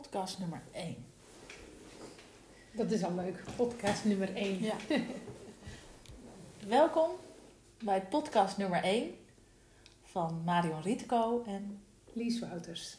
podcast 0.00 0.38
nummer 0.38 0.62
1. 0.72 1.06
Dat 2.72 2.90
is 2.90 3.02
al 3.04 3.14
leuk. 3.14 3.44
Podcast 3.56 4.04
nummer 4.04 4.34
1. 4.34 4.62
Ja. 4.62 4.74
Welkom 6.78 7.10
bij 7.78 8.02
podcast 8.02 8.56
nummer 8.56 8.82
1 8.82 9.14
van 10.02 10.42
Marion 10.44 10.82
Rietko. 10.82 11.42
En 11.46 11.82
Lies 12.12 12.38
Wouters. 12.38 12.96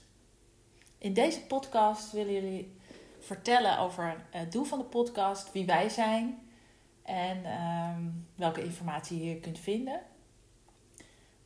in 0.98 1.14
deze 1.14 1.42
podcast 1.42 2.12
willen 2.12 2.34
jullie 2.34 2.76
vertellen 3.20 3.80
over 3.80 4.26
het 4.30 4.52
doel 4.52 4.64
van 4.64 4.78
de 4.78 4.86
podcast, 4.86 5.52
wie 5.52 5.66
wij 5.66 5.90
zijn 5.90 6.50
en 7.04 7.46
ehm, 7.46 8.04
welke 8.36 8.64
informatie 8.64 9.18
je 9.18 9.24
hier 9.24 9.40
kunt 9.40 9.60
vinden. 9.60 10.02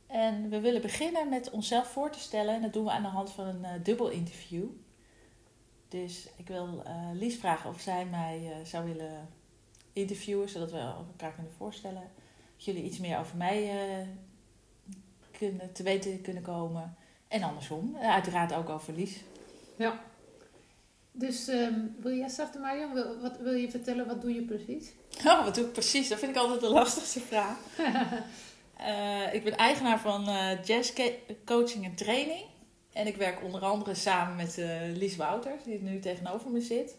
En 0.06 0.48
we 0.48 0.60
willen 0.60 0.82
beginnen 0.82 1.28
met 1.28 1.50
onszelf 1.50 1.88
voor 1.88 2.10
te 2.10 2.18
stellen. 2.18 2.54
En 2.54 2.62
dat 2.62 2.72
doen 2.72 2.84
we 2.84 2.90
aan 2.90 3.02
de 3.02 3.08
hand 3.08 3.30
van 3.30 3.46
een 3.46 3.64
eh, 3.64 3.84
dubbel 3.84 4.08
interview. 4.08 4.64
Dus 5.92 6.28
ik 6.36 6.48
wil 6.48 6.82
eh, 6.84 6.94
Lies 7.12 7.36
vragen 7.36 7.70
of 7.70 7.80
zij 7.80 8.04
mij 8.04 8.40
eh, 8.44 8.66
zou 8.66 8.84
willen 8.84 9.28
interviewen, 9.92 10.48
zodat 10.48 10.70
we 10.70 10.78
elkaar 10.78 11.32
kunnen 11.32 11.52
voorstellen. 11.56 12.10
Dat 12.56 12.64
jullie 12.64 12.82
iets 12.82 12.98
meer 12.98 13.18
over 13.18 13.36
mij 13.36 13.70
eh, 13.70 14.06
kunnen, 15.38 15.72
te 15.72 15.82
weten 15.82 16.20
kunnen 16.20 16.42
komen. 16.42 16.96
En 17.28 17.42
andersom. 17.42 17.96
Uiteraard 17.96 18.52
ook 18.52 18.68
over 18.68 18.92
Lies. 18.92 19.20
Ja. 19.76 20.00
Dus 21.12 21.48
ehm, 21.48 21.80
wil 22.00 22.16
jij 22.16 22.28
starten, 22.28 22.60
Marion? 22.60 22.92
Wil, 22.92 23.20
wat, 23.20 23.38
wil 23.38 23.54
je 23.54 23.70
vertellen, 23.70 24.06
wat 24.06 24.20
doe 24.20 24.34
je 24.34 24.42
precies? 24.42 24.92
Oh, 25.26 25.44
wat 25.44 25.54
doe 25.54 25.64
ik 25.64 25.72
precies? 25.72 26.08
Dat 26.08 26.18
vind 26.18 26.36
ik 26.36 26.42
altijd 26.42 26.60
de 26.60 26.68
lastigste 26.68 27.20
vraag. 27.20 27.58
Ik 29.32 29.44
ben 29.44 29.56
eigenaar 29.56 30.00
van 30.00 30.24
Jazz 30.64 30.92
Coaching 31.44 31.84
en 31.84 31.94
Training. 31.94 32.44
En 32.92 33.06
ik 33.06 33.16
werk 33.16 33.42
onder 33.44 33.60
andere 33.60 33.94
samen 33.94 34.36
met 34.36 34.58
eh, 34.58 34.80
Lies 34.94 35.16
Wouters, 35.16 35.64
die 35.64 35.82
nu 35.82 35.98
tegenover 35.98 36.50
me 36.50 36.60
zit. 36.60 36.96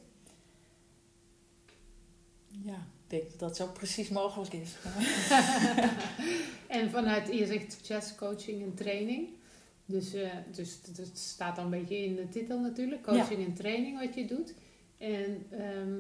Ja, 2.66 2.74
ik 3.04 3.10
denk 3.10 3.30
dat 3.30 3.40
dat 3.40 3.56
zo 3.56 3.68
precies 3.68 4.10
mogelijk 4.10 4.54
is. 4.54 4.72
en 6.68 6.90
vanuit, 6.90 7.28
je 7.34 7.46
zegt 7.82 8.16
coaching 8.16 8.62
en 8.64 8.74
training. 8.74 9.28
Dus, 9.86 10.14
eh, 10.14 10.30
dus 10.52 10.80
het- 10.86 10.98
het 10.98 11.18
staat 11.18 11.58
al 11.58 11.64
een 11.64 11.70
beetje 11.70 12.04
in 12.04 12.16
de 12.16 12.30
titel 12.30 12.60
natuurlijk. 12.60 13.04
Coaching 13.04 13.46
en 13.46 13.54
training 13.54 14.00
wat 14.00 14.14
je 14.16 14.26
doet. 14.26 14.54
En 14.98 15.46
ehm, 15.50 15.98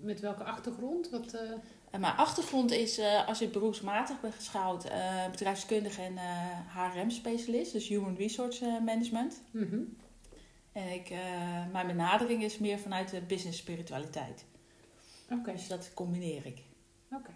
met 0.00 0.20
welke 0.20 0.44
achtergrond? 0.44 1.10
Wat, 1.10 1.32
eh, 1.34 1.50
En 1.90 2.00
mijn 2.00 2.16
achtergrond 2.16 2.70
is, 2.70 2.98
eh, 2.98 3.28
als 3.28 3.40
ik 3.42 3.52
beroepsmatig 3.52 4.20
ben 4.20 4.32
geschouwd, 4.32 4.84
eh 4.84 5.30
bedrijfskundige 5.30 6.02
en 6.02 6.16
eh 6.18 6.76
HRM-specialist, 6.76 7.72
dus 7.72 7.88
Human 7.88 8.16
Resource 8.16 8.66
eh, 8.66 8.80
Management. 8.80 9.40
mhm. 9.50 9.80
En 10.72 10.92
ik, 10.92 11.10
eh, 11.10 11.18
mijn 11.72 11.86
benadering 11.86 12.42
is 12.42 12.58
meer 12.58 12.78
vanuit 12.78 13.10
de 13.10 13.20
business 13.20 13.58
spiritualiteit. 13.58 14.44
Oké, 15.30 15.52
Dus 15.52 15.68
dat 15.68 15.90
combineer 15.94 16.46
ik. 16.46 16.62
oké. 17.12 17.30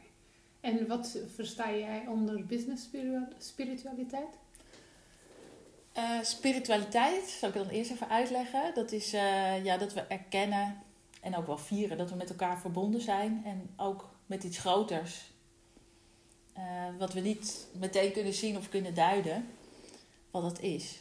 En 0.60 0.86
wat 0.86 1.18
versta 1.34 1.70
jij 1.76 2.06
onder 2.08 2.46
business 2.46 2.88
spiritualiteit? 3.38 4.38
Eh, 5.92 6.22
spiritualiteit, 6.22 7.24
zal 7.28 7.48
ik 7.48 7.54
dan 7.54 7.68
eerst 7.68 7.90
even 7.90 8.08
uitleggen. 8.08 8.74
Dat 8.74 8.92
is 8.92 9.12
eh, 9.12 9.64
ja, 9.64 9.76
dat 9.76 9.92
we 9.92 10.00
erkennen 10.00 10.82
en 11.26 11.36
ook 11.36 11.46
wel 11.46 11.58
vieren 11.58 11.98
dat 11.98 12.10
we 12.10 12.16
met 12.16 12.30
elkaar 12.30 12.58
verbonden 12.58 13.00
zijn. 13.00 13.42
En 13.44 13.70
ook 13.76 14.08
met 14.26 14.44
iets 14.44 14.58
groters. 14.58 15.30
Eh, 16.52 16.64
wat 16.98 17.12
we 17.12 17.20
niet 17.20 17.66
meteen 17.72 18.12
kunnen 18.12 18.34
zien 18.34 18.56
of 18.56 18.68
kunnen 18.68 18.94
duiden. 18.94 19.48
Wat 20.30 20.42
dat 20.42 20.60
is. 20.60 20.98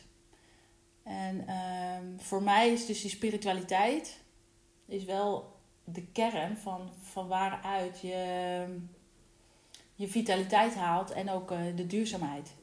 En 1.03 1.47
ehm, 1.47 2.17
voor 2.17 2.43
mij 2.43 2.71
is 2.71 2.85
dus 2.85 3.01
die 3.01 3.09
spiritualiteit 3.09 4.19
is 4.85 5.03
wel 5.03 5.59
de 5.83 6.05
kern 6.05 6.57
van, 6.57 6.89
van 7.01 7.27
waaruit 7.27 7.99
je 8.01 8.65
je 9.95 10.07
vitaliteit 10.07 10.75
haalt 10.75 11.11
en 11.11 11.29
ook 11.29 11.51
eh, 11.51 11.59
de 11.75 11.87
duurzaamheid. 11.87 12.53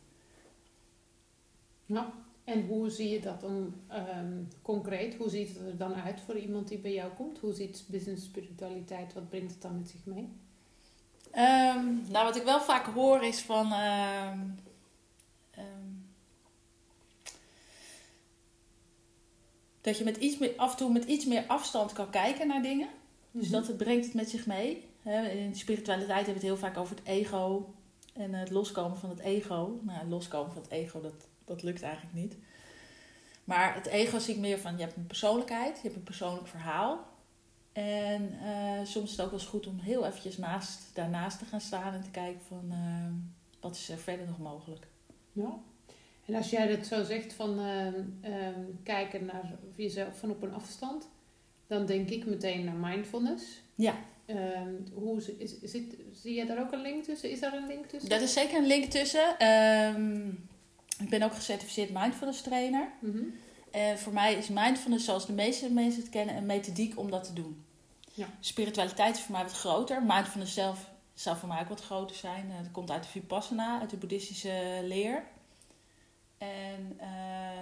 Ja. 1.86 2.12
En 2.44 2.66
hoe 2.66 2.90
zie 2.90 3.08
je 3.08 3.20
dat 3.20 3.40
dan 3.40 3.74
ehm, 3.88 4.42
concreet? 4.62 5.14
Hoe 5.14 5.28
ziet 5.30 5.48
het 5.48 5.58
er 5.58 5.76
dan 5.76 5.94
uit 5.94 6.20
voor 6.20 6.38
iemand 6.38 6.68
die 6.68 6.78
bij 6.78 6.92
jou 6.92 7.12
komt? 7.12 7.38
Hoe 7.38 7.52
ziet 7.52 7.84
business 7.86 8.24
spiritualiteit, 8.24 9.12
wat 9.12 9.28
brengt 9.28 9.52
het 9.52 9.62
dan 9.62 9.76
met 9.76 9.88
zich 9.88 10.04
mee? 10.04 10.28
Ehm, 11.30 11.84
nou, 12.10 12.24
wat 12.24 12.36
ik 12.36 12.42
wel 12.42 12.60
vaak 12.60 12.86
hoor 12.86 13.22
is 13.24 13.40
van. 13.40 13.72
ehm, 13.72 14.38
dat 19.80 19.98
je 19.98 20.04
met 20.04 20.16
iets 20.16 20.38
meer, 20.38 20.52
af 20.56 20.70
en 20.70 20.76
toe 20.76 20.92
met 20.92 21.04
iets 21.04 21.24
meer 21.24 21.44
afstand 21.46 21.92
kan 21.92 22.10
kijken 22.10 22.46
naar 22.46 22.62
dingen. 22.62 22.88
Dus 23.30 23.50
dat 23.50 23.66
het 23.66 23.76
brengt 23.76 24.04
het 24.04 24.14
met 24.14 24.30
zich 24.30 24.46
mee. 24.46 24.84
In 25.04 25.54
spiritualiteit 25.54 26.26
hebben 26.26 26.42
we 26.42 26.48
het 26.48 26.58
heel 26.58 26.68
vaak 26.68 26.76
over 26.76 26.96
het 26.96 27.06
ego. 27.06 27.74
En 28.12 28.34
het 28.34 28.50
loskomen 28.50 28.98
van 28.98 29.10
het 29.10 29.18
ego. 29.18 29.80
Nou, 29.82 29.98
het 29.98 30.08
loskomen 30.08 30.52
van 30.52 30.62
het 30.62 30.70
ego, 30.70 31.00
dat, 31.00 31.28
dat 31.44 31.62
lukt 31.62 31.82
eigenlijk 31.82 32.14
niet. 32.14 32.36
Maar 33.44 33.74
het 33.74 33.86
ego 33.86 34.18
zie 34.18 34.34
ik 34.34 34.40
meer 34.40 34.58
van, 34.58 34.76
je 34.76 34.82
hebt 34.82 34.96
een 34.96 35.06
persoonlijkheid, 35.06 35.76
je 35.76 35.82
hebt 35.82 35.96
een 35.96 36.02
persoonlijk 36.02 36.46
verhaal. 36.46 37.10
En 37.72 38.38
eh, 38.42 38.84
soms 38.84 39.04
is 39.04 39.10
het 39.10 39.20
ook 39.20 39.30
wel 39.30 39.40
eens 39.40 39.48
goed 39.48 39.66
om 39.66 39.78
heel 39.78 40.06
eventjes 40.06 40.36
naast, 40.36 40.90
daarnaast 40.94 41.38
te 41.38 41.44
gaan 41.44 41.60
staan 41.60 41.94
en 41.94 42.02
te 42.02 42.10
kijken 42.10 42.40
van 42.48 42.66
eh, 42.70 43.40
wat 43.60 43.76
is 43.76 43.88
er 43.88 43.98
verder 43.98 44.26
nog 44.26 44.38
mogelijk. 44.38 44.86
Ja. 45.32 45.58
En 46.26 46.34
als 46.34 46.50
jij 46.50 46.76
dat 46.76 46.86
zo 46.86 47.04
zegt 47.04 47.32
van 47.32 47.58
ehm, 47.58 48.02
ehm, 48.20 48.60
kijken 48.82 49.24
naar 49.24 49.52
jezelf 49.76 50.18
van 50.18 50.30
op 50.30 50.42
een 50.42 50.54
afstand, 50.54 51.08
dan 51.66 51.86
denk 51.86 52.10
ik 52.10 52.26
meteen 52.26 52.64
naar 52.64 52.74
mindfulness. 52.74 53.60
Ja, 53.74 53.94
Ehm, 54.26 54.74
hoe 54.94 55.22
is, 55.38 55.60
zit, 55.62 55.96
zie 56.12 56.34
je 56.34 56.46
daar 56.46 56.60
ook 56.60 56.72
een 56.72 56.82
link 56.82 57.04
tussen? 57.04 57.30
Is 57.30 57.40
daar 57.40 57.52
een 57.52 57.66
link 57.66 57.86
tussen? 57.86 58.10
daar 58.10 58.22
is 58.22 58.32
zeker 58.32 58.58
een 58.58 58.66
link 58.66 58.84
tussen. 58.84 59.38
Ik 60.98 61.08
ben 61.08 61.22
ook 61.22 61.34
gecertificeerd 61.34 61.90
mindfulness 61.90 62.42
trainer. 62.42 62.88
Mhm. 63.00 63.22
En 63.70 63.98
voor 63.98 64.12
mij 64.12 64.34
is 64.34 64.48
mindfulness, 64.48 65.04
zoals 65.04 65.26
de 65.26 65.32
meeste 65.32 65.70
mensen 65.70 66.00
het 66.00 66.10
kennen, 66.10 66.36
een 66.36 66.46
methodiek 66.46 66.98
om 66.98 67.10
dat 67.10 67.24
te 67.24 67.32
doen. 67.32 67.64
Ja. 68.14 68.26
Spiritualiteit 68.40 69.16
is 69.16 69.22
voor 69.22 69.32
mij 69.34 69.42
wat 69.42 69.52
groter. 69.52 70.02
Mindfulness 70.02 70.54
zelf 70.54 70.90
zou 71.14 71.36
voor 71.36 71.48
mij 71.48 71.60
ook 71.60 71.68
wat 71.68 71.82
groter 71.82 72.16
zijn. 72.16 72.50
Eh, 72.50 72.56
Dat 72.62 72.70
komt 72.70 72.90
uit 72.90 73.02
de 73.02 73.08
Vipassana, 73.08 73.80
uit 73.80 73.90
de 73.90 73.96
boeddhistische 73.96 74.80
leer. 74.82 75.24
En 76.38 76.96
eh, 76.98 77.08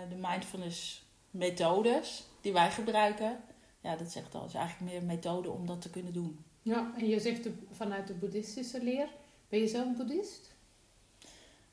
de 0.08 0.16
mindfulness 0.16 1.04
methodes 1.30 2.24
die 2.40 2.52
wij 2.52 2.70
gebruiken, 2.70 3.40
ja, 3.80 3.96
dat 3.96 4.10
zegt 4.10 4.34
al, 4.34 4.44
is 4.46 4.54
eigenlijk 4.54 4.90
meer 4.90 5.00
een 5.00 5.06
methode 5.06 5.50
om 5.50 5.66
dat 5.66 5.82
te 5.82 5.90
kunnen 5.90 6.12
doen. 6.12 6.44
Ja, 6.62 6.92
en 6.98 7.08
je 7.08 7.20
zegt 7.20 7.42
de, 7.42 7.52
vanuit 7.70 8.06
de 8.06 8.14
boeddhistische 8.14 8.82
leer. 8.82 9.08
Ben 9.48 9.60
je 9.60 9.66
zelf 9.66 9.96
boeddhist? 9.96 10.49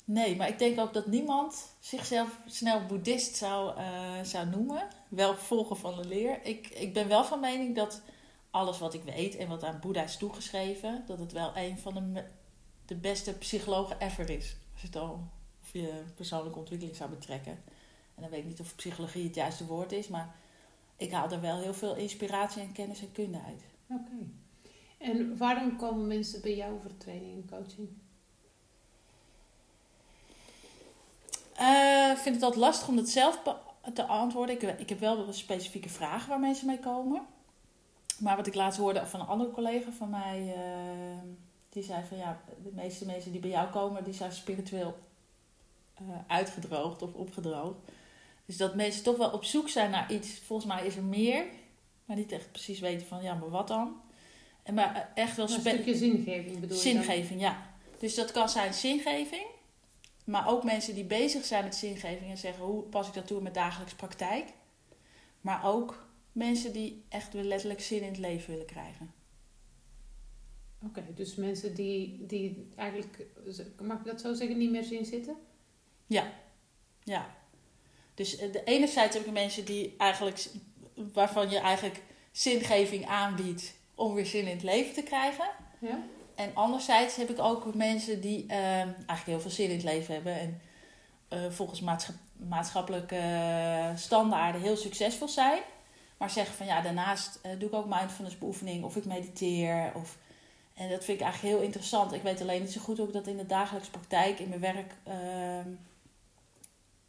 Nee, 0.09 0.35
maar 0.35 0.47
ik 0.47 0.59
denk 0.59 0.79
ook 0.79 0.94
dat 0.94 1.07
niemand 1.07 1.75
zichzelf 1.79 2.40
snel 2.45 2.85
boeddhist 2.85 3.35
zou, 3.35 3.78
eh, 3.78 4.23
zou 4.23 4.47
noemen. 4.47 4.88
Wel 5.09 5.35
volger 5.35 5.75
van 5.75 5.95
de 5.95 6.07
leer. 6.07 6.40
Ik, 6.44 6.68
ik 6.68 6.94
ben 6.94 7.07
wel 7.07 7.23
van 7.23 7.40
mening 7.40 7.75
dat 7.75 8.01
alles 8.51 8.79
wat 8.79 8.94
ik 8.94 9.03
weet 9.03 9.35
en 9.35 9.47
wat 9.47 9.63
aan 9.63 9.79
Boeddha 9.79 10.03
is 10.03 10.18
toegeschreven, 10.18 11.03
dat 11.06 11.19
het 11.19 11.31
wel 11.31 11.57
een 11.57 11.78
van 11.78 11.94
de, 11.94 12.23
de 12.85 12.95
beste 12.95 13.34
psychologen 13.34 14.00
ever 14.00 14.29
is. 14.29 14.56
Als 14.73 14.81
het 14.81 14.95
al 14.95 15.28
of 15.62 15.73
je 15.73 16.03
persoonlijke 16.16 16.59
ontwikkeling 16.59 16.97
zou 16.97 17.09
betrekken. 17.09 17.51
En 18.16 18.22
dan 18.22 18.29
weet 18.29 18.39
ik 18.39 18.45
niet 18.45 18.59
of 18.59 18.75
psychologie 18.75 19.24
het 19.24 19.35
juiste 19.35 19.66
woord 19.66 19.91
is, 19.91 20.07
maar 20.07 20.35
ik 20.97 21.12
haal 21.12 21.31
er 21.31 21.41
wel 21.41 21.59
heel 21.59 21.74
veel 21.74 21.95
inspiratie 21.95 22.62
en 22.62 22.72
kennis 22.72 23.01
en 23.01 23.12
kunde 23.12 23.41
uit. 23.45 23.63
Oké. 23.88 24.28
En 24.97 25.38
waarom 25.38 25.78
komen 25.78 26.07
mensen 26.07 26.41
bij 26.41 26.56
jou 26.56 26.81
voor 26.81 26.97
training 26.97 27.35
en 27.35 27.57
coaching? 27.57 27.89
Eh, 31.57 32.16
vind 32.16 32.35
het 32.35 32.44
altijd 32.44 32.62
lastig 32.62 32.88
om 32.88 32.95
dat 32.95 33.09
zelf 33.09 33.42
te 33.94 34.06
antwoorden. 34.06 34.56
Ik, 34.56 34.80
ik 34.80 34.89
heb 34.89 35.00
wel 35.00 35.33
specifieke 35.33 35.89
vragen 35.89 36.30
waar 36.30 36.39
mensen 36.39 36.68
mee 36.68 36.80
komen. 36.80 37.25
Maar 38.19 38.36
wat 38.36 38.48
ik 38.48 38.56
laatst 38.56 38.80
hoorde 38.80 39.06
van 39.06 39.19
een 39.19 39.27
andere 39.27 39.51
collega 39.51 39.92
van 39.92 40.09
mij, 40.09 40.54
eh, 40.56 41.18
die 41.69 41.83
zei 41.83 42.04
van 42.07 42.18
ja, 42.18 42.39
de 42.63 42.71
meeste 42.74 43.06
mensen 43.06 43.31
die 43.31 43.42
bij 43.42 43.50
jou 43.50 43.69
komen, 43.69 44.04
die 44.04 44.13
zijn 44.13 44.31
spiritueel 44.31 44.98
eh, 45.94 46.04
uitgedroogd 46.27 47.01
of 47.01 47.13
opgedroogd. 47.13 47.77
Dus 48.45 48.57
dat 48.57 48.75
mensen 48.75 49.04
toch 49.04 49.18
wel 49.18 49.30
op 49.30 49.44
zoek 49.44 49.69
zijn 49.69 49.89
naar 49.92 50.12
iets. 50.12 50.39
Volgens 50.45 50.68
mij 50.74 50.86
is 50.86 50.95
er 50.95 51.04
meer, 51.04 51.45
maar 52.06 52.18
niet 52.18 52.31
echt 52.31 52.51
precies 52.51 52.80
weten 52.80 53.07
van 53.07 53.24
ja, 53.24 53.33
maar 53.33 53.50
wat 53.50 53.68
dan? 53.68 54.01
En 54.63 54.74
maar 54.74 55.12
echt 55.13 55.36
wel 55.38 55.45
Een 55.45 55.51
spe- 55.51 55.69
stukje 55.69 55.95
zingeving 55.95 56.59
bedoel 56.59 56.77
je 56.77 56.94
dan? 56.94 57.04
Zingeving, 57.04 57.42
ja. 57.42 57.57
Dus 58.00 58.15
dat 58.15 58.31
kan 58.31 58.50
zijn 58.50 58.74
zingeving. 58.74 59.45
Maar 60.27 60.47
ook 60.47 60.63
mensen 60.63 60.95
die 60.95 61.06
bezig 61.06 61.45
zijn 61.45 61.63
met 61.63 61.75
zingeving 61.75 62.29
en 62.29 62.38
zeggen 62.38 62.63
hoe 62.63 62.83
pas 62.83 63.07
ik 63.07 63.13
dat 63.13 63.27
toe 63.27 63.38
in 63.38 63.44
mijn 63.44 63.56
dagelijkse 63.56 63.95
praktijk. 63.95 64.53
Maar 65.41 65.65
ook 65.65 66.07
mensen 66.31 66.74
die 66.74 67.06
echt 67.09 67.33
weer 67.33 67.44
letterlijk 67.44 67.81
zin 67.81 68.01
in 68.01 68.07
het 68.07 68.18
leven 68.18 68.50
willen 68.50 68.65
krijgen. 68.65 69.13
Oké, 70.85 71.06
dus 71.15 71.35
mensen 71.35 71.75
die, 71.75 72.25
die 72.25 72.68
eigenlijk, 72.75 73.25
mag 73.81 74.00
ik 74.00 74.06
dat 74.06 74.21
zo 74.21 74.33
zeggen, 74.33 74.57
niet 74.57 74.71
meer 74.71 74.83
zien 74.83 75.06
zitten? 75.06 75.35
Ja. 77.03 77.35
Dus 78.13 78.38
de 78.38 78.63
enerzijds 78.63 79.15
heb 79.15 79.25
ik 79.25 79.31
mensen 79.31 79.65
die 79.65 79.95
eigenlijk, 79.97 80.50
waarvan 81.13 81.50
je 81.50 81.59
eigenlijk 81.59 82.03
zingeving 82.31 83.06
aanbiedt 83.06 83.73
om 83.95 84.13
weer 84.13 84.25
zin 84.25 84.45
in 84.45 84.56
het 84.56 84.63
leven 84.63 84.94
te 84.94 85.03
krijgen. 85.03 85.50
Ja? 85.80 86.06
En 86.38 86.51
anderzijds 86.54 87.16
heb 87.16 87.30
ik 87.30 87.39
ook 87.39 87.74
mensen 87.75 88.22
die 88.22 88.44
uh, 88.44 88.80
eigenlijk 88.80 89.25
heel 89.25 89.39
veel 89.39 89.51
zin 89.51 89.69
in 89.69 89.75
het 89.75 89.84
leven 89.84 90.13
hebben. 90.13 90.39
En 90.39 90.62
uh, 91.30 91.51
volgens 91.51 91.81
maatschappelijke 92.38 93.22
standaarden 93.95 94.62
heel 94.62 94.78
succesvol 94.78 95.28
zijn. 95.28 95.62
Maar 96.18 96.30
zeggen 96.30 96.56
van 96.56 96.66
ja, 96.66 96.81
daarnaast 96.81 97.39
uh, 97.45 97.51
doe 97.60 97.68
ik 97.69 97.74
ook 97.74 97.86
mindfulness 97.89 98.38
beoefening 98.38 98.84
of 98.84 98.95
ik 98.95 99.06
mediteer. 99.06 99.92
Of, 99.95 100.18
en 100.74 100.89
dat 100.89 101.04
vind 101.04 101.19
ik 101.19 101.25
eigenlijk 101.25 101.56
heel 101.56 101.66
interessant. 101.66 102.13
Ik 102.13 102.22
weet 102.22 102.42
alleen 102.42 102.62
niet 102.62 102.72
zo 102.72 102.81
goed 102.81 102.98
hoe 102.98 103.07
ik 103.07 103.13
dat 103.13 103.28
in 103.28 103.38
de 103.38 103.45
dagelijkse 103.45 103.92
praktijk, 103.92 104.40
in 104.40 104.50
mijn 104.50 104.62
werk 104.62 104.94
ehm, 105.04 105.69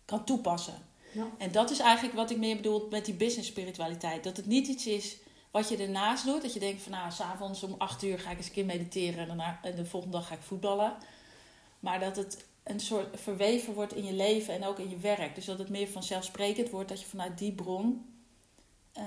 kan 0.05 0.25
toepassen. 0.25 0.83
Ja. 1.13 1.27
En 1.39 1.53
dat 1.53 1.71
is 1.71 1.79
eigenlijk 1.79 2.17
wat 2.17 2.31
ik 2.31 2.37
meer 2.37 2.57
bedoel 2.57 2.87
met 2.91 3.05
die 3.05 3.15
business 3.15 3.49
spiritualiteit. 3.49 4.25
Dat 4.25 4.37
het 4.37 4.47
niet 4.47 4.69
iets 4.69 4.87
is 4.87 5.17
wat 5.51 5.69
je 5.69 5.77
ernaast 5.77 6.25
doet. 6.25 6.43
Dat 6.43 6.53
je 6.53 6.61
denkt 6.61 6.83
van 6.83 6.93
nou, 6.93 7.11
s'avonds 7.11 7.63
om 7.63 7.75
acht 7.79 8.03
uur 8.03 8.19
ga 8.19 8.31
ik 8.31 8.37
eens 8.37 8.47
een 8.47 8.53
keer 8.53 8.65
mediteren 8.65 9.19
en, 9.19 9.27
daarna, 9.27 9.59
en 9.63 9.77
de 9.77 9.85
volgende 9.85 10.17
dag 10.17 10.27
ga 10.27 10.35
ik 10.35 10.41
voetballen. 10.41 10.97
Maar 11.81 12.01
dat 12.01 12.17
het 12.17 12.47
een 12.63 12.81
soort 12.81 13.21
verweven 13.21 13.75
wordt 13.75 13.95
in 13.95 14.05
je 14.05 14.13
leven 14.13 14.55
en 14.55 14.65
ook 14.65 14.79
in 14.79 14.91
je 14.91 14.99
werk. 14.99 15.35
Dus 15.35 15.45
dat 15.45 15.59
het 15.59 15.69
meer 15.69 15.89
vanzelfsprekend 15.89 16.71
wordt 16.71 16.89
dat 16.89 17.01
je 17.01 17.07
vanuit 17.07 17.39
die 17.39 17.53
bron 17.53 18.07
uh, 18.99 19.05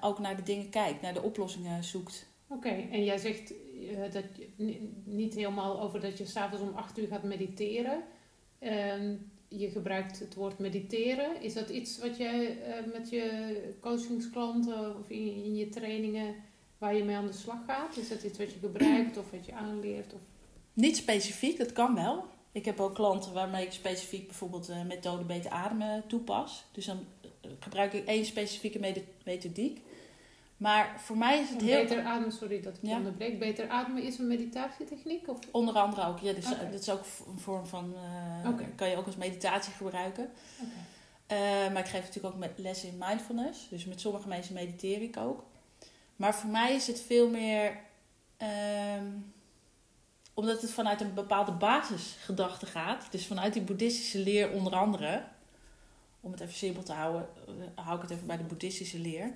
ook 0.00 0.18
naar 0.18 0.36
de 0.36 0.42
dingen 0.42 0.70
kijkt, 0.70 1.02
naar 1.02 1.14
de 1.14 1.22
oplossingen 1.22 1.84
zoekt. 1.84 2.26
Oké, 2.46 2.68
en 2.68 3.04
jij 3.04 3.18
zegt 3.18 3.52
uh, 3.52 4.12
dat 4.12 4.24
je, 4.56 4.92
niet 5.04 5.34
helemaal 5.34 5.80
over 5.80 6.00
dat 6.00 6.18
je 6.18 6.26
s'avonds 6.26 6.64
om 6.64 6.76
acht 6.76 6.98
uur 6.98 7.06
gaat 7.06 7.22
mediteren. 7.22 8.02
Uh, 8.60 9.14
je 9.58 9.70
gebruikt 9.70 10.18
het 10.18 10.34
woord 10.34 10.58
mediteren. 10.58 11.42
Is 11.42 11.54
dat 11.54 11.68
iets 11.68 11.98
wat 11.98 12.16
jij 12.16 12.62
eh, 12.62 12.92
met 12.92 13.10
je 13.10 13.74
coachingsklanten 13.80 14.98
of 14.98 15.10
in, 15.10 15.56
je 15.56 15.68
trainingen 15.68 16.34
waar 16.78 16.94
je 16.94 17.04
mee 17.04 17.16
aan 17.16 17.26
de 17.26 17.32
slag 17.32 17.64
gaat? 17.66 17.96
Is 17.96 18.08
dat 18.08 18.22
iets 18.22 18.38
wat 18.38 18.52
je 18.52 18.58
gebruikt 18.58 19.16
of 19.16 19.30
wat 19.30 19.46
je 19.46 19.54
aanleert? 19.54 20.12
Of? 20.12 20.20
Niet 20.72 20.96
specifiek, 20.96 21.58
dat 21.58 21.72
kan 21.72 21.94
wel. 21.94 22.24
Ik 22.52 22.64
heb 22.64 22.80
ook 22.80 22.94
klanten 22.94 23.32
waarmee 23.32 23.66
ik 23.66 23.72
specifiek 23.72 24.26
bijvoorbeeld 24.26 24.66
de 24.66 24.84
methode 24.86 25.24
beter 25.24 25.50
ademen 25.50 26.06
toepas. 26.06 26.64
Dus 26.72 26.84
dan 26.84 26.98
eh, 27.20 27.50
gebruik 27.58 27.92
ik 27.92 28.06
één 28.06 28.24
specifieke 28.24 29.04
methodiek. 29.24 29.80
Maar 30.60 30.94
voor 31.00 31.16
mij 31.16 31.40
is 31.40 31.50
het 31.50 31.60
heel... 31.60 31.82
Beter 31.82 32.04
ademen, 32.04 32.32
sorry 32.32 32.60
dat 32.60 32.76
ik 32.76 32.80
ja? 32.82 32.96
onderbreek. 32.96 33.38
Beter 33.38 33.68
ademen 33.68 34.02
is 34.02 34.18
een 34.18 34.26
meditatietechniek? 34.26 35.28
Of? 35.28 35.38
Onder 35.50 35.74
andere 35.74 36.06
ook, 36.06 36.18
ja. 36.18 36.32
Dus 36.32 36.52
okay. 36.52 36.70
dat 36.70 36.80
is 36.80 36.90
ook 36.90 37.04
een 37.26 37.38
vorm 37.38 37.66
van... 37.66 37.94
Uh, 38.44 38.58
kan 38.74 38.88
je 38.88 38.96
ook 38.96 39.06
als 39.06 39.16
meditatie 39.16 39.72
gebruiken. 39.72 40.30
Okay. 41.28 41.66
Uh, 41.66 41.72
maar 41.72 41.82
ik 41.82 41.88
geef 41.88 42.00
natuurlijk 42.04 42.34
ook 42.34 42.40
met 42.40 42.52
les 42.56 42.84
in 42.84 42.98
mindfulness. 42.98 43.68
Dus 43.68 43.84
met 43.84 44.00
sommige 44.00 44.28
mensen 44.28 44.54
mediteer 44.54 45.02
ik 45.02 45.16
ook. 45.16 45.44
Maar 46.16 46.34
voor 46.34 46.50
mij 46.50 46.74
is 46.74 46.86
het 46.86 47.00
veel 47.00 47.28
meer... 47.28 47.76
Um, 48.98 49.32
omdat 50.34 50.62
het 50.62 50.70
vanuit 50.70 51.00
een 51.00 51.14
bepaalde 51.14 51.52
basisgedachte 51.52 52.66
gaat. 52.66 53.06
Dus 53.10 53.26
vanuit 53.26 53.52
die 53.52 53.62
boeddhistische 53.62 54.18
leer 54.18 54.50
onder 54.50 54.72
andere. 54.72 55.24
Om 56.20 56.32
het 56.32 56.40
even 56.40 56.54
simpel 56.54 56.82
te 56.82 56.92
houden, 56.92 57.28
hou 57.74 57.96
ik 57.96 58.02
het 58.02 58.10
even 58.10 58.26
bij 58.26 58.36
de 58.36 58.44
boeddhistische 58.44 58.98
leer 58.98 59.32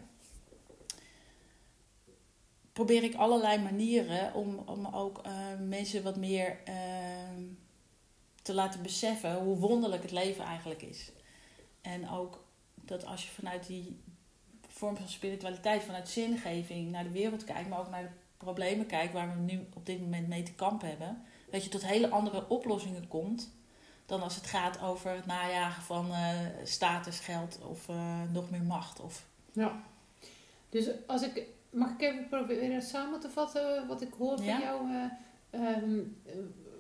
probeer 2.75 3.03
ik 3.03 3.15
allerlei 3.15 3.62
manieren 3.62 4.35
om, 4.35 4.62
om 4.67 4.87
ook 4.87 5.21
uh, 5.26 5.32
mensen 5.69 6.03
wat 6.03 6.17
meer 6.17 6.59
uh, 6.69 6.75
te 8.43 8.55
laten 8.55 8.82
beseffen 8.82 9.35
hoe 9.35 9.56
wonderlijk 9.56 10.03
het 10.03 10.11
leven 10.11 10.44
eigenlijk 10.44 10.82
is. 10.82 11.11
En 11.81 12.11
ook 12.11 12.44
dat 12.75 13.06
als 13.06 13.23
je 13.23 13.31
vanuit 13.31 13.67
die 13.67 14.00
vorm 14.69 14.97
van 14.97 15.09
spiritualiteit, 15.09 15.82
vanuit 15.82 16.09
zingeving 16.09 16.91
naar 16.91 17.05
de 17.05 17.11
wereld 17.11 17.44
kijkt, 17.44 17.69
maar 17.69 17.79
ook 17.79 17.91
naar 17.91 18.03
de 18.03 18.09
problemen 18.37 18.87
kijkt 18.87 19.12
waar 19.12 19.35
we 19.35 19.41
nu 19.41 19.67
op 19.75 19.87
dit 19.87 20.00
moment 20.00 20.29
mee 20.29 20.43
te 20.43 20.55
kampen 20.55 20.88
hebben, 20.88 21.23
dat 21.50 21.65
je 21.65 21.71
tot 21.71 21.87
hele 21.87 22.11
andere 22.11 22.49
oplossingen 22.49 23.09
komt 23.09 23.50
dan 24.06 24.23
als 24.23 24.35
het 24.35 24.47
gaat 24.47 24.81
over 24.81 25.11
het 25.11 25.26
najagen 25.26 25.82
van 25.82 26.11
uh, 26.11 26.38
status, 26.65 27.19
geld 27.19 27.59
of 27.62 27.88
nog 28.32 28.50
meer 28.50 28.62
macht. 28.62 29.00
Of... 29.00 29.25
Ja, 29.53 29.82
dus 30.69 30.88
als 31.06 31.23
ik 31.23 31.47
Mag 31.75 31.93
ik 31.93 32.00
even 32.00 32.29
proberen 32.29 32.82
samen 32.82 33.21
te 33.21 33.31
vatten 33.31 33.87
wat 33.87 34.03
ik 34.03 34.12
hoor 34.19 34.37
van 34.37 34.61
jou? 34.61 34.88
Uh, 34.91 35.76
um, 35.82 36.17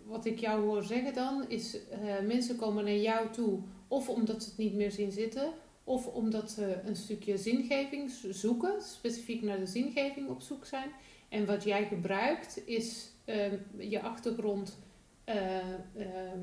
wat 0.04 0.24
ik 0.24 0.38
jou 0.38 0.64
hoor 0.64 0.82
zeggen 0.82 1.14
dan 1.14 1.48
is: 1.48 1.74
uh, 1.74 1.80
mensen 2.26 2.56
komen 2.56 2.84
naar 2.84 2.96
jou 2.96 3.30
toe, 3.30 3.60
of 3.88 4.08
omdat 4.08 4.42
ze 4.42 4.48
het 4.48 4.58
niet 4.58 4.74
meer 4.74 4.90
zien 4.90 5.12
zitten, 5.12 5.52
of 5.84 6.06
omdat 6.06 6.50
ze 6.50 6.80
een 6.84 6.96
stukje 6.96 7.36
zingeving 7.36 8.10
zoeken, 8.30 8.82
specifiek 8.82 9.42
naar 9.42 9.58
de 9.58 9.66
zingeving 9.66 10.28
op 10.28 10.40
zoek 10.40 10.64
zijn. 10.66 10.90
En 11.28 11.46
wat 11.46 11.64
jij 11.64 11.84
gebruikt 11.86 12.66
is 12.66 13.10
uh, 13.26 13.52
je 13.78 14.00
achtergrond 14.00 14.78
ehm, 15.24 16.40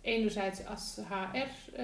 enerzijds 0.00 0.66
als 0.66 0.98
HR, 1.08 1.80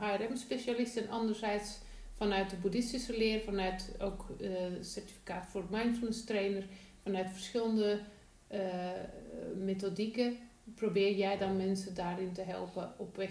HRM-specialist 0.00 0.96
en 0.96 1.08
anderzijds 1.08 1.78
vanuit 2.16 2.50
de 2.50 2.56
boeddhistische 2.56 3.16
leer, 3.16 3.40
vanuit 3.40 3.90
ook 4.00 4.26
uh, 4.40 4.50
certificaat 4.80 5.46
voor 5.50 5.64
mindfulness 5.70 6.24
trainer, 6.24 6.66
vanuit 7.02 7.30
verschillende 7.30 8.00
uh, 8.52 8.60
methodieken, 9.56 10.38
probeer 10.74 11.16
jij 11.16 11.38
dan 11.38 11.56
mensen 11.56 11.94
daarin 11.94 12.32
te 12.32 12.42
helpen 12.42 12.94
op 12.96 13.16
weg, 13.16 13.30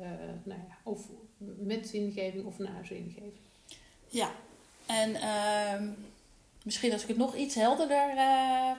uh, 0.00 0.06
nou 0.44 0.60
ja, 0.68 0.76
of 0.82 1.08
met 1.58 1.88
zingeving 1.88 2.44
of 2.44 2.58
naar 2.58 2.86
zingeving. 2.86 3.32
Ja, 4.06 4.30
en 4.86 5.14
ehm, 5.14 5.88
misschien 6.62 6.92
als 6.92 7.02
ik 7.02 7.08
het 7.08 7.16
nog 7.16 7.34
iets 7.36 7.54
helderder 7.54 8.14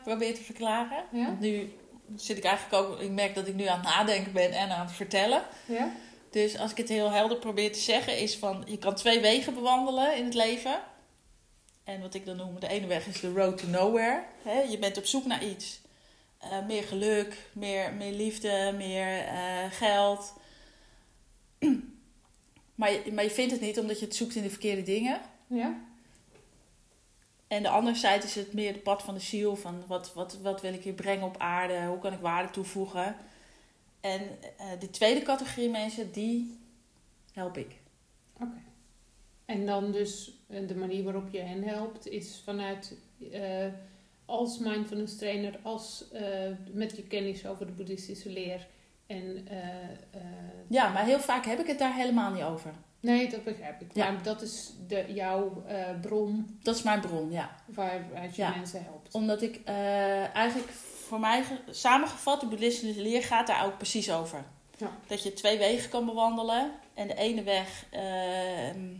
probeer 0.04 0.34
te 0.34 0.44
verklaren. 0.44 1.04
Ja? 1.12 1.26
Want 1.26 1.40
nu 1.40 1.74
zit 2.16 2.38
ik 2.38 2.44
eigenlijk 2.44 2.84
ook, 2.84 3.00
ik 3.00 3.12
merk 3.12 3.36
dat 3.36 3.48
ik 3.48 3.56
nu 3.56 3.66
aan 3.66 3.80
het 3.80 3.88
nadenken 3.88 4.34
ben 4.34 4.52
en 4.52 4.70
aan 4.70 4.86
het 4.86 4.96
vertellen. 4.96 5.42
Ja? 5.68 5.92
Dus 6.30 6.58
als 6.58 6.72
ik 6.72 6.78
het 6.78 6.90
heel 6.90 7.12
helder 7.12 7.38
probeer 7.38 7.74
te 7.74 7.80
zeggen, 7.80 8.18
is 8.18 8.38
van 8.38 8.64
je 8.66 8.78
kan 8.78 8.96
twee 8.96 9.20
wegen 9.20 9.54
bewandelen 9.54 10.18
in 10.18 10.26
het 10.26 10.34
leven. 10.34 10.80
En 11.84 12.02
wat 12.02 12.14
ik 12.14 12.26
dan 12.26 12.38
noem, 12.38 12.60
de 12.60 12.68
ene 12.68 12.88
weg 12.88 13.08
is 13.08 13.20
de 13.20 13.34
road 13.34 13.58
to 13.58 13.68
nowhere. 13.68 14.24
je 14.70 14.78
bent 14.80 14.98
op 14.98 15.06
zoek 15.06 15.26
naar 15.26 15.46
iets. 15.46 15.80
Uh, 16.44 16.66
meer 16.66 16.84
geluk, 16.84 17.38
meer, 17.54 17.94
meer 17.94 18.12
liefde, 18.12 18.74
meer 18.78 19.26
uh, 19.26 19.72
geld. 19.72 20.34
maar, 22.76 22.92
je, 22.92 23.12
maar 23.14 23.24
je 23.24 23.30
vindt 23.30 23.52
het 23.52 23.62
niet 23.62 23.80
omdat 23.80 24.00
je 24.00 24.06
het 24.06 24.16
zoekt 24.16 24.36
in 24.36 24.44
de 24.44 24.50
verkeerde 24.50 24.84
dingen. 24.84 25.22
Ja. 25.48 25.82
En 27.48 27.64
de 27.64 27.70
andere 27.70 27.96
zijde 27.96 28.26
is 28.26 28.36
het 28.36 28.54
meer 28.54 28.74
het 28.74 28.84
pad 28.84 29.04
van 29.04 29.14
de 29.14 29.20
ziel. 29.20 29.56
Van 29.56 29.84
wat, 29.88 30.14
wat, 30.14 30.38
wat 30.42 30.62
wil 30.62 30.74
ik 30.74 30.84
hier 30.84 30.94
brengen 30.94 31.28
op 31.28 31.38
aarde? 31.38 31.86
Hoe 31.86 32.00
kan 32.00 32.14
ik 32.14 32.20
waarde 32.20 32.50
toevoegen? 32.50 33.16
En 34.08 34.22
uh, 34.22 34.80
de 34.80 34.90
tweede 34.90 35.22
categorie 35.22 35.70
mensen, 35.70 36.12
die 36.12 36.60
help 37.34 37.58
ik. 37.58 37.76
Oké. 38.34 38.62
En 39.46 39.66
dan 39.66 39.92
dus 39.92 40.32
eh, 40.48 40.68
de 40.68 40.76
manier 40.76 41.04
waarop 41.04 41.30
je 41.30 41.40
hen 41.40 41.64
helpt, 41.64 42.08
is 42.08 42.42
vanuit 42.44 42.98
uh, 43.20 43.66
als 44.26 44.60
mindfulness 44.60 45.18
trainer, 45.18 45.60
als 45.62 46.06
met 46.72 46.96
je 46.96 47.04
kennis 47.04 47.46
over 47.46 47.66
de 47.66 47.72
boeddhistische 47.72 48.30
leer. 48.30 48.68
En, 49.06 49.48
ja, 50.68 50.90
maar 50.90 51.06
heel 51.06 51.20
vaak 51.20 51.46
heb 51.46 51.60
ik 51.60 51.68
het 51.68 51.80
daar 51.80 51.96
helemaal 51.96 52.32
niet 52.32 52.44
over. 52.44 52.74
Nee, 53.00 53.30
dat 53.30 53.44
begrijp 53.44 53.82
ik. 53.82 53.88
Ja. 53.94 54.12
Maar 54.12 54.24
dat 54.24 54.42
is 54.42 54.74
de, 54.88 55.06
jouw 55.14 55.64
bron. 56.02 56.60
Dat 56.62 56.76
is 56.76 56.84
mijn 56.84 57.00
bron, 57.00 57.32
ja. 57.32 57.56
Waaruit 57.66 58.36
je 58.36 58.52
mensen 58.56 58.84
helpt. 58.84 59.14
Omdat 59.14 59.42
ik 59.42 59.64
eigenlijk 60.34 60.70
voor 61.08 61.20
mij 61.20 61.44
samengevat, 61.70 62.40
de 62.40 62.48
boeddhistische 62.48 63.02
leer 63.02 63.24
gaat 63.24 63.48
daar 63.48 63.66
ook 63.66 63.78
precies 63.78 64.12
over. 64.12 64.46
Ja. 64.78 64.92
Dat 65.08 65.24
je 65.24 65.34
twee 65.34 65.58
wegen 65.58 65.90
kan 65.90 66.06
bewandelen. 66.06 66.72
En 66.94 67.08
de 67.08 67.16
ene 67.16 67.44
weg 67.44 67.86
uh, 67.94 68.92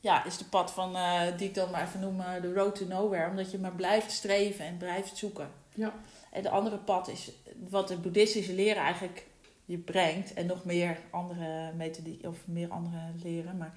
ja, 0.00 0.24
is 0.24 0.36
de 0.38 0.44
pad 0.44 0.72
van, 0.72 0.96
uh, 0.96 1.22
die 1.36 1.48
ik 1.48 1.54
dan 1.54 1.70
maar 1.70 1.82
even 1.82 2.00
noem, 2.00 2.22
de 2.40 2.54
road 2.54 2.74
to 2.74 2.86
nowhere. 2.86 3.30
Omdat 3.30 3.50
je 3.50 3.58
maar 3.58 3.74
blijft 3.74 4.12
streven 4.12 4.64
en 4.64 4.76
blijft 4.76 5.16
zoeken. 5.16 5.50
Ja. 5.74 5.94
En 6.30 6.42
de 6.42 6.50
andere 6.50 6.78
pad 6.78 7.08
is 7.08 7.30
wat 7.68 7.88
de 7.88 7.96
boeddhistische 7.96 8.54
leer 8.54 8.76
eigenlijk 8.76 9.26
je 9.64 9.78
brengt. 9.78 10.34
En 10.34 10.46
nog 10.46 10.64
meer 10.64 10.98
andere 11.10 11.72
methodiek 11.72 12.26
of 12.26 12.36
meer 12.44 12.70
andere 12.70 13.00
leren. 13.22 13.56
Maar 13.56 13.74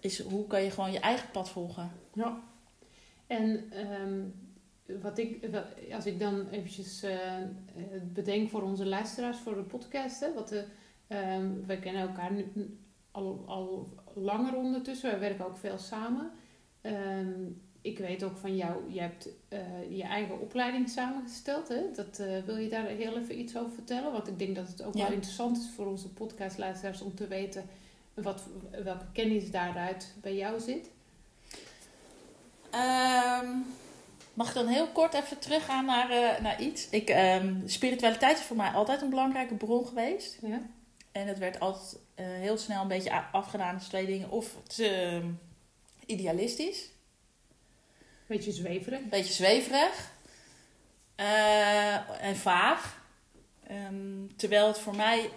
is 0.00 0.20
hoe 0.20 0.46
kan 0.46 0.62
je 0.62 0.70
gewoon 0.70 0.92
je 0.92 1.00
eigen 1.00 1.30
pad 1.30 1.50
volgen. 1.50 1.92
Ja. 2.12 2.40
En 3.32 3.70
ehm, 3.70 4.20
wat 5.00 5.18
ik, 5.18 5.48
als 5.92 6.06
ik 6.06 6.18
dan 6.18 6.48
eventjes 6.48 7.04
uh, 7.04 7.12
bedenk 8.12 8.50
voor 8.50 8.62
onze 8.62 8.86
luisteraars 8.86 9.38
voor 9.38 9.54
de 9.54 9.62
podcast, 9.62 10.20
hè, 10.20 10.34
wat 10.34 10.48
de, 10.48 10.64
um, 11.08 11.66
we 11.66 11.78
kennen 11.78 12.02
elkaar 12.02 12.32
nu 12.32 12.46
al, 13.10 13.42
al 13.46 13.88
langer 14.14 14.56
ondertussen, 14.56 15.12
we 15.12 15.18
werken 15.18 15.46
ook 15.46 15.56
veel 15.56 15.78
samen. 15.78 16.30
Um, 16.82 17.60
ik 17.80 17.98
weet 17.98 18.24
ook 18.24 18.36
van 18.36 18.56
jou, 18.56 18.92
je 18.92 19.00
hebt 19.00 19.28
eh, 19.48 19.60
je 19.96 20.02
eigen 20.02 20.40
opleiding 20.40 20.88
samengesteld. 20.88 21.68
Hè? 21.68 21.90
Dat, 21.94 22.18
eh, 22.18 22.42
wil 22.44 22.56
je 22.56 22.68
daar 22.68 22.86
heel 22.86 23.18
even 23.18 23.38
iets 23.38 23.56
over 23.56 23.72
vertellen? 23.72 24.12
Want 24.12 24.28
ik 24.28 24.38
denk 24.38 24.56
dat 24.56 24.68
het 24.68 24.82
ook 24.82 24.94
Ja. 24.94 25.02
wel 25.02 25.12
interessant 25.12 25.56
is 25.56 25.70
voor 25.74 25.86
onze 25.86 26.12
podcastluisteraars 26.12 27.02
om 27.02 27.14
te 27.14 27.26
weten 27.26 27.64
wat, 28.14 28.48
welke 28.82 29.06
kennis 29.12 29.50
daaruit 29.50 30.14
bij 30.20 30.36
jou 30.36 30.60
zit. 30.60 30.90
Ehm, 32.72 33.48
mag 34.34 34.48
ik 34.48 34.54
dan 34.54 34.66
heel 34.66 34.88
kort 34.88 35.14
even 35.14 35.38
teruggaan 35.38 35.84
naar, 35.84 36.10
eh, 36.10 36.40
naar 36.42 36.60
iets? 36.62 36.88
Ik, 36.90 37.08
ehm, 37.08 37.54
spiritualiteit 37.66 38.38
is 38.38 38.44
voor 38.44 38.56
mij 38.56 38.70
altijd 38.70 39.02
een 39.02 39.10
belangrijke 39.10 39.54
bron 39.54 39.86
geweest. 39.86 40.38
Ja? 40.42 40.62
En 41.12 41.26
het 41.26 41.38
werd 41.38 41.60
altijd 41.60 41.96
eh, 42.14 42.26
heel 42.26 42.58
snel 42.58 42.82
een 42.82 42.88
beetje 42.88 43.22
afgedaan 43.32 43.74
als 43.74 43.88
twee 43.88 44.06
dingen. 44.06 44.30
Of 44.30 44.46
te 44.66 44.88
ehm, 44.88 45.30
idealistisch, 46.06 46.90
Beetje 48.26 48.52
zweverig. 48.52 49.00
beetje 49.08 49.32
zweverig 49.32 50.10
eh, 51.14 52.22
en 52.24 52.36
vaag. 52.36 53.00
Terwijl 54.36 54.66
het 54.66 54.78
voor 54.78 54.96
mij 54.96 55.30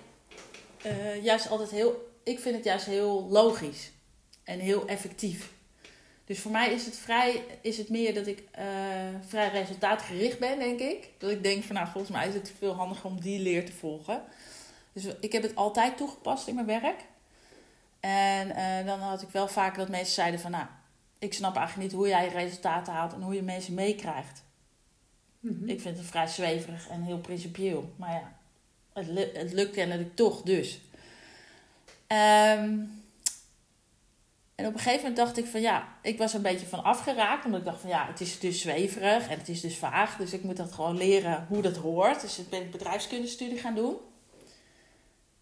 juist 1.21 1.49
altijd 1.49 1.69
heel... 1.71 2.13
Ik 2.23 2.39
vind 2.39 2.55
het 2.55 2.63
juist 2.63 2.85
heel 2.85 3.27
logisch 3.29 3.91
en 4.43 4.59
heel 4.59 4.87
effectief. 4.87 5.53
Dus 6.25 6.39
voor 6.39 6.51
mij 6.51 6.73
is 6.73 6.85
het, 6.85 6.97
vrij, 6.97 7.43
is 7.61 7.77
het 7.77 7.89
meer 7.89 8.13
dat 8.13 8.27
ik 8.27 8.43
eh, 8.51 8.65
vrij 9.27 9.49
resultaatgericht 9.49 10.39
ben, 10.39 10.59
denk 10.59 10.79
ik. 10.79 11.09
Dat 11.17 11.29
ik 11.29 11.43
denk 11.43 11.63
van 11.63 11.75
nou, 11.75 11.87
volgens 11.87 12.13
mij 12.13 12.27
is 12.27 12.33
het 12.33 12.53
veel 12.57 12.73
handiger 12.73 13.05
om 13.05 13.21
die 13.21 13.39
leer 13.39 13.65
te 13.65 13.71
volgen. 13.71 14.23
Dus 14.93 15.05
ik 15.19 15.31
heb 15.31 15.43
het 15.43 15.55
altijd 15.55 15.97
toegepast 15.97 16.47
in 16.47 16.55
mijn 16.55 16.67
werk. 16.67 17.05
En 17.99 18.55
eh, 18.55 18.85
dan 18.85 18.99
had 18.99 19.21
ik 19.21 19.29
wel 19.29 19.47
vaak 19.47 19.77
dat 19.77 19.89
mensen 19.89 20.13
zeiden 20.13 20.39
van 20.39 20.51
nou, 20.51 20.65
ik 21.19 21.33
snap 21.33 21.55
eigenlijk 21.55 21.87
niet 21.87 21.99
hoe 21.99 22.07
jij 22.07 22.27
resultaten 22.27 22.93
haalt 22.93 23.13
en 23.13 23.21
hoe 23.21 23.33
je 23.33 23.41
mensen 23.41 23.73
meekrijgt. 23.73 24.43
Mhm. 25.39 25.69
Ik 25.69 25.81
vind 25.81 25.97
het 25.97 26.07
vrij 26.07 26.27
zweverig 26.27 26.87
en 26.87 27.01
heel 27.01 27.19
principieel. 27.19 27.93
Maar 27.95 28.11
ja, 28.11 28.35
het, 28.93 29.35
het 29.37 29.53
lukt 29.53 29.71
kennelijk 29.71 30.15
toch 30.15 30.41
dus. 30.41 30.79
Ehm, 32.07 32.79
en 34.55 34.65
op 34.65 34.73
een 34.73 34.79
gegeven 34.79 34.99
moment 34.99 35.17
dacht 35.17 35.37
ik 35.37 35.45
van 35.45 35.61
ja, 35.61 35.87
ik 36.01 36.17
was 36.17 36.33
een 36.33 36.41
beetje 36.41 36.65
van 36.65 36.83
afgeraakt. 36.83 37.45
Omdat 37.45 37.59
ik 37.59 37.65
dacht 37.65 37.81
van 37.81 37.89
ja, 37.89 38.07
het 38.07 38.21
is 38.21 38.39
dus 38.39 38.61
zweverig 38.61 39.29
en 39.29 39.37
het 39.37 39.49
is 39.49 39.61
dus 39.61 39.77
vaag. 39.77 40.17
Dus 40.17 40.33
ik 40.33 40.43
moet 40.43 40.57
dat 40.57 40.71
gewoon 40.71 40.97
leren 40.97 41.45
hoe 41.49 41.61
dat 41.61 41.75
hoort. 41.75 42.21
Dus 42.21 42.39
ik 42.39 42.49
ben 42.49 42.61
ik 42.61 42.71
bedrijfskundestudie 42.71 43.57
gaan 43.57 43.75
doen. 43.75 43.95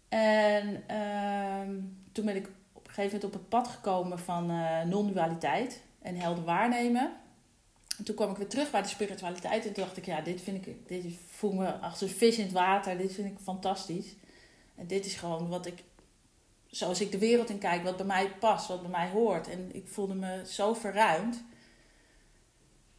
En 0.08 0.82
ehm, 0.86 1.80
toen 2.12 2.24
ben 2.24 2.36
ik 2.36 2.48
op 2.72 2.86
een 2.86 2.94
gegeven 2.94 3.12
moment 3.12 3.24
op 3.24 3.32
het 3.32 3.48
pad 3.48 3.68
gekomen 3.68 4.18
van 4.18 4.50
eh 4.50 4.82
non-dualiteit 4.82 5.82
en 6.02 6.16
helder 6.16 6.44
waarnemen. 6.44 7.12
En 7.98 8.04
toen 8.04 8.14
kwam 8.14 8.30
ik 8.30 8.36
weer 8.36 8.48
terug 8.48 8.70
bij 8.70 8.82
de 8.82 8.88
spiritualiteit 8.88 9.66
en 9.66 9.72
toen 9.72 9.84
dacht 9.84 9.96
ik, 9.96 10.06
ja, 10.06 10.20
dit 10.20 10.40
vind 10.40 10.66
ik, 10.66 10.88
dit 10.88 11.04
voel 11.26 11.52
me 11.52 11.72
als 11.72 12.00
een 12.00 12.08
vis 12.08 12.38
in 12.38 12.44
het 12.44 12.52
water, 12.52 12.98
dit 12.98 13.12
vind 13.12 13.30
ik 13.30 13.38
fantastisch. 13.42 14.14
En 14.74 14.86
dit 14.86 15.06
is 15.06 15.14
gewoon 15.14 15.48
wat 15.48 15.66
ik, 15.66 15.82
zoals 16.76 17.00
ik 17.00 17.12
de 17.12 17.18
wereld 17.18 17.50
in 17.50 17.58
kijk, 17.58 17.82
wat 17.82 17.96
bij 17.96 18.06
mij 18.06 18.30
past, 18.38 18.68
wat 18.68 18.80
bij 18.80 18.90
mij 18.90 19.08
hoort. 19.08 19.48
En 19.48 19.68
ik 19.72 19.88
voelde 19.88 20.14
me 20.14 20.42
zo 20.46 20.74
verruimd. 20.74 21.42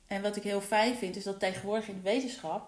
En 0.08 0.22
wat 0.22 0.36
ik 0.36 0.44
heel 0.44 0.62
fijn 0.62 0.96
vind, 0.96 1.16
is 1.16 1.24
dat 1.24 1.40
tegenwoordig 1.40 1.88
in 1.88 1.96
de 1.96 2.02
wetenschap 2.02 2.68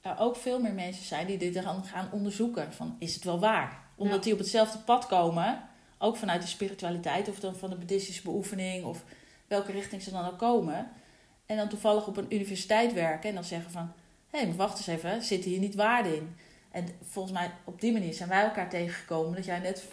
er 0.00 0.18
ook 0.18 0.36
veel 0.36 0.60
meer 0.60 0.72
mensen 0.72 1.04
zijn 1.04 1.26
die 1.26 1.38
dit 1.38 1.54
dan 1.54 1.84
gaan 1.84 2.08
onderzoeken. 2.12 2.72
Van, 2.72 2.96
is 2.98 3.14
het 3.14 3.24
wel 3.24 3.38
waar? 3.38 3.82
Omdat 3.94 4.16
Ja. 4.16 4.22
die 4.22 4.32
op 4.32 4.38
hetzelfde 4.38 4.78
pad 4.78 5.06
komen, 5.06 5.68
ook 5.98 6.16
vanuit 6.16 6.42
de 6.42 6.48
spiritualiteit 6.48 7.28
of 7.28 7.40
dan 7.40 7.56
van 7.56 7.70
de 7.70 7.76
boeddhistische 7.76 8.22
beoefening 8.22 8.84
of 8.84 9.04
welke 9.46 9.72
richting 9.72 10.02
ze 10.02 10.10
dan 10.10 10.26
ook 10.26 10.38
komen. 10.38 10.90
En 11.46 11.56
dan 11.56 11.68
toevallig 11.68 12.06
op 12.06 12.16
een 12.16 12.34
universiteit 12.34 12.92
werken 12.92 13.28
en 13.28 13.34
dan 13.34 13.44
zeggen 13.44 13.70
van... 13.70 13.92
Hé, 14.30 14.46
maar 14.46 14.56
wacht 14.56 14.76
eens 14.78 14.86
even, 14.86 15.22
zit 15.22 15.44
hier 15.44 15.58
niet 15.58 15.74
waarde 15.74 16.16
in? 16.16 16.36
En 16.70 16.88
volgens 17.02 17.34
mij 17.34 17.50
op 17.64 17.80
die 17.80 17.92
manier 17.92 18.14
zijn 18.14 18.28
wij 18.28 18.42
elkaar 18.42 18.68
tegengekomen. 18.70 19.34
Dat 19.34 19.44
jij 19.44 19.58
net... 19.58 19.84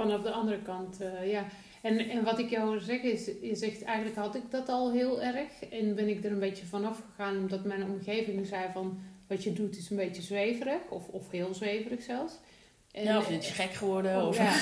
Vanaf 0.00 0.22
de 0.22 0.30
andere 0.30 0.62
kant, 0.62 1.00
eh, 1.00 1.30
ja. 1.30 1.46
En, 1.82 1.98
en 1.98 2.24
wat 2.24 2.38
ik 2.38 2.50
jou 2.50 2.68
hoor 2.68 2.80
zeggen 2.80 3.12
is, 3.12 3.26
je 3.26 3.54
zegt 3.54 3.82
eigenlijk 3.82 4.16
had 4.16 4.34
ik 4.34 4.50
dat 4.50 4.68
al 4.68 4.92
heel 4.92 5.22
erg. 5.22 5.64
En 5.70 5.94
ben 5.94 6.08
ik 6.08 6.24
er 6.24 6.32
een 6.32 6.38
beetje 6.38 6.66
vanaf 6.66 7.02
gegaan 7.08 7.36
omdat 7.36 7.64
mijn 7.64 7.84
omgeving 7.84 8.46
zei 8.46 8.68
van... 8.72 9.00
Wat 9.26 9.44
je 9.44 9.52
doet 9.52 9.76
is 9.76 9.90
een 9.90 9.96
beetje 9.96 10.22
zweverig, 10.22 10.80
of, 10.88 11.08
of 11.08 11.30
heel 11.30 11.54
zweverig 11.54 12.02
zelfs. 12.02 12.34
En, 12.92 13.04
ja, 13.04 13.18
of 13.18 13.30
is 13.30 13.46
je 13.46 13.52
gek 13.52 13.72
geworden? 13.72 14.22
Oh, 14.22 14.28
of, 14.28 14.36
ja. 14.36 14.54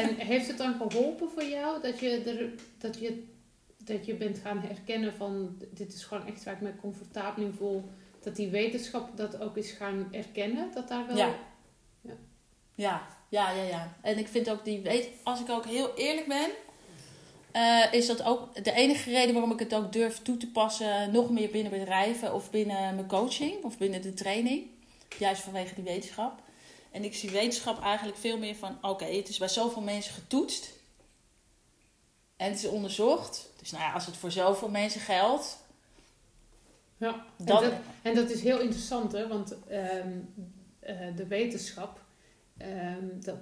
En 0.00 0.14
heeft 0.14 0.48
het 0.48 0.58
dan 0.58 0.74
geholpen 0.74 1.30
voor 1.30 1.44
jou 1.44 1.82
dat 1.82 1.98
je, 1.98 2.22
er, 2.26 2.50
dat, 2.78 2.98
je, 2.98 3.22
dat 3.84 4.06
je 4.06 4.14
bent 4.14 4.38
gaan 4.38 4.58
herkennen 4.58 5.14
van 5.14 5.56
dit 5.70 5.94
is 5.94 6.04
gewoon 6.04 6.26
echt 6.26 6.44
waar 6.44 6.54
ik 6.54 6.60
me 6.60 6.76
comfortabel 6.80 7.44
in 7.44 7.52
voel. 7.52 7.84
Dat 8.20 8.36
die 8.36 8.48
wetenschap 8.48 9.16
dat 9.16 9.40
ook 9.40 9.56
is 9.56 9.70
gaan 9.70 10.08
erkennen. 10.10 10.70
Dat 10.74 10.88
daar 10.88 11.06
wel... 11.06 11.16
Ja. 11.16 11.34
Ja, 12.74 13.06
ja, 13.28 13.50
ja, 13.50 13.62
ja. 13.62 13.96
En 14.00 14.18
ik 14.18 14.28
vind 14.28 14.50
ook 14.50 14.64
die 14.64 14.80
weet, 14.80 15.08
als 15.22 15.40
ik 15.40 15.50
ook 15.50 15.64
heel 15.64 15.94
eerlijk 15.94 16.26
ben, 16.26 16.50
eh, 17.52 17.92
is 17.92 18.06
dat 18.06 18.22
ook 18.22 18.64
de 18.64 18.72
enige 18.72 19.10
reden 19.10 19.32
waarom 19.32 19.52
ik 19.52 19.58
het 19.58 19.74
ook 19.74 19.92
durf 19.92 20.22
toe 20.22 20.36
te 20.36 20.50
passen, 20.50 21.12
nog 21.12 21.30
meer 21.30 21.50
binnen 21.50 21.72
bedrijven 21.72 22.34
of 22.34 22.50
binnen 22.50 22.94
mijn 22.94 23.06
coaching 23.08 23.62
of 23.64 23.78
binnen 23.78 24.02
de 24.02 24.14
training. 24.14 24.66
Juist 25.18 25.42
vanwege 25.42 25.74
die 25.74 25.84
wetenschap. 25.84 26.40
En 26.90 27.04
ik 27.04 27.14
zie 27.14 27.30
wetenschap 27.30 27.82
eigenlijk 27.82 28.18
veel 28.18 28.38
meer 28.38 28.56
van: 28.56 28.78
oké, 28.82 29.04
het 29.04 29.28
is 29.28 29.38
bij 29.38 29.48
zoveel 29.48 29.82
mensen 29.82 30.14
getoetst 30.14 30.72
en 32.36 32.50
het 32.50 32.58
is 32.58 32.68
onderzocht. 32.68 33.50
Dus 33.58 33.70
nou 33.70 33.82
ja, 33.84 33.92
als 33.92 34.06
het 34.06 34.16
voor 34.16 34.30
zoveel 34.32 34.68
mensen 34.68 35.00
geldt, 35.00 35.58
Ja, 36.96 37.26
en 37.38 37.44
dan. 37.44 37.62
dat, 37.62 37.72
en 38.02 38.14
dat 38.14 38.30
is 38.30 38.42
heel 38.42 38.60
interessant, 38.60 39.12
hè, 39.12 39.28
want 39.28 39.56
ehm, 39.68 40.18
eh, 40.80 41.16
de 41.16 41.26
wetenschap, 41.26 42.00
ehm, 42.56 43.06
dat, 43.20 43.36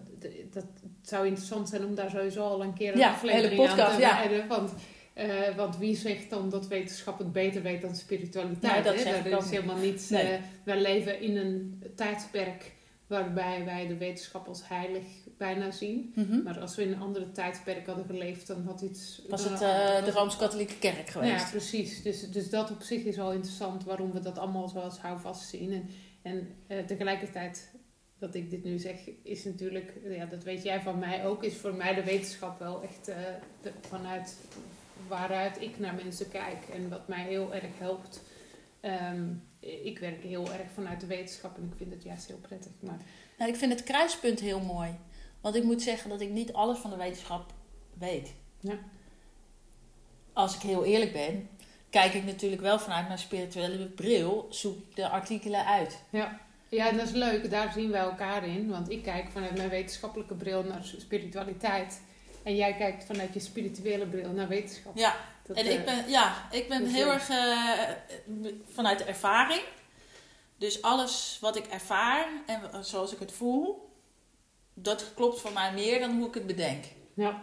dat 0.50 0.62
het 0.62 1.08
zou 1.08 1.26
interessant 1.26 1.68
zijn 1.68 1.84
om 1.84 1.94
daar 1.94 2.10
sowieso 2.10 2.42
al 2.42 2.62
een 2.62 2.74
keer 2.74 2.92
een 2.92 2.98
Ja, 2.98 3.10
aflevering 3.10 3.56
podcast, 3.56 3.80
aan 3.80 3.94
te 3.94 4.00
ja. 4.00 4.16
wijden. 4.16 4.48
Want, 4.48 4.72
eh, 5.14 5.56
want 5.56 5.78
wie 5.78 5.96
zegt 5.96 6.30
dan 6.30 6.50
dat 6.50 6.68
wetenschap 6.68 7.18
het 7.18 7.32
beter 7.32 7.62
weet 7.62 7.82
dan 7.82 7.94
spiritualiteit? 7.94 8.74
Nee, 8.74 8.82
dat 8.82 9.04
hè? 9.04 9.38
is 9.38 9.50
helemaal 9.50 9.76
niet. 9.76 10.06
Nee. 10.10 10.22
eh, 10.22 10.40
wij 10.64 10.80
leven 10.80 11.20
in 11.20 11.36
een 11.36 11.82
tijdperk 11.96 12.72
waarbij 13.06 13.64
wij 13.64 13.86
de 13.86 13.96
wetenschap 13.96 14.48
als 14.48 14.68
heilig 14.68 15.04
bijna 15.38 15.70
zien. 15.70 16.12
Mhm. 16.14 16.42
Maar 16.42 16.60
als 16.60 16.76
we 16.76 16.82
in 16.82 16.92
een 16.92 17.00
andere 17.00 17.32
tijdperk 17.32 17.86
hadden 17.86 18.04
geleefd, 18.04 18.46
dan 18.46 18.64
had 18.64 18.80
iets... 18.80 19.22
Was 19.28 19.44
het 19.44 19.52
eh, 19.52 20.04
de 20.04 20.10
Rooms-Katholieke 20.10 20.78
Kerk 20.78 21.08
geweest? 21.08 21.44
ja, 21.44 21.50
precies. 21.50 22.02
Dus, 22.02 22.30
dus 22.30 22.50
dat 22.50 22.70
op 22.70 22.82
zich 22.82 23.04
is 23.04 23.16
wel 23.16 23.32
interessant 23.32 23.84
waarom 23.84 24.12
we 24.12 24.20
dat 24.20 24.38
allemaal 24.38 24.68
zo 24.68 24.78
als 24.78 24.98
houvast 24.98 25.48
zien. 25.48 25.88
En, 26.22 26.48
en 26.66 26.86
tegelijkertijd, 26.86 27.70
dat 28.20 28.34
ik 28.34 28.50
dit 28.50 28.64
nu 28.64 28.78
zeg, 28.78 28.96
is 29.22 29.44
natuurlijk, 29.44 29.92
ja, 30.08 30.24
dat 30.26 30.42
weet 30.42 30.62
jij 30.62 30.80
van 30.80 30.98
mij 30.98 31.26
ook, 31.26 31.44
is 31.44 31.56
voor 31.56 31.74
mij 31.74 31.94
de 31.94 32.04
wetenschap 32.04 32.58
wel 32.58 32.82
echt 32.82 33.08
eh, 33.08 33.16
de- 33.62 33.72
vanuit 33.88 34.36
waaruit 35.08 35.60
ik 35.60 35.78
naar 35.78 35.94
mensen 35.94 36.28
kijk 36.28 36.68
en 36.72 36.88
wat 36.88 37.08
mij 37.08 37.24
heel 37.24 37.54
erg 37.54 37.78
helpt. 37.78 38.22
Ehm, 38.80 39.28
ik 39.60 39.98
werk 39.98 40.22
heel 40.22 40.52
erg 40.52 40.70
vanuit 40.74 41.00
de 41.00 41.06
wetenschap 41.06 41.56
en 41.56 41.64
ik 41.70 41.76
vind 41.76 41.92
het 41.92 42.02
juist 42.02 42.26
heel 42.26 42.38
prettig. 42.38 42.72
Maar 42.80 42.98
Nou, 43.38 43.50
ik 43.50 43.56
vind 43.56 43.72
het 43.72 43.82
kruispunt 43.84 44.40
heel 44.40 44.60
mooi. 44.60 44.90
Want 45.40 45.54
ik 45.54 45.62
moet 45.64 45.82
zeggen 45.82 46.10
dat 46.10 46.20
ik 46.20 46.30
niet 46.30 46.52
alles 46.52 46.78
van 46.78 46.90
de 46.90 46.96
wetenschap 46.96 47.52
weet. 47.98 48.34
Ja. 48.60 48.78
Als 50.32 50.54
ik 50.54 50.60
heel 50.60 50.84
eerlijk 50.84 51.12
ben, 51.12 51.48
kijk 51.90 52.14
ik 52.14 52.24
natuurlijk 52.24 52.62
wel 52.62 52.78
vanuit 52.78 53.06
mijn 53.06 53.18
spirituele 53.18 53.86
bril, 53.86 54.46
zoek 54.50 54.94
de 54.96 55.08
artikelen 55.08 55.66
uit. 55.66 56.02
ja. 56.10 56.48
Ja, 56.70 56.90
dat 56.92 57.06
is 57.06 57.12
leuk. 57.12 57.50
Daar 57.50 57.72
zien 57.72 57.90
wij 57.90 58.00
elkaar 58.00 58.44
in. 58.46 58.68
Want 58.70 58.90
ik 58.90 59.02
kijk 59.02 59.30
vanuit 59.30 59.56
mijn 59.56 59.68
wetenschappelijke 59.68 60.34
bril 60.34 60.62
naar 60.62 60.84
spiritualiteit. 60.84 62.02
En 62.42 62.56
jij 62.56 62.74
kijkt 62.74 63.04
vanuit 63.04 63.34
je 63.34 63.40
spirituele 63.40 64.06
bril 64.06 64.30
naar 64.30 64.48
wetenschap. 64.48 64.96
Ja, 64.96 65.16
Dat, 65.46 65.56
en 65.56 65.66
eh, 65.66 65.72
ik 65.72 65.84
ben, 65.84 66.08
ja, 66.10 66.34
ik 66.50 66.68
ben 66.68 66.86
heel 66.86 67.12
erg 67.12 67.28
eh, 67.28 67.78
vanuit 68.68 68.98
de 68.98 69.04
ervaring. 69.04 69.62
Dus 70.56 70.82
alles 70.82 71.38
wat 71.40 71.56
ik 71.56 71.66
ervaar 71.66 72.26
en 72.46 72.84
zoals 72.84 73.12
ik 73.12 73.18
het 73.18 73.32
voel, 73.32 73.90
dat 74.74 75.12
klopt 75.14 75.40
voor 75.40 75.52
mij 75.52 75.72
meer 75.72 75.98
dan 76.00 76.16
hoe 76.18 76.28
ik 76.28 76.34
het 76.34 76.46
bedenk. 76.46 76.84
Ja, 77.14 77.40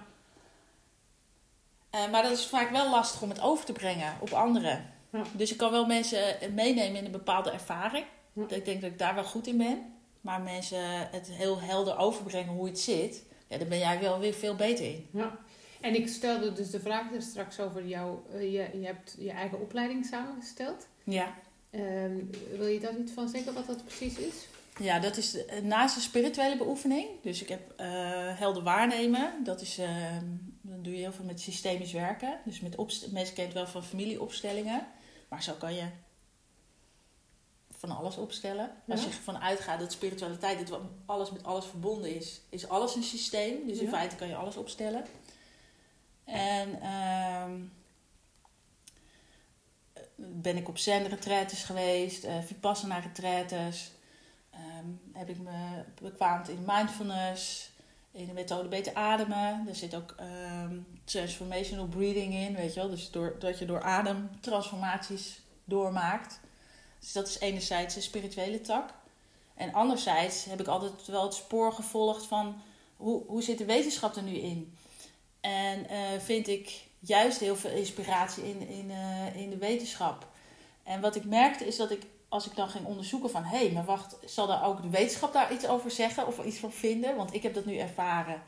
Eh, 1.89 2.09
maar 2.11 2.23
dat 2.23 2.31
is 2.31 2.45
vaak 2.45 2.69
wel 2.69 2.89
lastig 2.89 3.21
om 3.21 3.29
het 3.29 3.41
over 3.41 3.65
te 3.65 3.71
brengen 3.73 4.17
op 4.19 4.31
anderen. 4.33 4.93
Ja. 5.11 5.21
Dus 5.33 5.51
ik 5.51 5.57
kan 5.57 5.71
wel 5.71 5.85
mensen 5.85 6.41
eh, 6.41 6.49
meenemen 6.49 6.95
in 6.99 7.05
een 7.05 7.11
bepaalde 7.11 7.51
ervaring. 7.51 8.05
Ja. 8.37 8.55
Ik 8.55 8.65
denk 8.65 8.81
dat 8.81 8.91
ik 8.91 8.99
daar 8.99 9.15
wel 9.15 9.23
goed 9.23 9.47
in 9.47 9.57
ben. 9.57 9.93
Maar 10.21 10.41
mensen 10.41 11.09
het 11.11 11.27
heel 11.31 11.59
helder 11.61 11.97
overbrengen 11.97 12.53
hoe 12.53 12.67
het 12.67 12.79
zit, 12.79 13.23
ja, 13.47 13.57
daar 13.57 13.67
ben 13.67 13.77
jij 13.77 13.99
wel 13.99 14.19
weer 14.19 14.33
veel 14.33 14.55
beter 14.55 14.85
in. 14.85 15.07
ja. 15.11 15.37
En 15.81 15.95
ik 15.95 16.07
stelde 16.07 16.53
dus 16.53 16.69
de 16.69 16.79
vraag 16.79 17.13
er 17.13 17.21
straks 17.21 17.59
over 17.59 17.87
jou. 17.87 18.17
eh, 18.33 18.41
je, 18.41 18.79
je 18.79 18.85
hebt 18.85 19.15
je 19.19 19.31
eigen 19.31 19.61
opleiding 19.61 20.05
samengesteld. 20.05 20.87
Ja. 21.03 21.33
Ehm, 21.69 22.15
wil 22.57 22.67
je 22.67 22.79
daar 22.79 22.97
iets 22.97 23.11
van 23.11 23.29
zeggen 23.29 23.53
wat 23.53 23.67
dat 23.67 23.85
precies 23.85 24.17
is? 24.17 24.47
Ja, 24.79 24.99
dat 24.99 25.17
is 25.17 25.31
de- 25.31 25.59
naast 25.63 25.95
de 25.95 26.01
spirituele 26.01 26.57
beoefening. 26.57 27.07
Dus 27.21 27.41
ik 27.41 27.49
heb 27.49 27.73
eh 27.77 27.87
helder 28.39 28.63
waarnemen. 28.63 29.33
Dat 29.43 29.61
is, 29.61 29.77
eh, 29.77 30.17
dan 30.61 30.81
doe 30.81 30.93
je 30.93 30.99
heel 30.99 31.11
veel 31.11 31.25
met 31.25 31.39
systemisch 31.39 31.91
werken. 31.91 32.39
Dus 32.45 32.59
met 32.59 32.75
mensen 33.11 33.11
kennen 33.35 33.35
het 33.43 33.53
wel 33.53 33.67
van 33.67 33.83
familieopstellingen. 33.83 34.87
Maar 35.29 35.43
zo 35.43 35.53
kan 35.53 35.73
je 35.73 35.83
van 37.77 37.97
alles 37.97 38.17
opstellen. 38.17 38.71
Als 38.87 39.01
je 39.03 39.07
ervan 39.09 39.37
uitgaat 39.41 39.79
dat 39.79 39.91
spiritualiteit, 39.91 40.67
dat 40.67 40.79
alles 41.05 41.31
met 41.31 41.43
alles 41.43 41.65
verbonden 41.65 42.15
is, 42.15 42.41
is 42.49 42.69
alles 42.69 42.95
een 42.95 43.03
systeem. 43.03 43.67
Dus 43.67 43.77
in 43.77 43.85
Ja. 43.85 43.91
feite 43.91 44.15
kan 44.15 44.27
je 44.27 44.35
alles 44.35 44.55
opstellen. 44.57 45.05
En 46.23 46.81
ehm, 46.81 47.59
ben 50.15 50.57
ik 50.57 50.67
op 50.67 50.77
zen-retretes 50.77 51.63
geweest, 51.63 52.23
eh 52.23 52.37
Vipassana-retretes. 52.43 53.91
Ehm, 54.51 54.85
heb 55.13 55.29
ik 55.29 55.39
me 55.39 55.83
bekwaamd 56.01 56.49
in 56.49 56.63
mindfulness, 56.65 57.71
in 58.11 58.25
de 58.25 58.33
methode 58.33 58.67
beter 58.67 58.93
ademen. 58.93 59.65
Er 59.67 59.75
zit 59.75 59.95
ook 59.95 60.15
ehm, 60.17 60.77
transformational 61.03 61.87
breathing 61.87 62.33
in, 62.33 62.55
weet 62.55 62.73
je 62.73 62.79
wel. 62.79 62.89
Dus 62.89 63.11
door, 63.11 63.35
dat 63.39 63.59
je 63.59 63.65
door 63.65 63.81
adem 63.83 64.29
transformaties 64.39 65.41
doormaakt. 65.63 66.39
Dus 66.99 67.11
dat 67.11 67.27
is 67.27 67.39
enerzijds 67.39 67.95
een 67.95 68.01
spirituele 68.01 68.61
tak. 68.61 68.89
En 69.55 69.73
anderzijds 69.73 70.45
heb 70.45 70.59
ik 70.59 70.67
altijd 70.67 71.07
wel 71.07 71.23
het 71.23 71.33
spoor 71.33 71.73
gevolgd 71.73 72.25
van 72.25 72.61
hoe, 72.97 73.23
hoe 73.27 73.43
zit 73.43 73.57
de 73.57 73.65
wetenschap 73.65 74.15
er 74.15 74.23
nu 74.23 74.35
in? 74.35 74.77
En 75.39 75.89
eh, 75.89 76.19
vind 76.19 76.47
ik 76.47 76.85
juist 76.99 77.39
heel 77.39 77.55
veel 77.55 77.71
inspiratie 77.71 78.49
in, 78.49 78.67
in, 78.67 78.91
eh, 78.91 79.35
in 79.35 79.49
de 79.49 79.57
wetenschap. 79.57 80.27
En 80.83 81.01
wat 81.01 81.15
ik 81.15 81.25
merkte 81.25 81.67
is 81.67 81.75
dat 81.75 81.91
ik, 81.91 82.05
als 82.27 82.45
ik 82.45 82.55
dan 82.55 82.69
ging 82.69 82.85
onderzoeken 82.85 83.29
van... 83.29 83.43
hé, 83.43 83.57
hey, 83.57 83.71
maar 83.71 83.85
wacht, 83.85 84.15
zal 84.25 84.47
daar 84.47 84.65
ook 84.65 84.81
de 84.81 84.89
wetenschap 84.89 85.33
daar 85.33 85.53
iets 85.53 85.67
over 85.67 85.91
zeggen 85.91 86.27
of 86.27 86.43
iets 86.43 86.57
van 86.57 86.71
vinden? 86.71 87.15
Want 87.15 87.33
ik 87.33 87.43
heb 87.43 87.53
dat 87.53 87.65
nu 87.65 87.77
ervaren. 87.77 88.41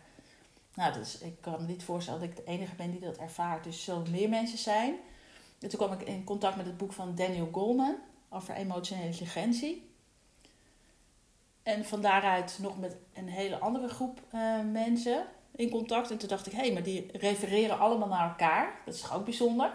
Nou, 0.74 0.94
dus 0.94 1.18
ik 1.18 1.42
kan 1.42 1.62
me 1.62 1.68
niet 1.68 1.84
voorstellen 1.84 2.20
dat 2.20 2.30
ik 2.30 2.36
de 2.36 2.52
enige 2.52 2.76
ben 2.76 2.92
die 2.92 3.00
dat 3.00 3.18
ervaart. 3.18 3.64
Dus 3.64 3.84
zullen 3.84 4.12
meer 4.12 4.30
mensen 4.30 4.58
zijn. 4.58 4.96
En 5.60 5.70
toen 5.70 5.80
kwam 5.80 6.00
ik 6.00 6.08
in 6.08 6.24
contact 6.24 6.56
met 6.56 6.66
het 6.66 6.78
boek 6.78 6.94
van 6.94 7.16
Daniel 7.16 7.50
Goleman 7.52 7.96
over 8.30 8.56
emotionele 8.56 9.06
intelligentie. 9.06 9.90
En 11.64 11.86
van 11.86 12.02
daaruit 12.02 12.58
nog 12.62 12.80
met 12.80 12.96
een 13.14 13.28
hele 13.28 13.58
andere 13.58 13.88
groep 13.88 14.22
eh, 14.30 14.60
mensen 14.72 15.26
in 15.56 15.70
contact. 15.70 16.12
En 16.12 16.18
toen 16.18 16.30
dacht 16.30 16.46
ik, 16.46 16.52
hé, 16.52 16.60
hey, 16.60 16.74
maar 16.74 16.84
die 16.84 17.10
refereren 17.12 17.80
allemaal 17.80 18.08
naar 18.08 18.30
elkaar. 18.30 18.82
Dat 18.86 18.94
is 18.94 19.12
ook 19.12 19.26
bijzonder? 19.26 19.74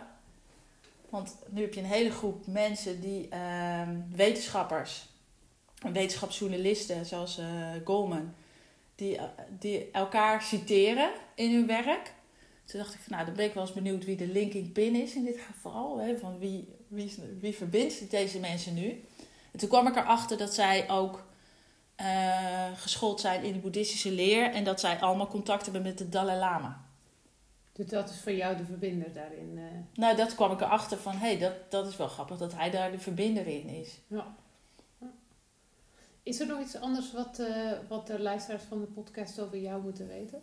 Want 1.08 1.36
nu 1.48 1.60
heb 1.60 1.74
je 1.74 1.80
een 1.80 1.86
hele 1.86 2.10
groep 2.10 2.46
mensen 2.46 3.00
die 3.00 3.28
ehm, 3.28 4.00
wetenschappers 4.10 5.08
en 5.82 5.92
wetenschapsjournalisten 5.92 7.06
zoals 7.06 7.38
eh 7.38 7.70
Goleman, 7.84 8.34
die, 8.94 9.20
die 9.58 9.90
elkaar 9.90 10.42
citeren 10.42 11.10
in 11.34 11.54
hun 11.54 11.66
werk. 11.66 12.12
Toen 12.64 12.80
dacht 12.80 12.94
ik, 12.94 13.00
van, 13.00 13.12
nou, 13.12 13.26
dan 13.26 13.34
ben 13.34 13.44
ik 13.44 13.54
wel 13.54 13.62
eens 13.62 13.72
benieuwd 13.72 14.04
wie 14.04 14.16
de 14.16 14.26
linking 14.26 14.72
pin 14.72 14.94
is 14.94 15.14
in 15.14 15.24
dit 15.24 15.40
geval. 15.40 15.98
Hè, 15.98 16.18
van 16.18 16.38
wie, 16.38 16.68
wie, 17.40 17.54
verbindt 17.54 18.10
deze 18.10 18.38
mensen 18.38 18.74
nu? 18.74 19.04
En 19.52 19.58
toen 19.58 19.68
kwam 19.68 19.86
ik 19.86 19.96
erachter 19.96 20.38
dat 20.38 20.54
zij 20.54 20.90
ook 20.90 21.24
eh, 21.94 22.66
geschoold 22.76 23.20
zijn 23.20 23.42
in 23.42 23.52
de 23.52 23.58
boeddhistische 23.58 24.10
leer 24.10 24.50
en 24.50 24.64
dat 24.64 24.80
zij 24.80 25.00
allemaal 25.00 25.26
contact 25.28 25.64
hebben 25.64 25.82
met 25.82 25.98
de 25.98 26.08
Dalai 26.08 26.38
Lama. 26.38 26.82
Dus 27.72 27.86
dat 27.86 28.10
is 28.10 28.20
voor 28.20 28.32
jou 28.32 28.56
de 28.56 28.64
verbinder 28.64 29.12
daarin. 29.12 29.58
eh. 29.58 29.98
Nou, 29.98 30.16
dat 30.16 30.34
kwam 30.34 30.52
ik 30.52 30.60
erachter 30.60 30.98
van, 30.98 31.12
hé, 31.12 31.26
hey, 31.26 31.38
dat, 31.38 31.70
dat 31.70 31.86
is 31.86 31.96
wel 31.96 32.08
grappig 32.08 32.38
dat 32.38 32.54
hij 32.54 32.70
daar 32.70 32.90
de 32.90 32.98
verbinder 32.98 33.46
in 33.46 33.68
is. 33.68 34.00
ja. 34.06 34.34
Ja. 34.98 35.10
Is 36.22 36.40
er 36.40 36.46
nog 36.46 36.60
iets 36.60 36.76
anders 36.76 37.12
wat, 37.12 37.38
eh, 37.38 37.72
wat 37.88 38.06
de 38.06 38.20
luisteraars 38.20 38.62
van 38.62 38.80
de 38.80 38.86
podcast 38.86 39.40
over 39.40 39.58
jou 39.58 39.82
moeten 39.82 40.06
weten? 40.08 40.42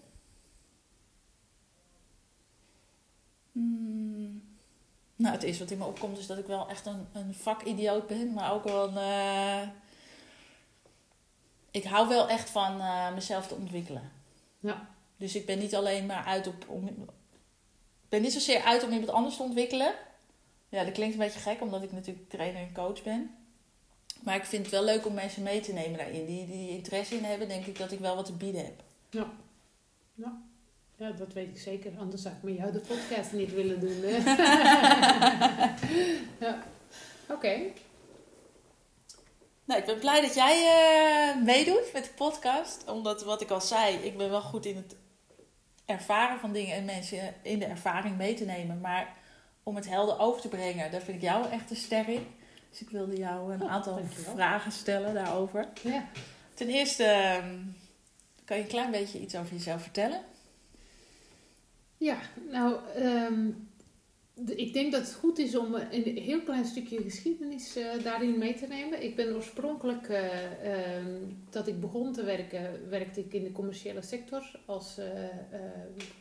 Hmm. 3.51 4.41
Nou, 5.21 5.33
het 5.33 5.43
eerste 5.43 5.63
wat 5.63 5.71
in 5.71 5.77
me 5.77 5.85
opkomt 5.85 6.17
is 6.17 6.27
dat 6.27 6.37
ik 6.37 6.45
wel 6.45 6.69
echt 6.69 6.85
een, 6.85 7.07
een 7.11 7.33
vakidioot 7.33 8.07
ben, 8.07 8.33
maar 8.33 8.53
ook 8.53 8.63
wel 8.63 8.87
een... 8.87 8.97
eh, 8.97 9.67
Ik 11.71 11.83
hou 11.83 12.07
wel 12.07 12.29
echt 12.29 12.49
van 12.49 12.79
eh, 12.79 13.13
mezelf 13.13 13.47
te 13.47 13.55
ontwikkelen. 13.55 14.11
Ja. 14.59 14.89
Dus 15.17 15.35
ik 15.35 15.45
ben 15.45 15.59
niet 15.59 15.75
alleen 15.75 16.05
maar 16.05 16.23
uit 16.25 16.47
op... 16.47 16.65
Om, 16.67 16.87
ik 16.87 16.95
ben 18.09 18.21
niet 18.21 18.33
zozeer 18.33 18.61
uit 18.61 18.83
om 18.83 18.91
iemand 18.91 19.09
anders 19.11 19.35
te 19.35 19.43
ontwikkelen. 19.43 19.93
Ja, 20.69 20.83
dat 20.83 20.93
klinkt 20.93 21.13
een 21.13 21.19
beetje 21.19 21.39
gek, 21.39 21.61
omdat 21.61 21.83
ik 21.83 21.91
natuurlijk 21.91 22.29
trainer 22.29 22.61
en 22.61 22.73
coach 22.73 23.03
ben. 23.03 23.35
Maar 24.23 24.35
ik 24.35 24.45
vind 24.45 24.61
het 24.65 24.71
wel 24.73 24.83
leuk 24.83 25.05
om 25.05 25.13
mensen 25.13 25.43
mee 25.43 25.59
te 25.61 25.73
nemen 25.73 25.97
daarin. 25.97 26.25
Die, 26.25 26.45
die 26.45 26.69
interesse 26.69 27.15
in 27.15 27.23
hebben, 27.23 27.47
denk 27.47 27.65
ik 27.65 27.77
dat 27.77 27.91
ik 27.91 27.99
wel 27.99 28.15
wat 28.15 28.25
te 28.25 28.33
bieden 28.33 28.65
heb. 28.65 28.83
Ja, 30.15 30.41
dat 31.09 31.33
weet 31.33 31.47
ik 31.47 31.57
zeker. 31.59 31.91
Anders 31.99 32.21
zou 32.21 32.35
ik 32.35 32.43
met 32.43 32.55
jou 32.57 32.71
de 32.71 32.79
podcast 32.79 33.31
niet 33.31 33.53
willen 33.53 33.79
doen. 33.79 33.99
ja. 36.39 36.63
Oké. 37.29 37.59
Nou, 39.65 39.79
ik 39.79 39.85
ben 39.85 39.99
blij 39.99 40.21
dat 40.21 40.33
jij 40.35 40.65
eh, 40.65 41.43
meedoet 41.43 41.89
met 41.93 42.03
de 42.03 42.09
podcast. 42.15 42.89
Omdat, 42.89 43.23
wat 43.23 43.41
ik 43.41 43.49
al 43.49 43.61
zei, 43.61 43.95
ik 43.95 44.17
ben 44.17 44.29
wel 44.29 44.41
goed 44.41 44.65
in 44.65 44.75
het 44.75 44.95
ervaren 45.85 46.39
van 46.39 46.51
dingen 46.53 46.75
en 46.75 46.85
mensen 46.85 47.33
in 47.41 47.59
de 47.59 47.65
ervaring 47.65 48.17
mee 48.17 48.33
te 48.33 48.45
nemen. 48.45 48.79
Maar 48.81 49.13
om 49.63 49.75
het 49.75 49.89
helder 49.89 50.19
over 50.19 50.41
te 50.41 50.47
brengen, 50.47 50.91
daar 50.91 51.01
vind 51.01 51.17
ik 51.17 51.23
jou 51.23 51.49
echt 51.49 51.69
een 51.69 51.75
ster 51.75 52.09
in. 52.09 52.27
Dus 52.69 52.81
ik 52.81 52.89
wilde 52.89 53.15
jou 53.17 53.53
een 53.53 53.61
Oh, 53.61 53.71
aantal 53.71 53.95
dankjewel. 53.95 54.33
vragen 54.33 54.71
stellen 54.71 55.13
daarover. 55.13 55.67
Ja. 55.83 56.05
Ten 56.53 56.67
eerste, 56.69 57.03
ehm, 57.03 57.57
kan 58.45 58.57
je 58.57 58.63
een 58.63 58.69
klein 58.69 58.91
beetje 58.91 59.19
iets 59.19 59.35
over 59.35 59.53
jezelf 59.53 59.81
vertellen? 59.81 60.21
Ja, 62.01 62.19
nou, 62.49 62.75
ehm, 62.95 63.49
ik 64.45 64.73
denk 64.73 64.91
dat 64.91 65.01
het 65.01 65.13
goed 65.13 65.37
is 65.39 65.55
om 65.55 65.73
een 65.75 66.17
heel 66.17 66.41
klein 66.41 66.65
stukje 66.65 67.01
geschiedenis 67.01 67.75
eh, 67.75 68.03
daarin 68.03 68.37
mee 68.37 68.53
te 68.53 68.67
nemen. 68.67 69.03
Ik 69.03 69.15
ben 69.15 69.35
oorspronkelijk, 69.35 70.07
eh, 70.07 70.95
ehm, 70.95 71.15
dat 71.49 71.67
ik 71.67 71.79
begon 71.79 72.13
te 72.13 72.23
werken, 72.23 72.89
werkte 72.89 73.19
ik 73.19 73.33
in 73.33 73.43
de 73.43 73.51
commerciële 73.51 74.01
sector 74.01 74.59
als 74.65 74.97
eh, 74.97 75.23
eh, 75.23 75.31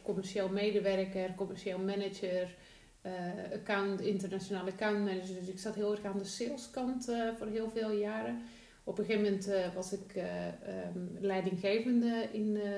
commercieel 0.02 0.48
medewerker, 0.48 1.34
commercieel 1.34 1.78
manager, 1.78 2.56
eh, 3.00 3.12
account, 3.52 4.00
internationale 4.00 4.70
account 4.70 4.98
manager. 4.98 5.34
Dus 5.38 5.48
ik 5.48 5.58
zat 5.58 5.74
heel 5.74 5.92
erg 5.92 6.04
aan 6.04 6.18
de 6.18 6.24
saleskant 6.24 7.08
eh 7.08 7.28
voor 7.38 7.46
heel 7.46 7.70
veel 7.70 7.90
jaren. 7.90 8.42
Op 8.84 8.98
een 8.98 9.04
gegeven 9.04 9.24
moment 9.24 9.48
eh, 9.48 9.74
was 9.74 9.92
ik 9.92 10.14
eh, 10.14 10.46
ehm, 10.46 10.98
leidinggevende 11.20 12.28
in 12.32 12.56
eh, 12.56 12.72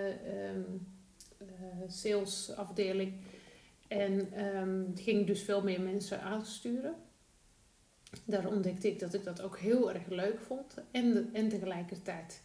salesafdeling. 1.86 3.12
En 3.88 4.32
ehm, 4.32 4.84
ging 4.94 5.26
dus 5.26 5.42
veel 5.42 5.62
meer 5.62 5.80
mensen 5.80 6.22
aansturen. 6.22 6.94
Daar 8.24 8.46
ontdekte 8.46 8.88
ik 8.88 8.98
dat 8.98 9.14
ik 9.14 9.24
dat 9.24 9.42
ook 9.42 9.58
heel 9.58 9.92
erg 9.92 10.06
leuk 10.06 10.40
vond. 10.40 10.74
En, 10.90 11.30
en 11.32 11.48
tegelijkertijd 11.48 12.42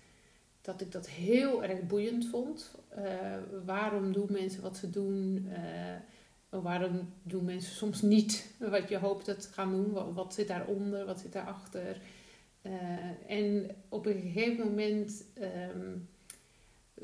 dat 0.68 0.82
ik 0.82 0.92
dat 0.92 1.10
heel 1.10 1.64
erg 1.64 1.88
boeiend 1.88 2.28
vond. 2.28 2.72
Eh, 2.90 3.04
waarom 3.66 4.14
doen 4.14 4.28
mensen 4.32 4.62
wat 4.62 4.78
ze 4.78 4.90
doen? 4.90 5.48
Eh, 5.54 6.60
waarom 6.62 7.14
doen 7.24 7.46
mensen 7.46 7.76
soms 7.76 8.02
niet 8.02 8.54
wat 8.60 8.90
je 8.90 8.98
hoopt 8.98 9.26
dat 9.26 9.44
ze 9.44 9.54
gaan 9.54 9.72
doen? 9.72 10.14
Wat, 10.14 10.34
zit 10.34 10.48
daaronder? 10.48 11.06
Wat 11.06 11.20
zit 11.20 11.34
daarachter? 11.34 12.02
Eh 12.62 12.72
en 13.28 13.76
op 13.90 14.06
een 14.06 14.22
gegeven 14.22 14.68
moment 14.68 15.24
ehm, 15.34 15.96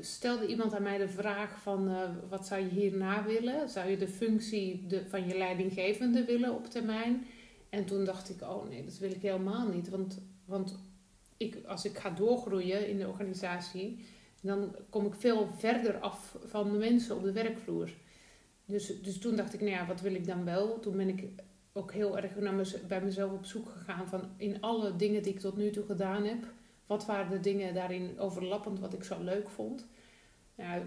stelde 0.00 0.46
iemand 0.46 0.74
aan 0.74 0.82
mij 0.82 0.98
de 0.98 1.08
vraag 1.08 1.60
van 1.62 1.88
eh, 1.88 2.10
wat 2.28 2.46
zou 2.46 2.62
je 2.62 2.68
hierna 2.68 3.24
willen? 3.24 3.68
Zou 3.68 3.90
je 3.90 3.96
de 3.96 4.08
functie 4.08 4.86
de, 4.86 5.08
van 5.08 5.26
je 5.26 5.36
leidinggevende 5.36 6.24
willen 6.24 6.54
op 6.54 6.66
termijn? 6.66 7.26
En 7.68 7.84
toen 7.84 8.04
dacht 8.04 8.30
ik, 8.30 8.42
oh 8.42 8.68
nee, 8.68 8.84
dat 8.84 8.98
wil 8.98 9.10
ik 9.10 9.22
helemaal 9.22 9.68
niet. 9.68 9.88
Want, 9.88 10.22
want 10.44 10.78
ik, 11.36 11.58
als 11.66 11.84
ik 11.84 11.98
ga 11.98 12.10
doorgroeien 12.10 12.88
in 12.88 12.98
de 12.98 13.08
organisatie, 13.08 14.04
dan 14.40 14.76
kom 14.90 15.06
ik 15.06 15.14
veel 15.14 15.48
verder 15.56 15.98
af 15.98 16.36
van 16.44 16.72
de 16.72 16.78
mensen 16.78 17.16
op 17.16 17.22
de 17.22 17.32
werkvloer. 17.32 17.90
Dus, 18.64 19.02
dus 19.02 19.18
toen 19.18 19.36
dacht 19.36 19.54
ik, 19.54 19.60
nou 19.60 19.72
ja, 19.72 19.86
wat 19.86 20.00
wil 20.00 20.14
ik 20.14 20.26
dan 20.26 20.44
wel? 20.44 20.80
Toen 20.80 20.96
ben 20.96 21.08
ik 21.08 21.24
ook 21.72 21.92
heel 21.92 22.18
erg 22.18 22.36
naar 22.36 22.66
bij 22.88 23.02
mezelf 23.02 23.32
op 23.32 23.44
zoek 23.44 23.68
gegaan 23.68 24.08
van 24.08 24.22
in 24.36 24.60
alle 24.60 24.96
dingen 24.96 25.22
die 25.22 25.32
ik 25.32 25.40
tot 25.40 25.56
nu 25.56 25.70
toe 25.70 25.84
gedaan 25.84 26.24
heb, 26.24 26.44
wat 26.86 27.06
waren 27.06 27.30
de 27.30 27.40
dingen 27.40 27.74
daarin 27.74 28.18
overlappend 28.18 28.80
wat 28.80 28.92
ik 28.92 29.04
zo 29.04 29.22
leuk 29.22 29.48
vond? 29.48 29.86
Ja, 30.54 30.82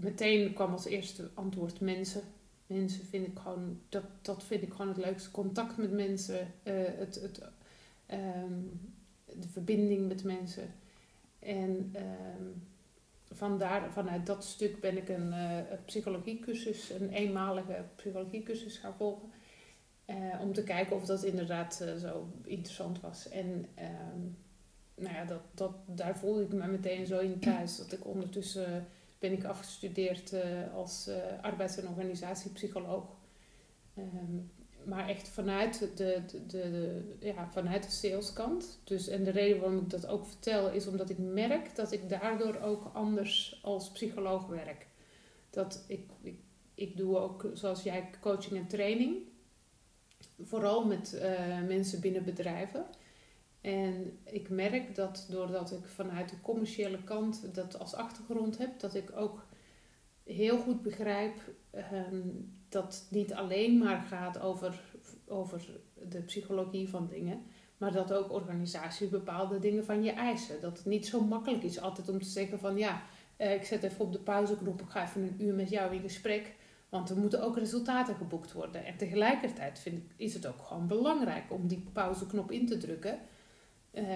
meteen 0.00 0.52
kwam 0.52 0.72
als 0.72 0.84
eerste 0.84 1.30
antwoord 1.34 1.80
mensen. 1.80 2.22
Mensen 2.66 3.04
vind 3.04 3.26
ik 3.26 3.38
gewoon, 3.38 3.80
dat, 3.88 4.04
dat 4.22 4.44
vind 4.44 4.62
ik 4.62 4.70
gewoon 4.70 4.88
het 4.88 5.04
leukste. 5.04 5.30
Contact 5.30 5.76
met 5.76 5.92
mensen, 5.92 6.54
eh, 6.62 6.74
het, 6.74 7.14
het, 7.14 7.42
ehm, 8.06 8.62
de 9.24 9.48
verbinding 9.48 10.08
met 10.08 10.24
mensen. 10.24 10.74
En 11.38 11.90
ehm, 11.92 12.44
vandaar, 13.32 13.92
vanuit 13.92 14.26
dat 14.26 14.44
stuk 14.44 14.80
ben 14.80 14.96
ik 14.96 15.08
een, 15.08 15.32
een 15.32 15.84
psychologiecursus, 15.84 16.90
een 16.90 17.10
eenmalige 17.10 17.84
psychologiecursus 17.96 18.78
gaan 18.78 18.94
volgen. 18.94 19.30
Eh, 20.04 20.40
om 20.40 20.52
te 20.52 20.62
kijken 20.62 20.96
of 20.96 21.04
dat 21.04 21.24
inderdaad 21.24 21.74
zo 22.00 22.28
interessant 22.44 23.00
was. 23.00 23.28
En 23.28 23.66
ehm, 23.74 24.20
nou 24.98 25.14
ja, 25.14 25.24
dat, 25.24 25.40
dat, 25.54 25.72
daar 25.86 26.18
voelde 26.18 26.42
ik 26.42 26.52
me 26.52 26.66
meteen 26.66 27.06
zo 27.06 27.18
in 27.18 27.40
thuis. 27.40 27.76
Dat 27.76 27.92
ik 27.92 28.06
ondertussen 28.06 28.88
ben 29.18 29.32
ik 29.32 29.44
afgestudeerd 29.44 30.32
uh, 30.32 30.74
als 30.74 31.08
uh, 31.08 31.16
arbeids- 31.42 31.76
en 31.76 31.88
organisatiepsycholoog. 31.88 33.16
Um, 33.98 34.50
maar 34.84 35.08
echt 35.08 35.28
vanuit 35.28 35.78
de, 35.78 36.22
de, 36.26 36.46
de, 36.46 37.02
ja, 37.20 37.48
vanuit 37.50 37.82
de 37.82 37.90
saleskant. 37.90 38.80
Dus, 38.84 39.08
en 39.08 39.24
de 39.24 39.30
reden 39.30 39.60
waarom 39.60 39.78
ik 39.78 39.90
dat 39.90 40.06
ook 40.06 40.26
vertel 40.26 40.70
is 40.70 40.86
omdat 40.86 41.10
ik 41.10 41.18
merk 41.18 41.76
dat 41.76 41.92
ik 41.92 42.08
daardoor 42.08 42.60
ook 42.60 42.90
anders 42.92 43.60
als 43.62 43.90
psycholoog 43.90 44.46
werk. 44.46 44.86
Dat 45.50 45.84
ik, 45.86 46.10
ik, 46.22 46.38
ik 46.74 46.96
doe 46.96 47.18
ook, 47.18 47.50
zoals 47.52 47.82
jij, 47.82 48.10
coaching 48.20 48.56
en 48.56 48.66
training. 48.66 49.16
Vooral 50.40 50.86
met 50.86 51.12
uh, 51.14 51.62
mensen 51.66 52.00
binnen 52.00 52.24
bedrijven. 52.24 52.84
En 53.68 54.18
ik 54.24 54.48
merk 54.48 54.94
dat 54.94 55.26
doordat 55.30 55.72
ik 55.72 55.86
vanuit 55.86 56.28
de 56.28 56.40
commerciële 56.40 57.02
kant 57.04 57.54
dat 57.54 57.78
als 57.78 57.94
achtergrond 57.94 58.58
heb, 58.58 58.80
dat 58.80 58.94
ik 58.94 59.16
ook 59.16 59.46
heel 60.24 60.58
goed 60.58 60.82
begrijp 60.82 61.40
um, 61.92 62.56
dat 62.68 62.84
het 62.84 63.06
niet 63.10 63.34
alleen 63.34 63.78
maar 63.78 64.00
gaat 64.00 64.40
over, 64.40 64.80
over 65.26 65.80
de 66.08 66.20
psychologie 66.20 66.88
van 66.88 67.08
dingen, 67.08 67.42
maar 67.76 67.92
dat 67.92 68.12
ook 68.12 68.32
organisaties 68.32 69.08
bepaalde 69.08 69.58
dingen 69.58 69.84
van 69.84 70.02
je 70.02 70.10
eisen. 70.10 70.60
Dat 70.60 70.76
het 70.76 70.86
niet 70.86 71.06
zo 71.06 71.20
makkelijk 71.20 71.62
is 71.62 71.80
altijd 71.80 72.08
om 72.08 72.22
te 72.22 72.28
zeggen 72.28 72.58
van 72.58 72.76
ja, 72.76 73.02
eh, 73.36 73.54
ik 73.54 73.64
zet 73.64 73.82
even 73.82 74.04
op 74.04 74.12
de 74.12 74.18
pauzeknop, 74.18 74.80
ik 74.80 74.88
ga 74.88 75.04
even 75.04 75.22
een 75.22 75.42
uur 75.44 75.54
met 75.54 75.68
jou 75.68 75.94
in 75.94 76.00
gesprek. 76.00 76.54
Want 76.88 77.10
er 77.10 77.16
moeten 77.16 77.42
ook 77.42 77.58
resultaten 77.58 78.14
geboekt 78.14 78.52
worden. 78.52 78.84
En 78.84 78.96
tegelijkertijd 78.96 79.78
vind 79.78 79.96
ik, 79.96 80.04
is 80.16 80.34
het 80.34 80.46
ook 80.46 80.62
gewoon 80.62 80.86
belangrijk 80.86 81.52
om 81.52 81.66
die 81.66 81.84
pauzeknop 81.92 82.50
in 82.50 82.66
te 82.66 82.78
drukken. 82.78 83.18
Uh, 83.98 84.06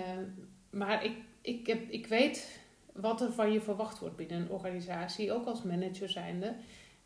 maar 0.70 1.04
ik, 1.04 1.16
ik, 1.40 1.66
heb, 1.66 1.90
ik 1.90 2.06
weet 2.06 2.60
wat 2.92 3.20
er 3.20 3.32
van 3.32 3.52
je 3.52 3.60
verwacht 3.60 3.98
wordt 3.98 4.16
binnen 4.16 4.40
een 4.40 4.50
organisatie, 4.50 5.32
ook 5.32 5.46
als 5.46 5.62
manager 5.62 6.08
zijnde. 6.08 6.54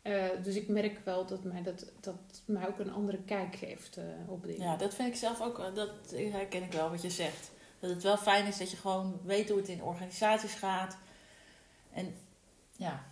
Uh, 0.03 0.25
dus 0.43 0.55
ik 0.55 0.67
merk 0.67 0.99
wel 1.03 1.25
dat 1.25 1.43
mij, 1.43 1.63
dat, 1.63 1.91
dat 1.99 2.41
mij 2.45 2.67
ook 2.67 2.79
een 2.79 2.91
andere 2.91 3.17
kijk 3.25 3.55
geeft 3.55 3.97
uh, 3.97 4.03
op 4.27 4.43
dingen. 4.45 4.61
Ja, 4.61 4.75
dat 4.75 4.95
vind 4.95 5.07
ik 5.07 5.15
zelf 5.15 5.41
ook, 5.41 5.71
dat 5.75 6.15
herken 6.31 6.63
ik 6.63 6.71
wel 6.71 6.89
wat 6.89 7.01
je 7.01 7.09
zegt. 7.09 7.51
Dat 7.79 7.89
het 7.89 8.03
wel 8.03 8.17
fijn 8.17 8.45
is 8.45 8.57
dat 8.57 8.71
je 8.71 8.77
gewoon 8.77 9.19
weet 9.23 9.49
hoe 9.49 9.57
het 9.57 9.67
in 9.67 9.83
organisaties 9.83 10.53
gaat. 10.53 10.97
En 11.93 12.13
ja, 12.71 13.05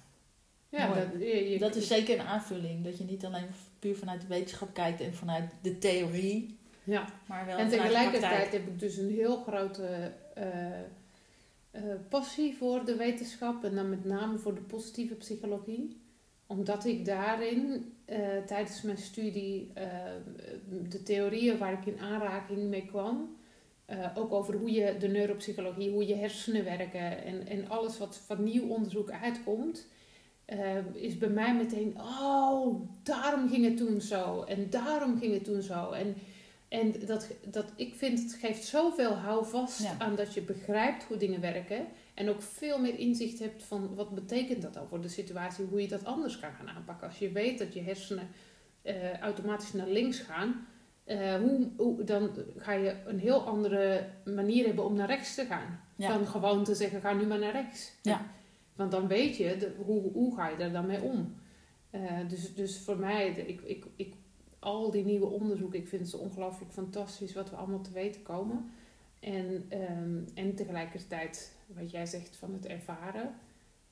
ja 0.69 0.93
dat, 0.93 1.21
je, 1.21 1.57
dat 1.59 1.75
is 1.75 1.87
zeker 1.87 2.19
een 2.19 2.25
aanvulling. 2.25 2.83
Dat 2.83 2.97
je 2.97 3.03
niet 3.03 3.25
alleen 3.25 3.47
puur 3.79 3.95
vanuit 3.95 4.21
de 4.21 4.27
wetenschap 4.27 4.73
kijkt 4.73 5.01
en 5.01 5.15
vanuit 5.15 5.51
de 5.61 5.77
theorie. 5.77 6.59
Ja, 6.85 7.05
maar 7.27 7.45
wel 7.45 7.57
en 7.57 7.69
tegelijkertijd 7.69 8.51
heb 8.51 8.67
ik 8.67 8.79
dus 8.79 8.97
een 8.97 9.09
heel 9.09 9.37
grote 9.37 10.11
uh, 10.37 11.81
passie 12.09 12.55
voor 12.57 12.85
de 12.85 12.95
wetenschap. 12.95 13.63
En 13.63 13.75
dan 13.75 13.89
met 13.89 14.05
name 14.05 14.37
voor 14.37 14.55
de 14.55 14.61
positieve 14.61 15.15
psychologie 15.15 16.03
omdat 16.47 16.85
ik 16.85 17.05
daarin 17.05 17.93
uh, 18.09 18.17
tijdens 18.45 18.81
mijn 18.81 18.97
studie 18.97 19.71
de 20.89 21.03
theorieën 21.03 21.57
waar 21.57 21.73
ik 21.73 21.85
in 21.85 21.99
aanraking 21.99 22.69
mee 22.69 22.85
kwam, 22.85 23.35
ook 24.15 24.33
over 24.33 24.55
hoe 24.55 24.71
je 24.71 24.97
de 24.97 25.07
neuropsychologie, 25.07 25.91
hoe 25.91 26.07
je 26.07 26.15
hersenen 26.15 26.63
werken 26.63 27.23
en, 27.23 27.47
en 27.47 27.69
alles 27.69 27.97
wat 27.97 28.17
van 28.25 28.43
nieuw 28.43 28.67
onderzoek 28.67 29.11
uitkomt, 29.11 29.87
is 30.93 31.17
bij 31.17 31.29
mij 31.29 31.55
meteen, 31.55 31.95
oh, 31.97 32.81
daarom 33.03 33.49
ging 33.49 33.65
het 33.65 33.77
toen 33.77 34.01
zo 34.01 34.41
en 34.41 34.69
daarom 34.69 35.19
ging 35.19 35.33
het 35.33 35.43
toen 35.43 35.61
zo. 35.61 35.91
En, 35.91 36.15
en 36.75 37.05
dat, 37.05 37.27
dat, 37.45 37.65
ik 37.75 37.95
vind 37.95 38.19
het 38.19 38.33
geeft 38.33 38.63
zoveel 38.63 39.13
houvast 39.13 39.85
aan 39.97 40.15
dat 40.15 40.33
je 40.33 40.41
begrijpt 40.41 41.03
hoe 41.03 41.17
dingen 41.17 41.41
werken. 41.41 41.85
En 42.13 42.29
ook 42.29 42.41
veel 42.41 42.79
meer 42.79 42.99
inzicht 42.99 43.39
hebt 43.39 43.63
van 43.63 43.95
wat 43.95 44.15
betekent 44.15 44.61
dat 44.61 44.73
dan 44.73 44.87
voor 44.87 45.01
de 45.01 45.07
situatie, 45.07 45.65
hoe 45.65 45.81
je 45.81 45.87
dat 45.87 46.05
anders 46.05 46.39
kan 46.39 46.51
gaan 46.51 46.69
aanpakken. 46.69 47.07
Als 47.07 47.19
je 47.19 47.31
weet 47.31 47.59
dat 47.59 47.73
je 47.73 47.81
hersenen 47.81 48.27
uh, 48.83 49.19
automatisch 49.19 49.73
naar 49.73 49.87
links 49.87 50.19
gaan, 50.19 50.67
uh, 51.05 51.35
hoe, 51.35 51.69
hoe, 51.77 52.03
dan 52.03 52.29
ga 52.57 52.71
je 52.71 52.95
een 53.05 53.19
heel 53.19 53.41
andere 53.41 54.09
manier 54.25 54.65
hebben 54.65 54.85
om 54.85 54.95
naar 54.95 55.07
rechts 55.07 55.35
te 55.35 55.45
gaan. 55.45 55.79
Dan 55.97 56.27
gewoon 56.27 56.63
te 56.63 56.75
zeggen, 56.75 57.01
ga 57.01 57.13
nu 57.13 57.25
maar 57.25 57.39
naar 57.39 57.51
rechts. 57.51 57.91
Ja. 58.01 58.25
Want 58.75 58.91
dan 58.91 59.07
weet 59.07 59.37
je, 59.37 59.57
de, 59.57 59.71
hoe, 59.85 60.11
hoe 60.11 60.35
ga 60.35 60.49
je 60.49 60.55
er 60.55 60.71
dan 60.71 60.85
mee 60.85 61.01
om. 61.01 61.35
Uh, 61.91 62.01
dus, 62.27 62.55
dus 62.55 62.79
voor 62.79 62.97
mij, 62.97 63.27
ik, 63.27 63.61
ik, 63.61 63.85
ik, 63.95 64.13
al 64.65 64.91
die 64.91 65.05
nieuwe 65.05 65.25
onderzoeken, 65.25 65.79
ik 65.79 65.87
vind 65.87 66.09
ze 66.09 66.17
ongelooflijk 66.17 66.71
fantastisch 66.71 67.33
wat 67.33 67.49
we 67.49 67.55
allemaal 67.55 67.81
te 67.81 67.91
weten 67.91 68.21
komen. 68.21 68.71
En, 69.19 69.71
um, 69.71 70.25
en 70.33 70.55
tegelijkertijd 70.55 71.55
wat 71.67 71.91
jij 71.91 72.05
zegt 72.05 72.35
van 72.35 72.53
het 72.53 72.65
ervaren, 72.65 73.35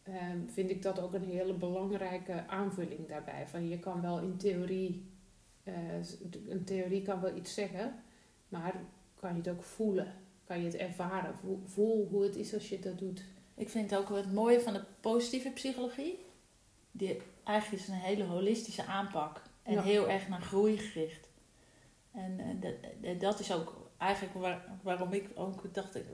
ehm, 0.03 0.37
vind 0.47 0.69
ik 0.69 0.81
dat 0.81 0.99
ook 0.99 1.13
een 1.13 1.23
hele 1.23 1.53
belangrijke 1.53 2.47
aanvulling 2.47 3.07
daarbij. 3.07 3.47
Van 3.47 3.67
je 3.69 3.79
kan 3.79 4.01
wel 4.01 4.19
in 4.19 4.37
theorie, 4.37 5.11
uh, 5.63 5.73
een 6.49 6.63
theorie 6.63 7.01
kan 7.01 7.21
wel 7.21 7.35
iets 7.35 7.53
zeggen, 7.53 7.95
maar 8.47 8.75
kan 9.15 9.29
je 9.29 9.37
het 9.37 9.49
ook 9.49 9.63
voelen? 9.63 10.13
Kan 10.43 10.59
je 10.59 10.65
het 10.65 10.75
ervaren? 10.75 11.35
Voel, 11.35 11.61
voel 11.65 12.07
hoe 12.07 12.23
het 12.23 12.35
is 12.35 12.53
als 12.53 12.69
je 12.69 12.79
dat 12.79 12.99
doet. 12.99 13.23
Ik 13.55 13.69
vind 13.69 13.95
ook 13.95 14.09
het 14.09 14.33
mooie 14.33 14.61
van 14.61 14.73
de 14.73 14.83
positieve 14.99 15.49
psychologie. 15.49 16.19
Die 16.91 17.21
eigenlijk 17.43 17.81
is 17.81 17.87
een 17.87 17.93
hele 17.93 18.23
holistische 18.23 18.85
aanpak. 18.85 19.41
En 19.63 19.83
heel 19.83 20.09
erg 20.09 20.27
naar 20.27 20.41
groei 20.41 20.77
gericht. 20.77 21.29
En, 22.11 22.39
en 22.39 22.59
dat, 22.59 23.19
dat 23.19 23.39
is 23.39 23.51
ook 23.53 23.91
eigenlijk 23.97 24.33
waar, 24.33 24.79
waarom 24.81 25.13
ik 25.13 25.29
ook 25.35 25.73
dacht, 25.73 25.95
ik, 25.95 26.05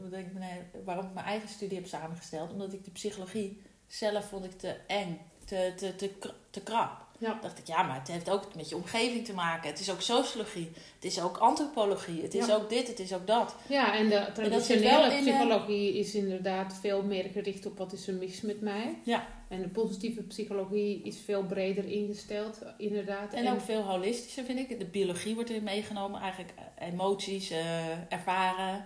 waarom 0.85 1.05
ik 1.05 1.13
mijn 1.13 1.25
eigen 1.25 1.49
studie 1.49 1.77
heb 1.77 1.88
samengesteld. 1.88 2.51
Omdat 2.51 2.73
ik 2.73 2.83
de 2.83 2.91
psychologie 2.91 3.62
zelf 3.88 4.25
vond 4.25 4.45
ik 4.45 4.51
te 4.51 4.77
eng, 4.88 5.19
te, 5.49 5.73
te, 5.75 5.95
te, 5.95 6.31
te 6.49 6.62
krap. 6.62 7.07
Ja. 7.17 7.39
dacht 7.41 7.57
ik, 7.57 7.67
ja, 7.67 7.83
maar 7.83 7.99
het 7.99 8.07
heeft 8.07 8.29
ook 8.29 8.55
met 8.55 8.69
je 8.69 8.75
omgeving 8.75 9.25
te 9.25 9.33
maken. 9.33 9.69
Het 9.69 9.79
is 9.79 9.91
ook 9.91 10.01
sociologie. 10.01 10.71
Het 10.95 11.03
is 11.03 11.21
ook 11.21 11.38
antropologie. 11.38 12.21
Het 12.21 12.33
is 12.33 12.51
ook 12.51 12.69
dit, 12.69 12.88
het 12.88 12.99
is 12.99 13.13
ook 13.13 13.27
dat. 13.27 13.55
Ja, 13.67 13.95
en 13.95 14.09
de 14.09 14.27
traditionele 14.33 15.17
psychologie 15.21 15.97
is 15.97 16.15
inderdaad 16.15 16.77
veel 16.81 17.03
meer 17.03 17.29
gericht 17.33 17.65
op 17.65 17.77
wat 17.77 17.93
is 17.93 18.07
er 18.07 18.13
mis 18.13 18.41
met 18.41 18.62
mij. 18.62 18.97
Ja. 19.03 19.27
En 19.47 19.62
de 19.62 19.67
positieve 19.67 20.21
psychologie 20.21 21.01
is 21.03 21.17
veel 21.25 21.43
breder 21.43 21.85
ingesteld, 21.85 22.62
inderdaad. 22.77 23.33
En, 23.33 23.51
ook 23.51 23.62
veel 23.62 23.81
holistischer, 23.81 24.43
vind 24.43 24.59
ik. 24.59 24.79
De 24.79 24.85
biologie 24.85 25.35
wordt 25.35 25.49
erin 25.49 25.63
meegenomen. 25.63 26.21
Eigenlijk 26.21 26.53
eh, 26.75 26.88
emoties, 26.88 27.51
uh, 27.51 28.13
ervaren. 28.13 28.85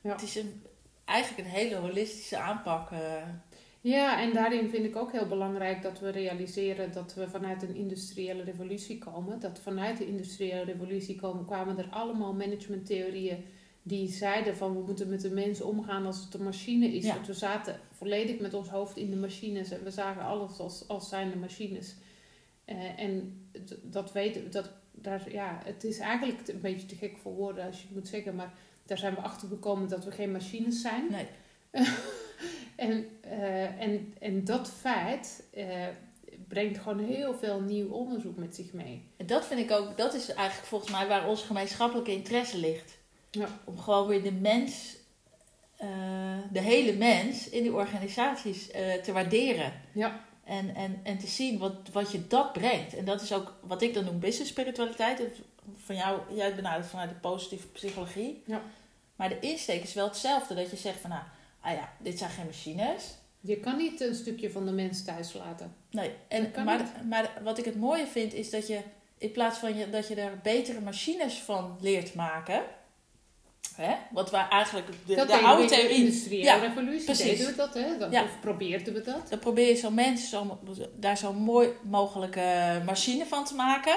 Ja. 0.00 0.12
Het 0.12 0.22
is 0.22 0.36
een, 0.36 0.62
eigenlijk 1.04 1.48
een 1.48 1.54
hele 1.54 1.74
holistische 1.74 2.36
aanpak. 2.36 2.90
Uh, 2.90 2.98
ja, 3.84 4.20
en 4.20 4.32
daarin 4.32 4.68
vind 4.68 4.84
ik 4.84 4.96
ook 4.96 5.12
heel 5.12 5.26
belangrijk 5.26 5.82
dat 5.82 6.00
we 6.00 6.10
realiseren 6.10 6.92
dat 6.92 7.14
we 7.14 7.28
vanuit 7.28 7.62
een 7.62 7.74
industriële 7.74 8.42
revolutie 8.42 8.98
komen. 8.98 9.40
Dat 9.40 9.58
vanuit 9.58 9.98
de 9.98 10.06
industriële 10.06 10.64
revolutie 10.64 11.16
komen, 11.16 11.44
kwamen 11.44 11.78
er 11.78 11.88
allemaal 11.90 12.34
managementtheorieën 12.34 13.44
die 13.82 14.08
zeiden 14.08 14.56
van 14.56 14.74
we 14.74 14.82
moeten 14.82 15.08
met 15.08 15.20
de 15.20 15.30
mensen 15.30 15.66
omgaan 15.66 16.06
als 16.06 16.24
het 16.24 16.34
een 16.34 16.42
machine 16.42 16.86
is. 16.86 17.06
Want 17.06 17.26
we 17.26 17.32
zaten 17.32 17.80
volledig 17.90 18.38
met 18.38 18.54
ons 18.54 18.68
hoofd 18.68 18.96
in 18.96 19.10
de 19.10 19.16
machines 19.16 19.70
en 19.70 19.84
we 19.84 19.90
zagen 19.90 20.22
alles 20.22 20.58
als, 20.58 20.88
als 20.88 21.08
zijnde 21.08 21.36
machines. 21.36 21.94
Uh, 22.66 23.00
en 23.00 23.46
dat 23.82 24.12
weten 24.12 24.50
dat 24.50 24.70
daar, 24.90 25.32
ja, 25.32 25.60
het 25.64 25.84
is 25.84 25.98
eigenlijk 25.98 26.48
een 26.48 26.60
beetje 26.60 26.86
te 26.86 26.96
gek 26.96 27.18
voor 27.18 27.34
woorden 27.34 27.66
als 27.66 27.80
je 27.80 27.86
het 27.86 27.94
moet 27.94 28.08
zeggen, 28.08 28.34
maar 28.34 28.54
daar 28.86 28.98
zijn 28.98 29.14
we 29.14 29.20
achter 29.20 29.48
gekomen 29.48 29.88
dat 29.88 30.04
we 30.04 30.10
geen 30.10 30.32
machines 30.32 30.80
zijn. 30.80 31.10
Nee. 31.10 31.26
en, 32.76 33.06
uh, 33.24 33.80
en, 33.80 34.14
en 34.20 34.44
dat 34.44 34.70
feit 34.70 35.44
uh, 35.54 35.86
brengt 36.48 36.78
gewoon 36.78 36.98
heel 36.98 37.34
veel 37.34 37.60
nieuw 37.60 37.88
onderzoek 37.88 38.36
met 38.36 38.54
zich 38.54 38.72
mee. 38.72 39.08
En 39.16 39.26
dat 39.26 39.46
vind 39.46 39.60
ik 39.60 39.70
ook, 39.70 39.96
dat 39.96 40.14
is 40.14 40.32
eigenlijk 40.32 40.68
volgens 40.68 40.90
mij 40.90 41.06
waar 41.06 41.28
ons 41.28 41.42
gemeenschappelijke 41.42 42.12
interesse 42.12 42.58
ligt. 42.58 42.98
Ja. 43.30 43.48
Om 43.64 43.78
gewoon 43.78 44.06
weer 44.06 44.22
de 44.22 44.32
mens, 44.32 44.96
uh, 45.82 45.88
de 46.52 46.60
hele 46.60 46.92
mens 46.92 47.48
in 47.48 47.62
die 47.62 47.74
organisaties 47.74 48.66
te 49.02 49.12
waarderen. 49.12 49.72
Ja. 49.92 50.24
En, 50.44 50.74
en, 50.74 51.00
en 51.02 51.18
te 51.18 51.26
zien 51.26 51.58
wat, 51.58 51.74
wat 51.92 52.12
je 52.12 52.26
dat 52.26 52.52
brengt. 52.52 52.94
En 52.94 53.04
dat 53.04 53.22
is 53.22 53.32
ook 53.32 53.54
wat 53.60 53.82
ik 53.82 53.94
dan 53.94 54.04
noem 54.04 54.18
business 54.18 54.50
spiritualiteit. 54.50 55.22
Van 55.76 55.96
jou, 55.96 56.20
jij 56.34 56.54
benadert 56.54 56.86
vanuit 56.86 57.08
de 57.08 57.14
positieve 57.14 57.66
psychologie. 57.66 58.42
Ja. 58.46 58.62
Maar 59.16 59.28
de 59.28 59.40
insteek 59.40 59.82
is 59.82 59.94
wel 59.94 60.06
hetzelfde. 60.06 60.54
Dat 60.54 60.70
je 60.70 60.76
zegt 60.76 61.00
van 61.00 61.10
nou 61.10 61.22
ah 61.64 61.72
ja, 61.72 61.92
dit 61.98 62.18
zijn 62.18 62.30
geen 62.30 62.46
machines. 62.46 63.14
Je 63.40 63.60
kan 63.60 63.76
niet 63.76 64.00
een 64.00 64.14
stukje 64.14 64.50
van 64.50 64.64
de 64.64 64.72
mens 64.72 65.04
thuis 65.04 65.32
laten. 65.32 65.74
Nee, 65.90 66.10
en, 66.28 66.52
maar, 66.64 66.92
maar 67.08 67.30
wat 67.42 67.58
ik 67.58 67.64
het 67.64 67.76
mooie 67.76 68.06
vind 68.06 68.34
is 68.34 68.50
dat 68.50 68.66
je 68.66 68.80
in 69.18 69.32
plaats 69.32 69.58
van 69.58 69.76
je, 69.76 69.90
dat 69.90 70.08
je 70.08 70.14
er 70.14 70.40
betere 70.42 70.80
machines 70.80 71.34
van 71.34 71.76
leert 71.80 72.14
maken. 72.14 72.62
Hè? 73.76 73.94
Wat 74.10 74.30
wij 74.30 74.48
eigenlijk 74.48 74.86
de, 75.06 75.14
dat 75.14 75.28
de 75.28 75.38
oude 75.38 75.64
theorie. 75.64 75.88
De 75.88 75.94
industriële 75.94 76.44
ja, 76.44 76.56
revolutie 76.56 77.04
precies. 77.04 77.24
deden 77.24 77.46
we 77.46 77.54
dat, 77.54 77.74
hè? 77.74 77.98
Dat, 77.98 78.12
ja. 78.12 78.22
Of 78.22 78.40
probeerden 78.40 78.94
we 78.94 79.02
dat? 79.02 79.28
Dan 79.28 79.38
probeer 79.38 79.68
je 79.68 79.76
zo'n 79.76 79.94
mens 79.94 80.28
zo, 80.28 80.58
daar 80.96 81.18
zo 81.18 81.32
mooi 81.32 81.68
mogelijke 81.82 82.82
machine 82.84 83.26
van 83.26 83.44
te 83.44 83.54
maken. 83.54 83.96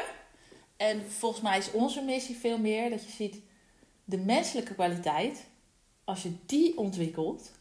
En 0.77 1.11
volgens 1.11 1.41
mij 1.41 1.57
is 1.57 1.71
onze 1.71 2.01
missie 2.01 2.35
veel 2.35 2.57
meer 2.57 2.89
dat 2.89 3.03
je 3.03 3.11
ziet 3.11 3.39
de 4.03 4.17
menselijke 4.17 4.73
kwaliteit. 4.73 5.45
Als 6.03 6.23
je 6.23 6.31
die 6.45 6.77
ontwikkelt, 6.77 7.51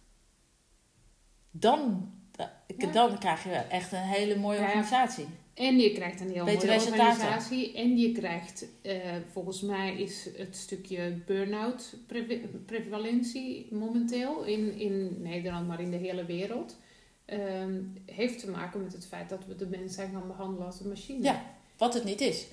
dan, 1.61 2.11
da- 2.31 2.53
dan 2.93 3.19
krijg 3.19 3.45
je 3.45 3.51
echt 3.51 3.93
een 3.93 3.99
hele 3.99 4.37
mooie 4.37 4.59
organisatie. 4.59 5.27
En 5.55 5.79
je 5.79 5.93
krijgt 5.93 6.21
een 6.21 6.31
heel 6.31 6.45
mooie 6.45 6.59
resultaten. 6.59 6.99
organisatie. 7.07 7.75
En 7.75 7.97
je 7.99 8.13
krijgt, 8.13 8.67
eh, 8.83 8.95
volgens 9.33 9.61
mij 9.61 9.95
is 9.97 10.29
het 10.37 10.57
stukje 10.57 11.19
burn-out 11.27 11.97
prev- 12.07 12.39
prevalentie 12.67 13.67
momenteel 13.71 14.45
in, 14.45 14.79
in 14.79 15.17
Nederland, 15.23 15.67
maar 15.69 15.81
in 15.81 15.91
de 15.91 15.97
hele 15.97 16.25
wereld. 16.25 16.77
ehm, 17.25 17.81
heeft 18.05 18.39
te 18.41 18.51
maken 18.51 18.83
met 18.83 18.93
het 18.93 19.07
feit 19.07 19.29
dat 19.29 19.47
we 19.47 19.57
de 19.57 19.67
mens 19.67 19.95
zijn 19.95 20.11
gaan 20.13 20.27
behandelen 20.27 20.67
als 20.67 20.81
een 20.81 20.89
machine. 20.89 21.23
Ja. 21.23 21.45
Wat 21.77 21.95
het 21.95 22.05
niet 22.05 22.21
is. 22.21 22.47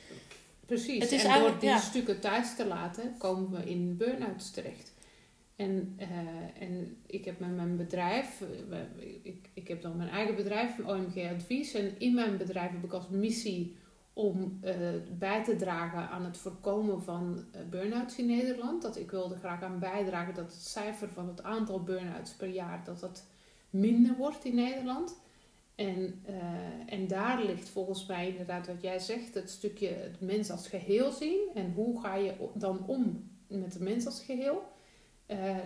Precies. 0.66 1.02
Het 1.04 1.12
is 1.12 1.18
en 1.18 1.24
door 1.24 1.30
eigenlijk- 1.32 1.60
die 1.62 1.70
ja. 1.70 1.78
stukken 1.80 2.20
thuis 2.20 2.56
te 2.56 2.66
laten, 2.66 3.16
komen 3.18 3.52
we 3.52 3.70
in 3.70 3.98
burn-outs 3.98 4.52
terecht. 4.52 4.93
En, 5.56 5.94
eh, 5.98 6.62
en 6.62 6.98
ik 7.06 7.26
heb 7.26 7.40
met 7.40 7.56
mijn 7.56 7.78
bedrijf, 7.78 8.44
eh, 8.70 8.80
ik, 9.22 9.50
ik 9.54 9.68
heb 9.68 9.82
dan 9.82 9.98
mijn 9.98 10.10
eigen 10.10 10.36
bedrijf, 10.36 10.80
OMG 10.80 11.32
Advies. 11.32 11.74
En 11.74 12.00
in 12.00 12.14
mijn 12.14 12.38
bedrijf 12.38 12.72
heb 12.72 12.84
ik 12.84 12.94
als 12.94 13.10
missie 13.10 13.78
om 14.14 14.58
eh, 14.62 14.76
bij 15.18 15.44
te 15.44 15.56
dragen 15.56 16.10
aan 16.10 16.26
het 16.26 16.38
voorkomen 16.38 17.02
van 17.04 17.46
burn-outs 17.70 18.18
in 18.18 18.26
Nederland. 18.26 18.82
Dat 18.82 18.98
ik 18.98 19.12
wilde 19.12 19.36
graag 19.36 19.62
aan 19.62 19.80
bijdragen 19.80 20.34
dat 20.34 20.52
het 20.52 20.62
cijfer 20.62 21.10
van 21.10 21.28
het 21.28 21.44
aantal 21.44 21.84
burn-outs 21.84 22.34
per 22.34 22.50
jaar 22.50 22.84
dat 22.84 23.00
dat 23.00 23.28
minder 23.70 24.16
wordt 24.16 24.46
in 24.46 24.56
Nederland. 24.56 25.22
En, 25.76 26.24
en 26.86 27.08
daar 27.08 27.44
ligt 27.44 27.70
volgens 27.70 28.06
mij 28.06 28.30
inderdaad 28.30 28.68
wat 28.68 28.82
jij 28.82 29.00
zegt, 29.00 29.34
het 29.34 29.50
stukje 29.50 29.88
het 29.88 30.22
mens 30.22 30.52
als 30.52 30.68
geheel 30.68 31.12
zien. 31.12 31.50
En 31.54 31.74
hoe 31.74 32.02
ga 32.02 32.16
je 32.16 32.34
dan 32.54 32.88
om 32.88 33.32
met 33.48 33.74
de 33.74 33.84
mens 33.84 34.06
als 34.06 34.24
geheel, 34.24 34.64
eh, 34.64 34.73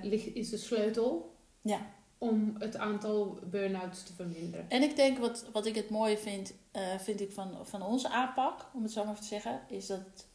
ligt, 0.01 0.35
is 0.35 0.49
de 0.49 0.57
sleutel 0.57 1.35
Ja. 1.61 1.79
om 2.17 2.55
het 2.59 2.77
aantal 2.77 3.39
burn-outs 3.43 4.03
te 4.03 4.13
verminderen. 4.13 4.69
En 4.69 4.81
ik 4.81 4.95
denk 4.95 5.17
wat, 5.17 5.45
wat 5.51 5.65
ik 5.65 5.75
het 5.75 5.89
mooie 5.89 6.17
vind, 6.17 6.53
eh, 6.71 6.97
vind 6.99 7.21
ik 7.21 7.31
van, 7.31 7.57
van 7.63 7.81
onze 7.81 8.09
aanpak, 8.09 8.65
om 8.73 8.83
het 8.83 8.91
zo 8.91 9.05
maar 9.05 9.15
te 9.19 9.23
zeggen, 9.23 9.61
is 9.67 9.87
dat. 9.87 10.25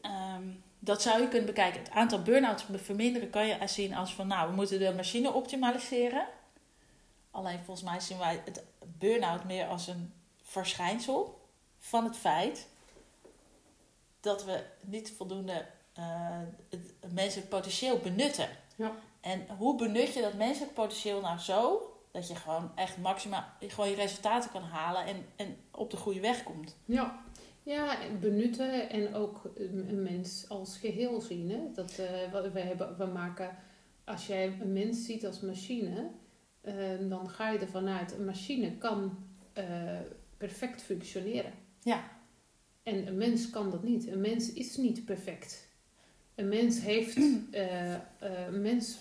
ehm, 0.00 0.48
dat 0.78 1.02
zou 1.02 1.20
je 1.22 1.28
kunnen 1.28 1.46
bekijken. 1.46 1.80
Het 1.80 1.90
aantal 1.90 2.22
burn-outs 2.22 2.64
verminderen 2.72 3.30
kan 3.30 3.46
je 3.46 3.58
zien 3.66 3.94
als 3.94 4.14
van, 4.14 4.26
nou, 4.26 4.48
we 4.48 4.54
moeten 4.54 4.78
de 4.78 4.92
machine 4.94 5.32
optimaliseren. 5.32 6.26
Alleen 7.30 7.58
volgens 7.64 7.90
mij 7.90 8.00
zien 8.00 8.18
wij 8.18 8.42
het 8.44 8.64
burn-out 8.98 9.44
meer 9.44 9.66
als 9.66 9.86
een 9.86 10.12
verschijnsel 10.42 11.40
van 11.78 12.04
het 12.04 12.16
feit 12.16 12.68
dat 14.20 14.44
we 14.44 14.64
niet 14.86 15.12
voldoende 15.16 15.52
eh, 15.52 15.66
het 16.68 17.12
menselijk 17.12 17.48
potentieel 17.48 17.98
benutten. 17.98 18.48
Ja. 18.76 18.92
En 19.20 19.46
hoe 19.58 19.76
benut 19.76 20.14
je 20.14 20.20
dat 20.20 20.34
menselijk 20.34 20.74
potentieel 20.74 21.20
nou 21.20 21.38
zo 21.38 21.92
dat 22.10 22.28
je 22.28 22.34
gewoon 22.34 22.70
echt 22.74 22.98
maximaal 22.98 23.44
gewoon 23.60 23.90
je 23.90 23.96
resultaten 23.96 24.50
kan 24.50 24.62
halen 24.62 25.04
en, 25.04 25.24
en 25.36 25.56
op 25.70 25.90
de 25.90 25.96
goede 25.96 26.20
weg 26.20 26.42
komt? 26.42 26.76
Ja. 26.84 27.26
Ja, 27.62 28.02
en 28.02 28.20
benutten 28.20 28.90
en 28.90 29.14
ook 29.14 29.50
een 29.54 30.02
mens 30.02 30.48
als 30.48 30.78
geheel 30.78 31.20
zien. 31.20 31.50
Hè? 31.50 31.60
Dat, 31.74 31.90
eh, 31.90 32.52
we, 32.52 32.60
hebben, 32.60 32.96
we 32.98 33.04
maken, 33.04 33.56
als 34.04 34.26
jij 34.26 34.56
een 34.60 34.72
mens 34.72 35.04
ziet 35.04 35.26
als 35.26 35.40
machine, 35.40 36.10
eh, 36.60 36.74
dan 37.08 37.30
ga 37.30 37.50
je 37.50 37.58
ervan 37.58 37.88
uit, 37.88 38.12
een 38.12 38.24
machine 38.24 38.76
kan 38.76 39.18
eh, 39.52 40.00
perfect 40.36 40.82
functioneren. 40.82 41.52
Ja. 41.82 42.10
En 42.82 43.06
een 43.06 43.16
mens 43.16 43.50
kan 43.50 43.70
dat 43.70 43.82
niet. 43.82 44.06
Een 44.06 44.20
mens 44.20 44.52
is 44.52 44.76
niet 44.76 45.04
perfect. 45.04 45.67
Een 46.38 46.48
mens 46.48 46.80
heeft, 46.80 47.16
eh, 47.50 47.94
eh, 47.94 48.00
een 48.46 48.62
mens 48.62 48.98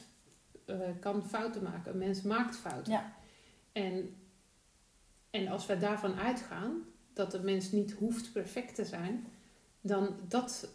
eh, 0.66 0.80
kan 1.00 1.24
fouten 1.24 1.64
maken. 1.64 1.92
Een 1.92 1.98
mens 1.98 2.22
maakt 2.22 2.56
fouten. 2.56 2.92
Ja. 2.92 3.14
En, 3.72 4.16
en 5.30 5.48
als 5.48 5.66
we 5.66 5.78
daarvan 5.78 6.16
uitgaan 6.16 6.84
dat 7.14 7.32
de 7.32 7.40
mens 7.40 7.72
niet 7.72 7.92
hoeft 7.92 8.32
perfect 8.32 8.76
te 8.76 8.86
zijn, 8.86 9.28
dan 9.82 10.16
dat, 10.28 10.70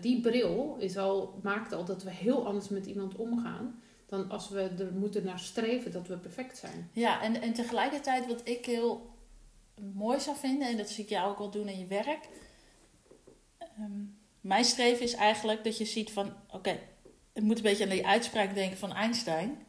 die 0.00 0.20
bril 0.20 0.76
is 0.78 0.96
al, 0.96 1.38
maakt 1.42 1.72
al 1.72 1.84
dat 1.84 2.02
we 2.02 2.10
heel 2.10 2.46
anders 2.46 2.68
met 2.68 2.86
iemand 2.86 3.16
omgaan 3.16 3.80
dan 4.06 4.30
als 4.30 4.48
we 4.48 4.60
er 4.78 4.92
moeten 4.92 5.24
naar 5.24 5.38
streven 5.38 5.92
dat 5.92 6.06
we 6.06 6.16
perfect 6.16 6.58
zijn. 6.58 6.90
Ja, 6.92 7.22
en, 7.22 7.40
en 7.42 7.52
tegelijkertijd 7.52 8.26
wat 8.26 8.48
ik 8.48 8.66
heel 8.66 9.10
mooi 9.92 10.20
zou 10.20 10.36
vinden, 10.36 10.68
en 10.68 10.76
dat 10.76 10.88
zie 10.88 11.04
ik 11.04 11.10
jou 11.10 11.30
ook 11.30 11.38
wel 11.38 11.50
doen 11.50 11.68
in 11.68 11.78
je 11.78 11.86
werk. 11.86 12.28
ehm, 13.58 14.04
mijn 14.40 14.64
streven 14.64 15.04
is 15.04 15.14
eigenlijk 15.14 15.64
dat 15.64 15.78
je 15.78 15.84
ziet 15.84 16.12
van, 16.12 16.32
oké, 16.50 16.78
ik 17.32 17.42
moet 17.42 17.56
een 17.56 17.62
beetje 17.62 17.84
aan 17.84 17.90
die 17.90 18.06
uitspraak 18.06 18.54
denken 18.54 18.78
van 18.78 18.94
Einstein. 18.94 19.66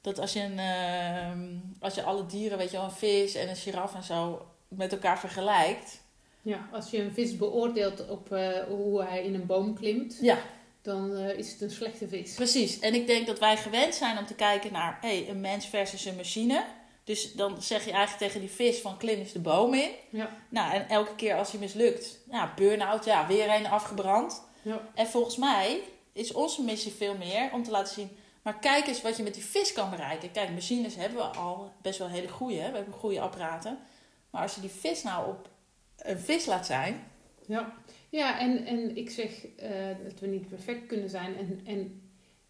Dat 0.00 0.18
als 0.18 0.32
je, 0.32 0.40
een, 0.40 0.58
ehm, 0.58 1.56
als 1.80 1.94
je 1.94 2.02
alle 2.02 2.26
dieren, 2.26 2.58
weet 2.58 2.70
je 2.70 2.76
wel, 2.76 2.86
een 2.86 2.92
vis 2.92 3.34
en 3.34 3.48
een 3.48 3.56
giraf 3.56 3.94
en 3.94 4.02
zo 4.02 4.46
met 4.68 4.92
elkaar 4.92 5.18
vergelijkt. 5.18 6.00
Ja, 6.42 6.68
als 6.72 6.90
je 6.90 7.02
een 7.02 7.12
vis 7.12 7.36
beoordeelt 7.36 8.08
op 8.08 8.32
eh, 8.32 8.62
hoe 8.68 9.02
hij 9.02 9.24
in 9.24 9.34
een 9.34 9.46
boom 9.46 9.74
klimt, 9.74 10.18
Ja, 10.20 10.38
dan 10.82 11.16
eh, 11.16 11.38
is 11.38 11.52
het 11.52 11.60
een 11.60 11.70
slechte 11.70 12.08
vis. 12.08 12.34
Precies, 12.34 12.78
en 12.78 12.94
ik 12.94 13.06
denk 13.06 13.26
dat 13.26 13.38
wij 13.38 13.56
gewend 13.56 13.94
zijn 13.94 14.18
om 14.18 14.26
te 14.26 14.34
kijken 14.34 14.72
naar 14.72 14.98
hey, 15.00 15.28
een 15.28 15.40
mens 15.40 15.66
versus 15.66 16.04
een 16.04 16.16
machine. 16.16 16.64
Dus 17.04 17.32
dan 17.32 17.62
zeg 17.62 17.84
je 17.84 17.92
eigenlijk 17.92 18.24
tegen 18.24 18.40
die 18.40 18.56
vis 18.56 18.80
van 18.80 18.96
klim 18.96 19.18
eens 19.18 19.32
de 19.32 19.40
boom 19.40 19.74
in. 19.74 19.90
Ja, 20.10 20.30
Nou, 20.48 20.74
en 20.74 20.88
elke 20.88 21.14
keer 21.14 21.36
als 21.36 21.52
je 21.52 21.58
mislukt, 21.58 22.18
ja, 22.30 22.52
burn-out, 22.56 23.04
ja, 23.04 23.26
weer 23.26 23.54
een 23.54 23.66
afgebrand. 23.66 24.42
ja, 24.62 24.80
En 24.94 25.06
volgens 25.06 25.36
mij 25.36 25.80
is 26.12 26.32
onze 26.32 26.62
missie 26.62 26.92
veel 26.92 27.16
meer 27.16 27.50
om 27.52 27.62
te 27.62 27.70
laten 27.70 27.94
zien, 27.94 28.10
maar 28.42 28.58
kijk 28.58 28.86
eens 28.86 29.02
wat 29.02 29.16
je 29.16 29.22
met 29.22 29.34
die 29.34 29.44
vis 29.44 29.72
kan 29.72 29.90
bereiken. 29.90 30.30
Kijk, 30.32 30.50
machines 30.50 30.94
hebben 30.94 31.18
we 31.18 31.24
al 31.24 31.72
best 31.82 31.98
wel 31.98 32.08
hele 32.08 32.28
goede, 32.28 32.54
we 32.54 32.76
hebben 32.76 32.94
goede 32.94 33.20
apparaten. 33.20 33.78
Maar 34.30 34.42
als 34.42 34.54
je 34.54 34.60
die 34.60 34.70
vis 34.70 35.02
nou 35.02 35.28
op 35.28 35.48
een 35.96 36.18
vis 36.18 36.46
laat 36.46 36.66
zijn, 36.66 37.04
ja. 37.46 37.74
ja 38.08 38.40
en, 38.40 38.66
en 38.66 38.96
ik 38.96 39.10
zeg 39.10 39.46
eh, 39.46 39.70
dat 40.04 40.20
we 40.20 40.26
niet 40.26 40.48
perfect 40.48 40.86
kunnen 40.86 41.10
zijn. 41.10 41.36
En, 41.36 41.60
en, 41.64 42.02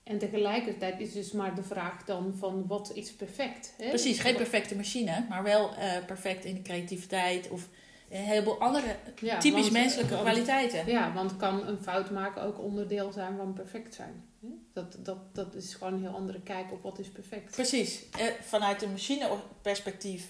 en 0.04 0.18
tegelijkertijd 0.18 1.00
is 1.00 1.12
dus 1.12 1.32
maar 1.32 1.54
de 1.54 1.62
vraag 1.62 2.04
dan 2.04 2.34
van 2.38 2.66
wat 2.66 2.90
is 2.94 3.12
perfect? 3.12 3.74
Hè? 3.78 3.88
precies, 3.88 4.20
geen 4.20 4.36
perfecte 4.36 4.76
machine, 4.76 5.26
maar 5.28 5.42
wel 5.42 5.74
eh, 5.74 6.04
perfect 6.06 6.44
in 6.44 6.54
de 6.54 6.62
creativiteit 6.62 7.48
of 7.50 7.68
een 8.10 8.22
heleboel 8.24 8.60
andere 8.60 8.96
Ja, 9.20 9.38
typisch 9.38 9.60
want- 9.60 9.72
menselijke 9.72 10.14
want- 10.14 10.24
kwaliteiten. 10.28 10.86
Ja, 10.86 11.12
want 11.12 11.36
kan 11.36 11.66
een 11.66 11.78
fout 11.82 12.10
maken 12.10 12.42
ook 12.42 12.58
onderdeel 12.58 13.12
zijn 13.12 13.36
van 13.36 13.52
perfect 13.52 13.94
zijn? 13.94 14.24
hè? 14.40 14.48
Dat, 14.72 14.96
dat, 14.98 15.34
dat 15.34 15.54
is 15.54 15.74
gewoon 15.74 15.92
een 15.92 16.00
heel 16.00 16.14
andere 16.14 16.40
kijk 16.40 16.72
op 16.72 16.82
wat 16.82 16.98
is 16.98 17.08
perfect. 17.08 17.50
Precies, 17.50 18.10
eh, 18.10 18.26
vanuit 18.40 18.82
een 18.82 18.90
machineperspectief 18.90 20.28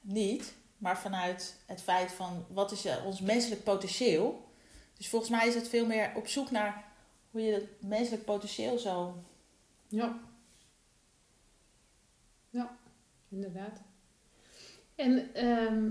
niet, 0.00 0.54
maar 0.78 0.98
vanuit 0.98 1.56
het 1.66 1.82
feit 1.82 2.12
van 2.12 2.44
wat 2.50 2.72
is 2.72 2.84
eh, 2.84 3.04
ons 3.06 3.20
menselijk 3.20 3.64
potentieel. 3.64 4.46
Dus 4.96 5.08
volgens 5.08 5.30
mij 5.30 5.46
is 5.48 5.54
het 5.54 5.68
veel 5.68 5.86
meer 5.86 6.12
op 6.14 6.26
zoek 6.28 6.50
naar 6.50 6.84
hoe 7.30 7.40
je 7.40 7.52
het 7.52 7.68
menselijk 7.88 8.24
potentieel 8.24 8.78
zo. 8.78 9.22
Ja. 9.88 10.18
Ja, 12.50 12.76
inderdaad. 13.28 13.80
En 14.94 15.34
ehm, 15.34 15.90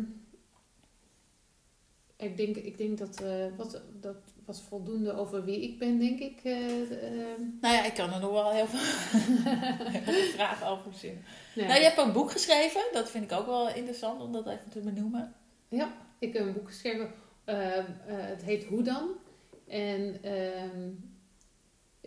ik, 2.16 2.38
denk, 2.38 2.56
ik 2.56 2.78
denk 2.78 2.98
dat, 2.98 3.22
eh, 3.22 3.46
wat, 3.58 3.82
dat 4.00 4.16
was 4.46 4.62
voldoende 4.62 5.14
over 5.14 5.44
wie 5.46 5.62
ik 5.62 5.80
ben, 5.80 6.00
denk 6.00 6.20
ik. 6.20 6.40
eh, 6.44 6.82
ehm. 6.82 7.42
Nou 7.62 7.76
ja, 7.76 7.86
ik 7.86 7.94
kan 7.94 8.14
er 8.14 8.20
nog 8.20 8.32
wel 8.32 8.52
heel 8.52 8.68
veel, 8.68 8.80
vragen 10.38 10.68
over 10.68 10.94
zien. 10.94 11.24
Nou, 11.56 11.68
Nou, 11.68 11.80
je 11.80 11.86
hebt 11.86 12.00
ook 12.00 12.06
een 12.06 12.12
boek 12.14 12.32
geschreven, 12.32 12.82
dat 12.92 13.10
vind 13.10 13.32
ik 13.32 13.38
ook 13.38 13.46
wel 13.46 13.70
interessant 13.70 14.22
om 14.22 14.32
dat 14.32 14.48
even 14.48 14.70
te 14.70 14.80
benoemen. 14.80 15.34
Ja, 15.70 15.98
ik 16.20 16.34
heb 16.34 16.46
een 16.46 16.54
boek 16.54 16.68
geschreven. 16.68 17.12
ehm, 17.46 17.86
eh, 18.08 18.16
het 18.26 18.44
heet 18.44 18.64
Hoe 18.64 18.82
dan? 18.84 19.10
En 19.68 20.20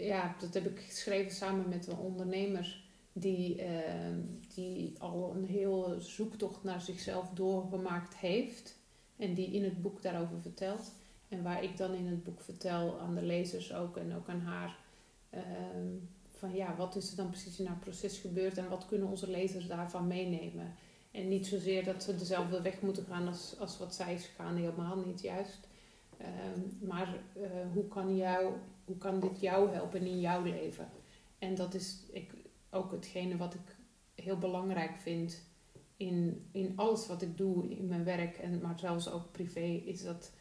ja, 0.00 0.36
dat 0.40 0.54
heb 0.54 0.66
ik 0.66 0.78
geschreven 0.80 1.32
samen 1.32 1.68
met 1.68 1.86
een 1.86 1.98
ondernemer 1.98 2.82
die, 3.12 3.62
ehm, 3.62 4.20
die 4.54 4.94
al 4.98 5.32
een 5.34 5.46
heel 5.46 5.94
zoektocht 5.98 6.64
naar 6.64 6.80
zichzelf 6.80 7.28
doorgemaakt 7.28 8.16
heeft. 8.16 8.78
En 9.16 9.34
die 9.34 9.50
in 9.50 9.64
het 9.64 9.82
boek 9.82 10.02
daarover 10.02 10.40
vertelt. 10.40 10.92
En 11.28 11.42
waar 11.42 11.62
ik 11.62 11.76
dan 11.76 11.94
in 11.94 12.06
het 12.06 12.24
boek 12.24 12.40
vertel 12.40 13.00
aan 13.00 13.14
de 13.14 13.22
lezers 13.22 13.74
ook 13.74 13.96
en 13.96 14.14
ook 14.16 14.28
aan 14.28 14.40
haar. 14.40 14.78
ehm, 15.30 15.88
van 16.30 16.54
ja, 16.54 16.76
wat 16.76 16.96
is 16.96 17.10
er 17.10 17.16
dan 17.16 17.30
precies 17.30 17.58
in 17.58 17.66
haar 17.66 17.78
proces 17.78 18.18
gebeurd 18.18 18.58
en 18.58 18.68
wat 18.68 18.86
kunnen 18.86 19.08
onze 19.08 19.30
lezers 19.30 19.66
daarvan 19.66 20.06
meenemen? 20.06 20.74
En 21.10 21.28
niet 21.28 21.46
zozeer 21.46 21.84
dat 21.84 22.02
ze 22.02 22.16
dezelfde 22.16 22.62
weg 22.62 22.80
moeten 22.80 23.04
gaan 23.04 23.28
als, 23.28 23.54
als 23.58 23.78
wat 23.78 23.94
zij 23.94 24.14
is 24.14 24.26
gegaan, 24.26 24.56
helemaal 24.56 24.96
niet 24.96 25.20
juist. 25.20 25.68
Ehm, 26.20 26.86
maar 26.88 27.14
eh, 27.32 27.50
hoe, 27.72 27.88
kan 27.88 28.16
jou, 28.16 28.52
hoe 28.84 28.96
kan 28.98 29.20
dit 29.20 29.40
jou 29.40 29.70
helpen 29.70 30.00
in 30.06 30.20
jouw 30.20 30.42
leven? 30.42 30.88
En 31.38 31.54
dat 31.54 31.74
is 31.74 32.02
ik, 32.12 32.32
ook 32.70 32.90
hetgene 32.90 33.36
wat 33.36 33.54
ik 33.54 33.76
heel 34.14 34.38
belangrijk 34.38 34.96
vind 34.98 35.48
in, 35.96 36.46
in 36.52 36.72
alles 36.76 37.06
wat 37.06 37.22
ik 37.22 37.36
doe 37.36 37.68
in 37.68 37.86
mijn 37.86 38.04
werk, 38.04 38.36
en, 38.38 38.60
maar 38.60 38.78
zelfs 38.78 39.10
ook 39.10 39.32
privé, 39.32 39.82
is 39.84 40.02
dat, 40.02 40.32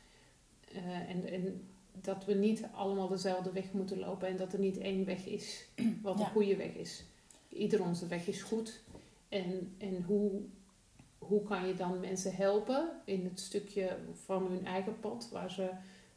eh, 0.72 1.10
en, 1.10 1.28
en 1.28 1.68
dat 2.02 2.26
we 2.26 2.34
niet 2.34 2.68
allemaal 2.74 3.08
dezelfde 3.08 3.52
weg 3.52 3.72
moeten 3.74 4.00
lopen 4.00 4.28
en 4.28 4.38
dat 4.38 4.54
er 4.54 4.60
niet 4.60 4.78
één 4.78 5.06
weg 5.06 5.26
is 5.26 5.68
wat 6.02 6.18
Ja. 6.18 6.26
een 6.26 6.32
goede 6.32 6.56
weg 6.56 6.74
is. 6.74 7.04
Ieder 7.50 7.82
onze 7.84 8.08
weg 8.08 8.28
is 8.28 8.42
goed. 8.42 8.82
En, 9.30 9.76
en 9.78 10.04
hoe, 10.04 10.42
hoe 11.30 11.44
kan 11.44 11.68
je 11.68 11.74
dan 11.76 12.00
mensen 12.00 12.36
helpen 12.36 12.90
in 13.06 13.24
het 13.26 13.40
stukje 13.40 13.98
van 14.26 14.48
hun 14.48 14.66
eigen 14.66 15.00
pad, 15.00 15.30
waar 15.32 15.52
ze 15.52 15.70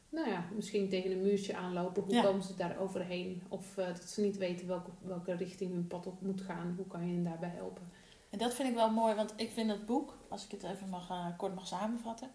nou 0.09 0.29
ja, 0.29 0.45
misschien 0.55 0.89
tegen 0.89 1.11
een 1.11 1.21
muurtje 1.21 1.55
aanlopen. 1.55 2.03
Hoe 2.03 2.13
Ja. 2.13 2.21
komen 2.23 2.43
ze 2.43 2.55
daar 2.55 2.77
overheen? 2.77 3.43
Of 3.49 3.77
eh, 3.77 3.85
dat 3.87 4.03
ze 4.03 4.21
niet 4.21 4.37
weten 4.37 4.67
welke, 4.67 4.89
welke 5.01 5.35
richting 5.35 5.71
hun 5.71 5.87
pad 5.87 6.07
op 6.07 6.21
moet 6.21 6.41
gaan. 6.41 6.73
Hoe 6.77 6.87
kan 6.87 7.07
je 7.07 7.13
hen 7.13 7.23
daarbij 7.23 7.49
helpen? 7.55 7.83
En 8.29 8.37
dat 8.37 8.53
vind 8.53 8.69
ik 8.69 8.75
wel 8.75 8.89
mooi, 8.91 9.15
want 9.15 9.33
ik 9.35 9.51
vind 9.51 9.69
het 9.69 9.85
boek, 9.85 10.17
als 10.29 10.45
ik 10.45 10.51
het 10.51 10.63
even 10.63 10.89
mag, 10.89 11.09
eh, 11.09 11.25
kort 11.37 11.55
mag 11.55 11.67
samenvatten. 11.67 12.29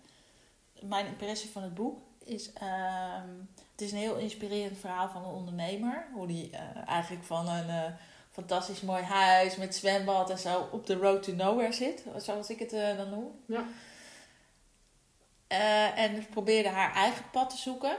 Mijn 0.82 1.06
impressie 1.06 1.50
van 1.50 1.62
het 1.62 1.74
boek 1.74 1.98
is, 2.24 2.52
ehm, 2.52 3.28
het 3.72 3.80
is 3.80 3.92
een 3.92 3.98
heel 3.98 4.16
inspirerend 4.16 4.78
verhaal 4.78 5.08
van 5.08 5.24
een 5.24 5.30
ondernemer. 5.34 6.06
Hoe 6.14 6.26
die 6.26 6.50
eh, 6.50 6.88
eigenlijk 6.88 7.24
van 7.24 7.48
een 7.48 7.94
fantastisch 8.38 8.80
mooi 8.80 9.02
huis 9.02 9.56
met 9.56 9.74
zwembad 9.74 10.30
en 10.30 10.38
zo 10.38 10.68
op 10.72 10.86
de 10.86 10.94
road 10.94 11.22
to 11.22 11.32
nowhere 11.32 11.72
zit. 11.72 12.04
Zoals 12.16 12.50
ik 12.50 12.58
het 12.58 12.72
eh, 12.72 12.96
dan 12.96 13.10
noem. 13.10 13.30
Ja. 13.46 13.64
Eh, 15.46 15.98
en 15.98 16.26
probeerde 16.26 16.68
haar 16.68 16.94
eigen 16.94 17.24
pad 17.32 17.50
te 17.50 17.56
zoeken. 17.56 17.96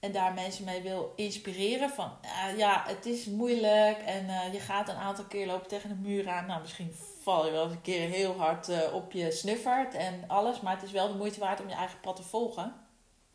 En 0.00 0.12
daar 0.12 0.34
mensen 0.34 0.64
mee 0.64 0.82
wil 0.82 1.12
inspireren 1.16 1.90
van 1.90 2.12
eh, 2.22 2.58
ja, 2.58 2.84
het 2.86 3.06
is 3.06 3.24
moeilijk 3.24 3.98
en 3.98 4.52
je 4.52 4.60
gaat 4.60 4.88
een 4.88 4.96
aantal 4.96 5.24
keer 5.24 5.46
lopen 5.46 5.68
tegen 5.68 5.90
een 5.90 6.00
muur 6.00 6.28
aan. 6.28 6.46
Nou, 6.46 6.60
misschien 6.60 6.94
val 7.22 7.46
je 7.46 7.52
wel 7.52 7.64
eens 7.64 7.72
een 7.72 7.80
keer 7.80 8.08
heel 8.08 8.36
hard 8.36 8.92
op 8.92 9.12
je 9.12 9.30
snuffert 9.30 9.94
en 9.94 10.24
alles. 10.26 10.60
Maar 10.60 10.74
het 10.74 10.84
is 10.84 10.92
wel 10.92 11.08
de 11.08 11.14
moeite 11.14 11.40
waard 11.40 11.60
om 11.60 11.68
je 11.68 11.74
eigen 11.74 12.00
pad 12.00 12.16
te 12.16 12.22
volgen. 12.22 12.74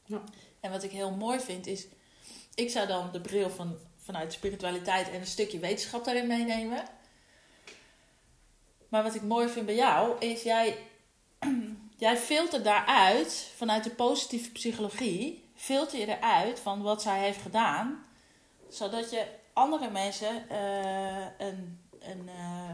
Ja. 0.06 0.22
En 0.60 0.72
wat 0.72 0.84
ik 0.84 0.92
heel 0.92 1.12
mooi 1.12 1.40
vind 1.40 1.68
is, 1.68 1.88
ik 2.56 2.70
zou 2.70 2.88
dan 2.88 3.12
de 3.12 3.22
bril 3.22 3.50
van, 3.50 3.78
vanuit 4.12 4.34
spiritualiteit 4.34 5.10
en 5.10 5.20
een 5.20 5.28
stukje 5.28 5.60
wetenschap 5.60 6.06
daarin 6.06 6.28
meenemen. 6.28 6.84
Maar 8.88 9.04
wat 9.04 9.16
ik 9.16 9.22
mooi 9.22 9.50
vind 9.50 9.66
bij 9.66 9.76
jou 9.76 10.20
is, 10.20 10.44
jij, 10.44 10.78
jij 12.06 12.18
filtert 12.18 12.64
daaruit, 12.64 13.52
vanuit 13.56 13.84
de 13.84 13.90
positieve 13.90 14.52
psychologie, 14.52 15.50
filter 15.56 16.00
je 16.00 16.18
eruit 16.18 16.60
van 16.60 16.82
wat 16.82 17.02
zij 17.02 17.20
heeft 17.20 17.42
gedaan. 17.42 18.06
Zodat 18.70 19.10
je 19.10 19.26
andere 19.54 19.90
mensen 19.90 20.50
eh, 20.50 21.26
een... 21.38 21.80
een 22.00 22.30
eh, 22.30 22.72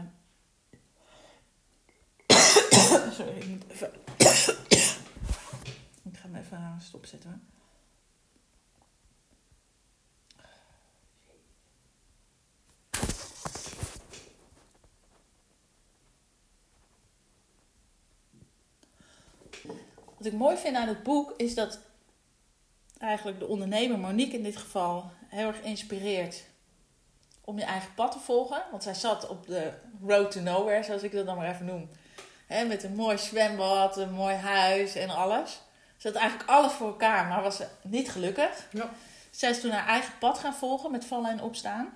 Sorry, 3.16 3.36
ik 3.36 3.46
moet 3.48 3.64
even... 3.70 3.92
ik 6.10 6.16
ga 6.16 6.22
hem 6.22 6.36
even 6.36 6.78
stopzetten. 6.80 7.55
Wat 20.26 20.34
ik 20.34 20.40
mooi 20.40 20.56
vind 20.56 20.76
aan 20.76 20.88
het 20.88 21.02
boek 21.02 21.34
is 21.36 21.54
dat 21.54 21.78
eigenlijk 22.98 23.38
de 23.38 23.46
ondernemer, 23.46 23.98
Monique 23.98 24.36
in 24.36 24.42
dit 24.42 24.56
geval, 24.56 25.10
heel 25.28 25.46
erg 25.46 25.60
inspireert 25.60 26.44
om 27.44 27.58
je 27.58 27.64
eigen 27.64 27.94
pad 27.94 28.12
te 28.12 28.18
volgen. 28.18 28.62
Want 28.70 28.82
zij 28.82 28.94
zat 28.94 29.28
op 29.28 29.46
de 29.46 29.72
road 30.06 30.30
to 30.30 30.40
nowhere, 30.40 30.82
zoals 30.82 31.02
ik 31.02 31.12
dat 31.12 31.26
dan 31.26 31.36
maar 31.36 31.50
even 31.50 31.66
noem. 31.66 31.90
Met 32.68 32.82
een 32.82 32.94
mooi 32.94 33.18
zwembad, 33.18 33.96
een 33.96 34.12
mooi 34.12 34.34
huis 34.34 34.94
en 34.94 35.10
alles. 35.10 35.60
Ze 35.96 36.08
had 36.08 36.16
eigenlijk 36.16 36.50
alles 36.50 36.72
voor 36.72 36.86
elkaar, 36.86 37.26
maar 37.26 37.42
was 37.42 37.62
niet 37.82 38.10
gelukkig. 38.10 38.68
Ja. 38.72 38.90
Zij 39.30 39.50
is 39.50 39.60
toen 39.60 39.70
haar 39.70 39.86
eigen 39.86 40.18
pad 40.18 40.38
gaan 40.38 40.54
volgen 40.54 40.90
met 40.90 41.04
vallen 41.04 41.30
en 41.30 41.42
opstaan. 41.42 41.94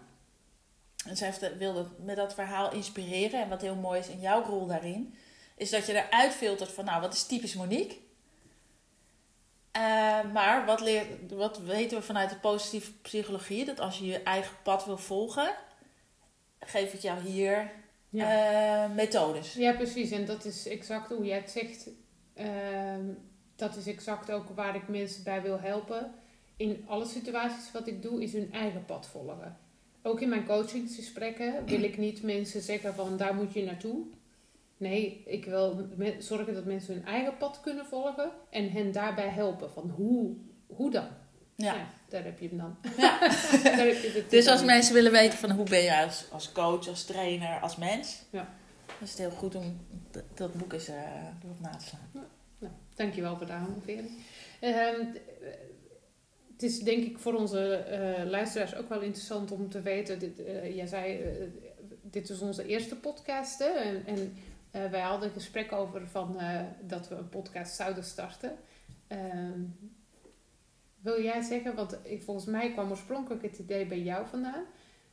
En 1.06 1.16
zij 1.16 1.26
heeft- 1.26 1.56
wilde 1.56 1.86
met 1.98 2.16
dat 2.16 2.34
verhaal 2.34 2.72
inspireren. 2.72 3.42
En 3.42 3.48
wat 3.48 3.60
heel 3.60 3.76
mooi 3.76 4.00
is 4.00 4.08
in 4.08 4.20
jouw 4.20 4.42
rol 4.44 4.66
daarin, 4.66 5.14
is 5.56 5.70
dat 5.70 5.86
je 5.86 6.04
eruit 6.04 6.32
filtert 6.32 6.72
van, 6.72 6.84
nou, 6.84 7.00
wat 7.00 7.14
is 7.14 7.26
typisch 7.26 7.54
Monique? 7.54 8.08
Eh, 9.72 10.32
maar 10.32 10.66
wat, 10.66 10.80
leer, 10.80 11.04
wat 11.34 11.58
weten 11.58 11.98
we 11.98 12.02
vanuit 12.04 12.30
de 12.30 12.36
positieve 12.38 12.92
psychologie? 12.92 13.64
Dat 13.64 13.80
als 13.80 13.98
je 13.98 14.06
je 14.06 14.22
eigen 14.22 14.56
pad 14.62 14.84
wil 14.84 14.98
volgen, 14.98 15.50
geef 16.60 16.92
ik 16.92 17.00
jou 17.00 17.20
hier 17.20 17.70
Ja. 18.08 18.84
eh, 18.84 18.94
methodes. 18.94 19.54
ja, 19.54 19.72
precies. 19.72 20.10
En 20.10 20.24
dat 20.24 20.44
is 20.44 20.68
exact 20.68 21.08
hoe 21.08 21.24
jij 21.24 21.36
het 21.36 21.50
zegt. 21.50 21.88
Ehm, 22.34 23.04
dat 23.56 23.76
is 23.76 23.86
exact 23.86 24.30
ook 24.30 24.48
waar 24.54 24.74
ik 24.76 24.88
mensen 24.88 25.24
bij 25.24 25.42
wil 25.42 25.60
helpen. 25.60 26.14
In 26.56 26.84
alle 26.88 27.06
situaties 27.06 27.72
wat 27.72 27.86
ik 27.86 28.02
doe, 28.02 28.22
is 28.22 28.32
hun 28.32 28.52
eigen 28.52 28.84
pad 28.84 29.06
volgen. 29.06 29.56
Ook 30.02 30.20
in 30.20 30.28
mijn 30.28 30.44
coachingsgesprekken 30.46 31.64
wil 31.64 31.82
ik 31.82 31.98
niet 31.98 32.22
mensen 32.22 32.60
zeggen 32.62 32.94
van 32.94 33.16
daar 33.16 33.34
moet 33.34 33.52
je 33.52 33.64
naartoe. 33.64 34.04
Nee, 34.80 35.22
ik 35.26 35.44
wil 35.44 35.88
zorgen 36.18 36.54
dat 36.54 36.64
mensen 36.64 36.94
hun 36.94 37.04
eigen 37.04 37.36
pad 37.36 37.60
kunnen 37.60 37.86
volgen 37.86 38.30
en 38.50 38.70
hen 38.70 38.92
daarbij 38.92 39.28
helpen. 39.28 39.70
Van 39.72 39.90
hoe, 39.90 40.36
hoe 40.66 40.90
dan? 40.90 41.08
Ja. 41.54 41.88
daar 42.08 42.24
heb 42.24 42.38
je 42.38 42.48
hem 42.48 42.58
dan. 42.58 42.76
Ja. 42.96 43.18
daar 43.62 43.86
heb 43.86 44.02
je 44.02 44.12
de 44.12 44.24
Dus 44.28 44.46
als 44.46 44.64
mensen 44.64 44.94
willen 44.94 45.12
weten 45.12 45.38
van 45.38 45.50
hoe 45.50 45.68
ben 45.68 45.82
je 45.82 45.96
als, 46.04 46.24
als 46.30 46.52
coach, 46.52 46.88
als 46.88 47.04
trainer, 47.04 47.60
als 47.60 47.76
mens, 47.76 48.22
Ja. 48.30 48.48
dan 48.86 48.96
is 49.00 49.10
het 49.10 49.18
heel 49.18 49.30
goed 49.30 49.54
om 49.54 49.76
dat 50.34 50.54
boek 50.54 50.72
eens 50.72 50.88
eh 50.88 50.96
erop 51.44 51.60
na 51.60 51.76
te 51.76 51.84
slaan. 51.84 52.28
Nou, 52.58 52.72
dankjewel 52.94 53.36
voor 53.36 53.46
de 53.46 53.52
aanbeveling. 53.52 54.10
Ehm, 54.60 54.74
eh, 54.74 55.50
het 56.52 56.62
is 56.62 56.78
denk 56.78 57.04
ik 57.04 57.18
voor 57.18 57.34
onze 57.34 57.74
eh, 57.74 58.24
luisteraars 58.30 58.74
ook 58.74 58.88
wel 58.88 59.00
interessant 59.00 59.50
om 59.50 59.68
te 59.68 59.80
weten. 59.82 60.18
Dit, 60.18 60.44
eh, 60.44 60.76
jij 60.76 60.86
zei, 60.86 61.20
dit 62.02 62.30
is 62.30 62.40
onze 62.40 62.66
eerste 62.66 62.96
podcast. 62.96 63.58
Hè? 63.58 63.68
En, 63.68 64.02
en 64.06 64.36
eh, 64.70 64.90
wij 64.90 65.00
hadden 65.00 65.28
een 65.28 65.34
gesprek 65.34 65.72
over 65.72 66.08
van, 66.08 66.38
eh, 66.40 66.60
dat 66.80 67.08
we 67.08 67.14
een 67.14 67.28
podcast 67.28 67.74
zouden 67.76 68.04
starten. 68.04 68.56
Ehm, 69.06 69.60
wil 71.00 71.22
jij 71.22 71.40
zeggen, 71.42 71.74
want 71.74 71.96
ik, 72.02 72.22
volgens 72.22 72.46
mij 72.46 72.72
kwam 72.72 72.90
oorspronkelijk 72.90 73.42
het 73.42 73.58
idee 73.58 73.86
bij 73.86 74.00
jou 74.00 74.26
vandaan. 74.26 74.64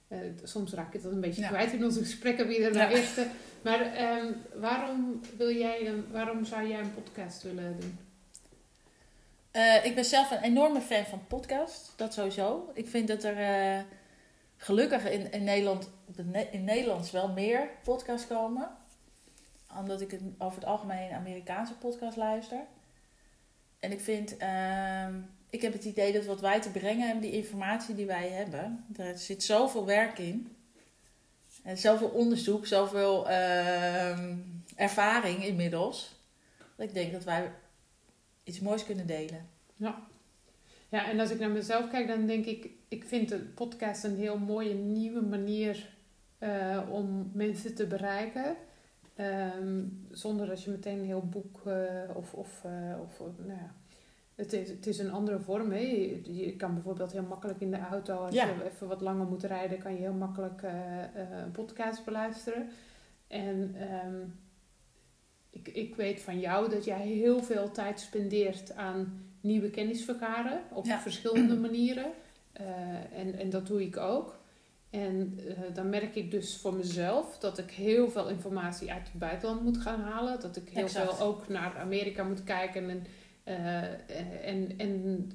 Eh, 0.07 0.17
soms 0.43 0.73
raak 0.73 0.93
ik 0.93 1.03
dat 1.03 1.11
een 1.11 1.19
beetje 1.21 1.41
Ja. 1.41 1.47
kwijt 1.47 1.73
in 1.73 1.83
onze 1.83 1.99
gesprekken 1.99 2.47
wie 2.47 2.63
er 2.63 2.73
Ja. 2.73 2.77
nou 2.87 2.95
eerste. 2.97 3.27
Maar 3.61 3.81
ehm, 3.93 4.31
waarom, 4.55 5.21
wil 5.37 5.51
jij 5.55 5.87
een, 5.87 6.05
waarom 6.11 6.45
zou 6.45 6.67
jij 6.67 6.79
een 6.79 6.93
podcast 6.93 7.43
willen 7.43 7.79
doen? 7.79 7.99
Ik 9.83 9.95
ben 9.95 10.05
zelf 10.05 10.31
een 10.31 10.41
enorme 10.41 10.81
fan 10.81 11.05
van 11.05 11.27
podcast, 11.27 11.93
dat 11.95 12.13
sowieso. 12.13 12.71
Ik 12.73 12.87
vind 12.87 13.07
dat 13.07 13.23
er 13.23 13.85
gelukkig 14.57 15.09
in, 15.09 15.31
in 15.31 15.43
Nederland, 15.43 15.89
in 16.51 16.63
Nederlands 16.63 17.11
wel 17.11 17.27
meer 17.31 17.69
podcasts 17.83 18.27
komen. 18.27 18.76
Omdat 19.79 20.01
ik 20.01 20.11
het 20.11 20.21
over 20.37 20.59
het 20.59 20.69
algemeen 20.69 21.11
Amerikaanse 21.11 21.73
podcast 21.73 22.17
luister. 22.17 22.61
En 23.79 23.91
ik 23.91 23.99
vind, 23.99 24.37
ehm, 24.37 25.13
ik 25.49 25.61
heb 25.61 25.73
het 25.73 25.85
idee 25.85 26.13
dat 26.13 26.25
wat 26.25 26.41
wij 26.41 26.61
te 26.61 26.71
brengen 26.71 27.05
hebben, 27.05 27.29
die 27.29 27.41
informatie 27.41 27.95
die 27.95 28.05
wij 28.05 28.29
hebben, 28.29 28.85
daar 28.87 29.17
zit 29.17 29.43
zoveel 29.43 29.85
werk 29.85 30.19
in. 30.19 30.55
En 31.63 31.77
zoveel 31.77 32.07
onderzoek, 32.07 32.65
zoveel 32.65 33.29
ehm, 33.29 34.35
ervaring 34.75 35.45
inmiddels. 35.45 36.15
Dat 36.75 36.87
ik 36.87 36.93
denk 36.93 37.11
dat 37.11 37.23
wij 37.23 37.51
iets 38.43 38.59
moois 38.59 38.85
kunnen 38.85 39.07
delen. 39.07 39.49
Ja, 40.89 41.09
en 41.09 41.19
als 41.19 41.29
ik 41.29 41.39
naar 41.39 41.49
mezelf 41.49 41.89
kijk, 41.89 42.07
dan 42.07 42.25
denk 42.25 42.45
ik, 42.45 42.69
ik 42.87 43.03
vind 43.03 43.29
de 43.29 43.37
podcast 43.39 44.03
een 44.03 44.17
heel 44.17 44.37
mooie 44.37 44.73
nieuwe 44.73 45.21
manier 45.21 45.89
eh, 46.37 46.81
om 46.89 47.31
mensen 47.33 47.75
te 47.75 47.87
bereiken. 47.87 48.55
Ehm, 49.17 49.83
zonder 50.11 50.47
dat 50.47 50.63
je 50.63 50.71
meteen 50.71 50.97
een 50.99 51.05
heel 51.05 51.25
boek 51.29 51.61
eh, 51.65 52.15
of, 52.15 52.33
of, 52.33 52.61
eh, 52.63 53.01
of 53.01 53.19
eh, 53.19 53.45
nou 53.45 53.59
ja, 53.59 53.73
het 54.35 54.53
is, 54.53 54.69
het 54.69 54.87
is 54.87 54.99
een 54.99 55.11
andere 55.11 55.39
vorm. 55.39 55.71
Hè. 55.71 55.77
Je, 55.79 56.35
je 56.45 56.55
kan 56.55 56.73
bijvoorbeeld 56.73 57.11
heel 57.11 57.23
makkelijk 57.23 57.61
in 57.61 57.71
de 57.71 57.79
auto, 57.79 58.15
als 58.15 58.35
Ja. 58.35 58.45
je 58.45 58.63
even 58.65 58.87
wat 58.87 59.01
langer 59.01 59.25
moet 59.27 59.43
rijden, 59.43 59.79
kan 59.79 59.93
je 59.93 59.99
heel 59.99 60.13
makkelijk 60.13 60.61
eh, 60.61 60.71
een 61.43 61.51
podcast 61.51 62.05
beluisteren. 62.05 62.69
En 63.27 63.75
ehm, 63.75 64.15
ik, 65.49 65.67
ik 65.67 65.95
weet 65.95 66.21
van 66.21 66.39
jou 66.39 66.69
dat 66.69 66.85
jij 66.85 67.07
heel 67.07 67.43
veel 67.43 67.71
tijd 67.71 67.99
spendeert 67.99 68.75
aan 68.75 69.25
nieuwe 69.41 69.69
kennis 69.69 70.03
vergaren 70.05 70.61
op 70.73 70.85
Ja. 70.85 70.99
verschillende 70.99 71.55
manieren. 71.55 72.05
En, 73.13 73.33
en 73.39 73.49
dat 73.49 73.67
doe 73.67 73.81
ik 73.83 73.97
ook. 73.97 74.39
En 74.89 75.39
eh, 75.47 75.73
dan 75.73 75.89
merk 75.89 76.15
ik 76.15 76.31
dus 76.31 76.57
voor 76.57 76.73
mezelf 76.73 77.37
dat 77.37 77.57
ik 77.57 77.71
heel 77.71 78.09
veel 78.09 78.29
informatie 78.29 78.91
uit 78.91 79.07
het 79.07 79.19
buitenland 79.19 79.63
moet 79.63 79.77
gaan 79.77 79.99
halen. 79.99 80.39
Dat 80.39 80.55
ik 80.55 80.69
heel 80.69 80.83
Exact. 80.83 81.15
veel 81.15 81.25
ook 81.25 81.47
naar 81.47 81.77
Amerika 81.77 82.23
moet 82.23 82.43
kijken. 82.43 82.89
En, 82.89 83.05
eh, 83.43 84.47
en, 84.49 84.77
en 84.77 85.29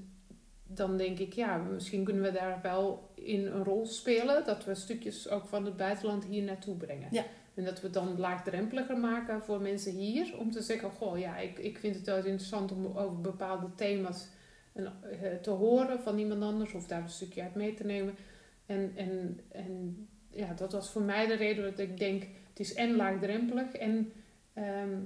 dan 0.67 0.97
denk 0.97 1.19
ik, 1.19 1.33
ja, 1.33 1.57
misschien 1.57 2.05
kunnen 2.05 2.23
we 2.23 2.33
daar 2.33 2.59
wel 2.63 3.11
in 3.15 3.47
een 3.47 3.65
rol 3.65 3.87
spelen. 3.87 4.45
Dat 4.45 4.65
we 4.65 4.75
stukjes 4.75 5.29
ook 5.29 5.47
van 5.47 5.65
het 5.65 5.77
buitenland 5.77 6.25
hier 6.25 6.43
naartoe 6.43 6.77
brengen. 6.77 7.09
Ja. 7.11 7.25
En 7.55 7.65
dat 7.65 7.81
we 7.81 7.85
het 7.85 7.95
dan 7.95 8.19
laagdrempeliger 8.19 8.99
maken 8.99 9.43
voor 9.43 9.61
mensen 9.61 9.93
hier. 9.93 10.39
Om 10.39 10.51
te 10.51 10.63
zeggen, 10.63 10.91
goh, 10.91 11.19
ja, 11.19 11.39
ik, 11.39 11.59
ik 11.59 11.79
vind 11.79 11.97
het 11.97 12.07
wel 12.07 12.17
interessant 12.17 12.73
om 12.73 12.87
over 12.87 13.21
bepaalde 13.21 13.75
thema's 13.75 14.29
eh, 14.73 14.85
te 15.43 15.51
horen 15.51 16.01
van 16.01 16.19
iemand 16.19 16.43
anders. 16.43 16.73
Of 16.73 16.87
daar 16.87 17.03
een 17.03 17.09
stukje 17.09 17.43
uit 17.43 17.55
mee 17.55 17.75
te 17.75 17.85
nemen. 17.85 18.15
En, 18.73 18.93
en, 18.97 19.41
en 19.49 20.09
ja, 20.31 20.55
dat 20.55 20.73
was 20.73 20.91
voor 20.91 21.03
mij 21.03 21.27
de 21.27 21.35
reden 21.35 21.65
dat 21.65 21.79
ik 21.79 21.99
denk, 21.99 22.23
het 22.23 22.61
is 22.61 22.75
en 22.75 22.97
laagdrempelig 22.97 23.73
en 23.73 24.13
ehm, 24.53 24.99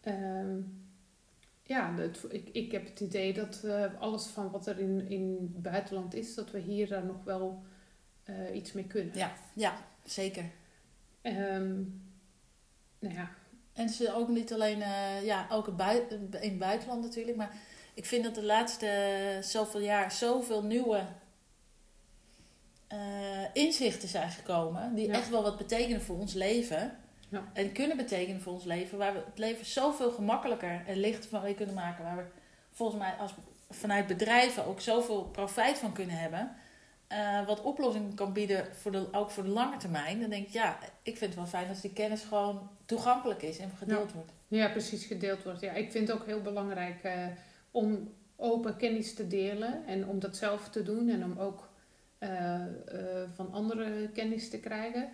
ehm, 0.00 0.60
ja, 1.62 1.94
het, 1.94 2.24
ik, 2.28 2.48
ik 2.52 2.72
heb 2.72 2.84
het 2.84 3.00
idee 3.00 3.32
dat 3.32 3.62
uh, 3.64 3.84
alles 4.00 4.26
van 4.26 4.50
wat 4.50 4.66
er 4.66 4.78
in, 4.78 5.08
in 5.08 5.50
het 5.52 5.62
buitenland 5.62 6.14
is, 6.14 6.34
dat 6.34 6.50
we 6.50 6.58
hier 6.58 6.88
daar 6.88 7.04
nog 7.04 7.24
wel 7.24 7.62
uh, 8.24 8.54
iets 8.54 8.72
mee 8.72 8.86
kunnen. 8.86 9.16
Ja, 9.16 9.32
ja 9.54 9.76
zeker. 10.04 10.44
Um, 11.22 12.02
nou 12.98 13.14
ja. 13.14 13.30
En 13.72 13.88
ze 13.88 14.14
ook 14.14 14.28
niet 14.28 14.52
alleen, 14.52 14.78
uh, 14.78 15.24
ja, 15.24 15.46
ook 15.50 15.76
bui 15.76 16.00
in 16.08 16.30
het 16.30 16.58
buitenland 16.58 17.02
natuurlijk, 17.02 17.36
maar 17.36 17.56
ik 17.94 18.04
vind 18.04 18.24
dat 18.24 18.34
de 18.34 18.44
laatste 18.44 19.38
zoveel 19.42 19.80
jaar 19.80 20.12
zoveel 20.12 20.62
nieuwe 20.62 21.06
inzichten 23.52 24.08
zijn 24.08 24.30
gekomen, 24.30 24.94
die 24.94 25.06
Ja. 25.06 25.12
echt 25.14 25.30
wel 25.30 25.42
wat 25.42 25.56
betekenen 25.58 26.02
voor 26.02 26.18
ons 26.18 26.32
leven. 26.34 26.96
Ja. 27.28 27.42
En 27.52 27.72
kunnen 27.72 27.96
betekenen 27.96 28.40
voor 28.40 28.52
ons 28.52 28.64
leven, 28.64 28.98
waar 28.98 29.12
we 29.12 29.22
het 29.26 29.38
leven 29.38 29.66
zoveel 29.66 30.10
gemakkelijker 30.10 30.82
en 30.86 30.96
lichter 30.96 31.30
van 31.30 31.54
kunnen 31.54 31.74
maken. 31.74 32.04
Waar 32.04 32.16
we 32.16 32.24
volgens 32.72 32.98
mij 32.98 33.12
als, 33.12 33.34
vanuit 33.70 34.06
bedrijven 34.06 34.64
ook 34.66 34.80
zoveel 34.80 35.24
profijt 35.24 35.78
van 35.78 35.92
kunnen 35.92 36.16
hebben. 36.16 36.54
eh, 37.06 37.46
wat 37.46 37.62
oplossingen 37.62 38.14
kan 38.14 38.32
bieden, 38.32 38.66
voor 38.74 38.92
de, 38.92 39.08
ook 39.12 39.30
voor 39.30 39.42
de 39.42 39.48
lange 39.48 39.76
termijn. 39.76 40.20
Dan 40.20 40.30
denk 40.30 40.46
ik, 40.46 40.52
ja, 40.52 40.78
ik 41.02 41.16
vind 41.16 41.20
het 41.30 41.34
wel 41.34 41.46
fijn 41.46 41.68
als 41.68 41.80
die 41.80 41.92
kennis 41.92 42.22
gewoon 42.22 42.68
toegankelijk 42.84 43.42
is 43.42 43.58
en 43.58 43.70
gedeeld 43.78 44.12
wordt. 44.12 44.32
Ja, 44.48 44.68
precies, 44.68 45.04
gedeeld 45.04 45.42
wordt. 45.42 45.60
Ja, 45.60 45.72
ik 45.72 45.90
vind 45.90 46.08
het 46.08 46.16
ook 46.20 46.26
heel 46.26 46.42
belangrijk 46.42 47.02
eh, 47.02 47.26
om 47.70 48.12
open 48.36 48.76
kennis 48.76 49.14
te 49.14 49.26
delen 49.26 49.86
en 49.86 50.08
om 50.08 50.18
dat 50.18 50.36
zelf 50.36 50.68
te 50.68 50.82
doen 50.82 51.08
en 51.08 51.24
om 51.24 51.38
ook 51.38 51.68
van 53.34 53.52
anderen 53.52 54.12
kennis 54.12 54.50
te 54.50 54.60
krijgen. 54.60 55.08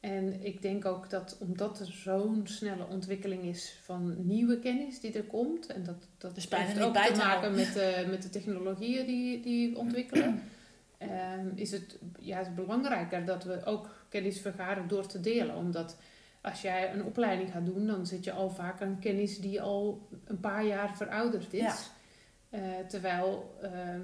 En 0.00 0.44
ik 0.44 0.62
denk 0.62 0.84
ook 0.84 1.10
dat 1.10 1.36
omdat 1.40 1.80
er 1.80 1.86
zo'n 1.86 2.40
snelle 2.44 2.86
ontwikkeling 2.86 3.42
is 3.42 3.78
van 3.82 4.26
nieuwe 4.26 4.58
kennis 4.58 5.00
die 5.00 5.12
er 5.12 5.24
komt, 5.24 5.66
en 5.66 5.84
dat, 5.84 6.08
dat 6.18 6.34
Dus 6.34 6.48
heeft 6.50 6.80
ook 6.80 6.96
te 6.96 7.16
maken 7.16 7.54
met 7.54 7.72
de, 7.72 8.06
met 8.08 8.22
de 8.22 8.30
technologieën 8.30 9.06
die, 9.06 9.40
die 9.40 9.78
ontwikkelen, 9.78 10.42
ehm, 10.98 11.48
is 11.54 11.70
het 11.70 11.98
juist 12.18 12.54
belangrijker 12.54 13.24
dat 13.24 13.44
we 13.44 13.64
ook 13.64 14.06
kennis 14.08 14.40
vergaren 14.40 14.88
door 14.88 15.06
te 15.06 15.20
delen. 15.20 15.56
Omdat 15.56 15.96
als 16.40 16.62
jij 16.62 16.92
een 16.92 17.04
opleiding 17.04 17.50
gaat 17.50 17.66
doen, 17.66 17.86
dan 17.86 18.06
zit 18.06 18.24
je 18.24 18.32
al 18.32 18.50
vaak 18.50 18.82
aan 18.82 18.98
kennis 19.00 19.38
die 19.38 19.62
al 19.62 20.08
een 20.24 20.40
paar 20.40 20.64
jaar 20.64 20.96
verouderd 20.96 21.52
is. 21.52 21.62
Ja. 21.62 21.76
Eh, 22.48 22.86
terwijl 22.88 23.56
ehm, 23.62 24.00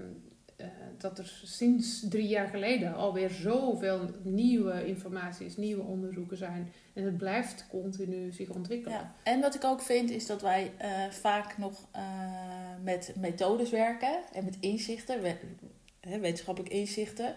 eh, 0.57 0.67
dat 0.99 1.19
er 1.19 1.41
sinds 1.45 2.09
drie 2.09 2.27
jaar 2.29 2.49
geleden 2.49 2.95
alweer 2.95 3.31
zoveel 3.31 4.11
nieuwe 4.23 4.87
informaties, 4.87 5.57
nieuwe 5.57 5.83
onderzoeken 5.83 6.37
zijn. 6.37 6.73
En 6.95 7.05
het 7.05 7.17
blijft 7.17 7.67
continu 7.71 8.33
zich 8.33 8.49
ontwikkelen. 8.51 8.99
Ja. 8.99 9.15
En 9.23 9.41
wat 9.41 9.55
ik 9.55 9.65
ook 9.65 9.81
vind 9.83 10.11
is 10.11 10.27
dat 10.27 10.43
wij 10.43 10.73
eh, 10.79 10.91
vaak 11.11 11.59
nog 11.59 11.89
eh, 11.93 12.03
met 12.83 13.13
methodes 13.17 13.71
werken 13.71 14.19
en 14.33 14.45
met 14.45 14.57
inzichten, 14.61 15.23
we- 15.23 15.37
hè, 16.01 16.19
wetenschappelijke 16.19 16.77
inzichten, 16.77 17.37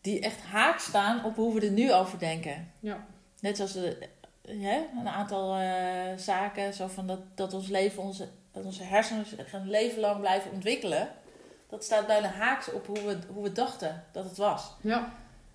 die 0.00 0.20
echt 0.20 0.40
haak 0.40 0.78
staan 0.78 1.24
op 1.24 1.36
hoe 1.36 1.54
we 1.54 1.66
er 1.66 1.72
nu 1.72 1.92
over 1.92 2.18
denken. 2.18 2.70
Ja. 2.80 3.06
Net 3.40 3.56
zoals 3.56 3.72
de, 3.72 4.08
hè, 4.48 4.82
een 5.00 5.08
aantal 5.08 5.54
zaken, 6.18 6.74
zo 6.74 6.86
van 6.86 7.06
dat, 7.06 7.20
dat 7.34 7.54
ons 7.54 7.68
leven, 7.68 8.02
onze, 8.02 8.28
dat 8.52 8.64
onze 8.64 8.82
hersenen 8.82 9.24
een 9.52 9.68
leven 9.70 10.00
lang 10.00 10.20
blijven 10.20 10.52
ontwikkelen. 10.52 11.08
Dat 11.70 11.84
staat 11.84 12.06
bijna 12.06 12.28
haaks 12.28 12.72
op 12.72 12.86
hoe 12.86 13.02
we, 13.02 13.18
hoe 13.32 13.42
we 13.42 13.52
dachten 13.52 14.04
dat 14.12 14.24
het 14.24 14.36
was. 14.36 14.74
Ja. 14.80 15.12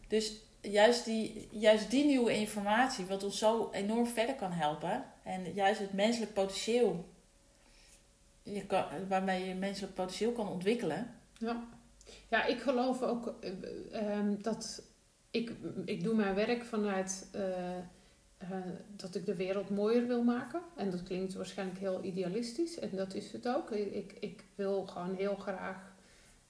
Dus 0.07 0.33
juist 0.61 1.05
die, 1.05 1.47
juist 1.51 1.91
die 1.91 2.05
nieuwe 2.05 2.33
informatie, 2.33 3.05
wat 3.05 3.23
ons 3.23 3.37
zo 3.37 3.69
enorm 3.71 4.07
verder 4.07 4.35
kan 4.35 4.51
helpen. 4.51 5.03
En 5.23 5.53
juist 5.53 5.79
het 5.79 5.93
menselijk 5.93 6.33
potentieel, 6.33 7.05
je 8.43 8.65
kan, 8.65 8.85
waarmee 9.07 9.47
je 9.47 9.55
menselijk 9.55 9.93
potentieel 9.93 10.31
kan 10.31 10.49
ontwikkelen. 10.49 11.13
Ja. 11.37 11.63
ja, 12.29 12.45
ik 12.45 12.61
geloof 12.61 13.01
ook 13.01 13.35
eh, 13.41 13.51
ehm, 13.91 14.41
dat 14.41 14.83
ik, 15.31 15.51
ik 15.85 16.03
doe 16.03 16.15
mijn 16.15 16.35
werk 16.35 16.65
vanuit 16.65 17.29
eh, 17.31 17.77
eh, 18.37 18.49
dat 18.87 19.15
ik 19.15 19.25
de 19.25 19.35
wereld 19.35 19.69
mooier 19.69 20.07
wil 20.07 20.23
maken. 20.23 20.61
En 20.75 20.89
dat 20.89 21.03
klinkt 21.03 21.33
waarschijnlijk 21.33 21.79
heel 21.79 22.03
idealistisch. 22.03 22.79
En 22.79 22.89
dat 22.95 23.13
is 23.13 23.31
het 23.31 23.47
ook. 23.47 23.71
Ik, 23.71 23.91
ik, 23.91 24.17
ik 24.19 24.43
wil 24.55 24.85
gewoon 24.85 25.15
heel 25.15 25.35
graag 25.35 25.94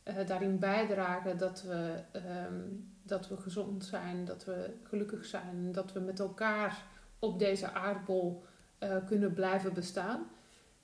eh, 0.06 0.28
daarin 0.28 0.60
bijdragen 0.60 1.38
dat 1.38 1.62
we, 1.64 2.02
ehm, 2.12 2.62
dat 3.04 3.28
we 3.28 3.38
gezond 3.38 3.86
zijn, 3.86 4.26
dat 4.26 4.46
we 4.46 4.74
gelukkig 4.84 5.26
zijn, 5.26 5.72
dat 5.72 5.94
we 5.94 6.00
met 6.00 6.20
elkaar 6.20 6.84
op 7.20 7.40
deze 7.40 7.72
aardbol 7.72 8.44
eh, 8.78 8.98
kunnen 9.06 9.34
blijven 9.34 9.74
bestaan. 9.74 10.28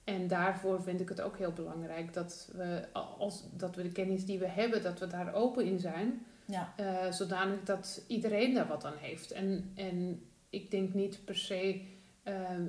En 0.04 0.28
daarvoor 0.28 0.84
vind 0.84 1.02
ik 1.02 1.10
het 1.10 1.22
ook 1.22 1.38
heel 1.38 1.52
belangrijk 1.52 2.14
dat 2.14 2.50
we, 2.56 2.88
als, 3.18 3.44
dat 3.58 3.76
we 3.76 3.84
de 3.84 3.92
kennis 3.92 4.26
die 4.26 4.40
we 4.40 4.48
hebben, 4.48 4.84
dat 4.84 5.00
we 5.00 5.08
daar 5.08 5.34
open 5.34 5.66
in 5.66 5.80
zijn. 5.80 6.26
Ja, 6.46 6.74
eh, 6.76 7.12
zodanig 7.12 7.64
dat 7.64 8.04
iedereen 8.08 8.54
daar 8.54 8.68
wat 8.68 8.86
aan 8.86 8.98
heeft. 8.98 9.32
En, 9.32 9.72
en 9.76 10.26
ik 10.50 10.72
denk 10.72 10.94
niet 10.94 11.26
per 11.26 11.38
se 11.38 11.86
ehm, 12.24 12.68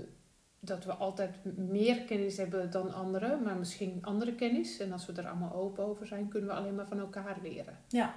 dat 0.64 0.84
we 0.84 0.92
altijd 0.92 1.44
meer 1.56 2.02
kennis 2.02 2.36
hebben 2.36 2.70
dan 2.70 2.94
anderen, 2.94 3.42
maar 3.42 3.56
misschien 3.56 3.98
andere 4.00 4.34
kennis. 4.34 4.78
En 4.78 4.92
als 4.92 5.06
we 5.06 5.12
er 5.12 5.28
allemaal 5.28 5.54
open 5.54 5.84
over 5.84 6.06
zijn, 6.06 6.28
kunnen 6.28 6.48
we 6.48 6.54
alleen 6.54 6.74
maar 6.74 6.86
van 6.86 6.98
elkaar 6.98 7.38
leren. 7.42 7.78
ja, 7.88 8.14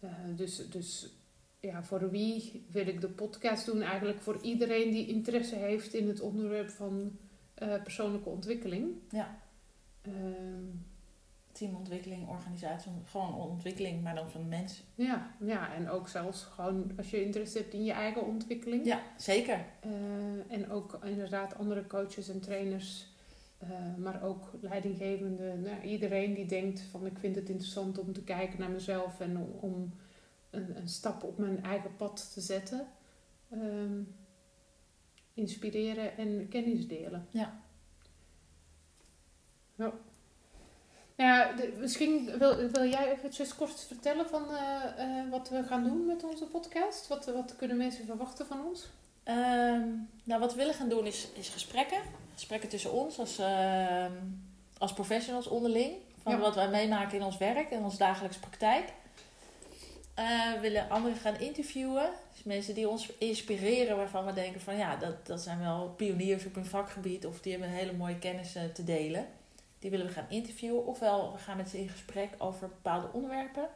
Eh, 0.00 0.10
dus, 0.36 0.68
dus 0.70 1.08
ja, 1.60 1.82
voor 1.82 2.10
wie 2.10 2.66
wil 2.70 2.86
ik 2.86 3.00
de 3.00 3.08
podcast 3.08 3.66
doen? 3.66 3.82
Eigenlijk 3.82 4.20
voor 4.20 4.38
iedereen 4.42 4.90
die 4.90 5.06
interesse 5.06 5.56
heeft 5.56 5.94
in 5.94 6.08
het 6.08 6.20
onderwerp 6.20 6.70
van 6.70 7.18
eh, 7.54 7.82
persoonlijke 7.82 8.28
ontwikkeling. 8.28 8.90
ja. 9.10 9.38
Ehm, 10.02 10.64
Teamontwikkeling, 11.54 12.28
organisatie, 12.28 12.92
gewoon 13.04 13.34
ontwikkeling, 13.34 14.02
maar 14.02 14.14
dan 14.14 14.30
van 14.30 14.42
de 14.42 14.48
mens. 14.48 14.82
ja, 14.94 15.34
ja, 15.40 15.74
en 15.74 15.88
ook 15.88 16.08
zelfs 16.08 16.42
gewoon 16.42 16.92
als 16.96 17.10
je 17.10 17.24
interesse 17.24 17.58
hebt 17.58 17.72
in 17.72 17.84
je 17.84 17.92
eigen 17.92 18.26
ontwikkeling. 18.26 18.84
Ja, 18.84 19.02
zeker. 19.16 19.64
Eh, 19.80 20.52
en 20.52 20.70
ook 20.70 20.98
inderdaad 21.04 21.58
andere 21.58 21.86
coaches 21.86 22.28
en 22.28 22.40
trainers, 22.40 23.06
eh, 23.58 23.68
maar 23.96 24.22
ook 24.22 24.50
leidinggevenden. 24.60 25.60
Nou, 25.60 25.82
iedereen 25.82 26.34
die 26.34 26.46
denkt 26.46 26.80
van 26.80 27.06
ik 27.06 27.18
vind 27.18 27.36
het 27.36 27.48
interessant 27.48 27.98
om 27.98 28.12
te 28.12 28.24
kijken 28.24 28.58
naar 28.58 28.70
mezelf 28.70 29.20
en 29.20 29.36
om, 29.36 29.50
om 29.60 29.94
een, 30.50 30.76
een 30.76 30.88
stap 30.88 31.22
op 31.22 31.38
mijn 31.38 31.62
eigen 31.62 31.96
pad 31.96 32.32
te 32.32 32.40
zetten. 32.40 32.86
Ehm, 33.50 34.02
inspireren 35.34 36.16
en 36.16 36.48
kennis 36.48 36.88
delen. 36.88 37.26
Ja. 37.30 37.62
Ja. 39.74 39.92
Ja, 41.16 41.52
de- 41.52 41.72
misschien 41.78 42.38
wil, 42.38 42.56
wil 42.56 42.88
jij 42.88 43.12
eventjes 43.12 43.54
kort 43.54 43.80
vertellen 43.86 44.28
van 44.28 44.54
eh, 44.56 44.82
eh, 44.98 45.30
wat 45.30 45.48
we 45.48 45.62
gaan 45.62 45.84
doen 45.84 46.06
met 46.06 46.24
onze 46.24 46.44
podcast? 46.44 47.08
Wat, 47.08 47.26
wat 47.26 47.54
kunnen 47.56 47.76
mensen 47.76 48.06
verwachten 48.06 48.46
van 48.46 48.64
ons? 48.66 48.88
Ehm, 49.22 49.88
nou, 50.24 50.40
wat 50.40 50.52
we 50.52 50.58
willen 50.58 50.74
gaan 50.74 50.88
doen 50.88 51.06
is, 51.06 51.28
is 51.34 51.48
gesprekken. 51.48 51.98
Gesprekken 52.34 52.68
tussen 52.68 52.92
ons 52.92 53.18
als, 53.18 53.38
ehm, 53.38 54.12
als 54.78 54.92
professionals 54.92 55.46
onderling. 55.46 55.92
Van 56.22 56.32
Ja. 56.32 56.38
wat 56.38 56.54
wij 56.54 56.68
meemaken 56.68 57.18
in 57.18 57.24
ons 57.24 57.36
werk 57.38 57.70
en 57.70 57.84
onze 57.84 57.98
dagelijkse 57.98 58.40
praktijk. 58.40 58.92
Eh, 60.14 60.52
we 60.52 60.58
willen 60.60 60.90
anderen 60.90 61.18
gaan 61.18 61.38
interviewen. 61.38 62.10
Dus 62.32 62.42
mensen 62.44 62.74
die 62.74 62.88
ons 62.88 63.08
inspireren, 63.18 63.96
waarvan 63.96 64.24
we 64.24 64.32
denken 64.32 64.60
van 64.60 64.76
ja, 64.76 64.96
dat, 64.96 65.26
dat 65.26 65.40
zijn 65.40 65.60
wel 65.60 65.94
pioniers 65.96 66.44
op 66.46 66.54
hun 66.54 66.66
vakgebied. 66.66 67.26
Of 67.26 67.40
die 67.40 67.52
hebben 67.52 67.70
een 67.70 67.76
hele 67.76 67.92
mooie 67.92 68.18
kennis 68.18 68.52
te 68.74 68.84
delen. 68.84 69.26
Die 69.84 69.92
willen 69.92 70.06
we 70.06 70.12
gaan 70.12 70.26
interviewen. 70.30 70.86
Ofwel, 70.86 71.32
we 71.32 71.38
gaan 71.38 71.56
met 71.56 71.68
ze 71.68 71.78
in 71.78 71.88
gesprek 71.88 72.28
over 72.38 72.68
bepaalde 72.68 73.08
onderwerpen. 73.12 73.68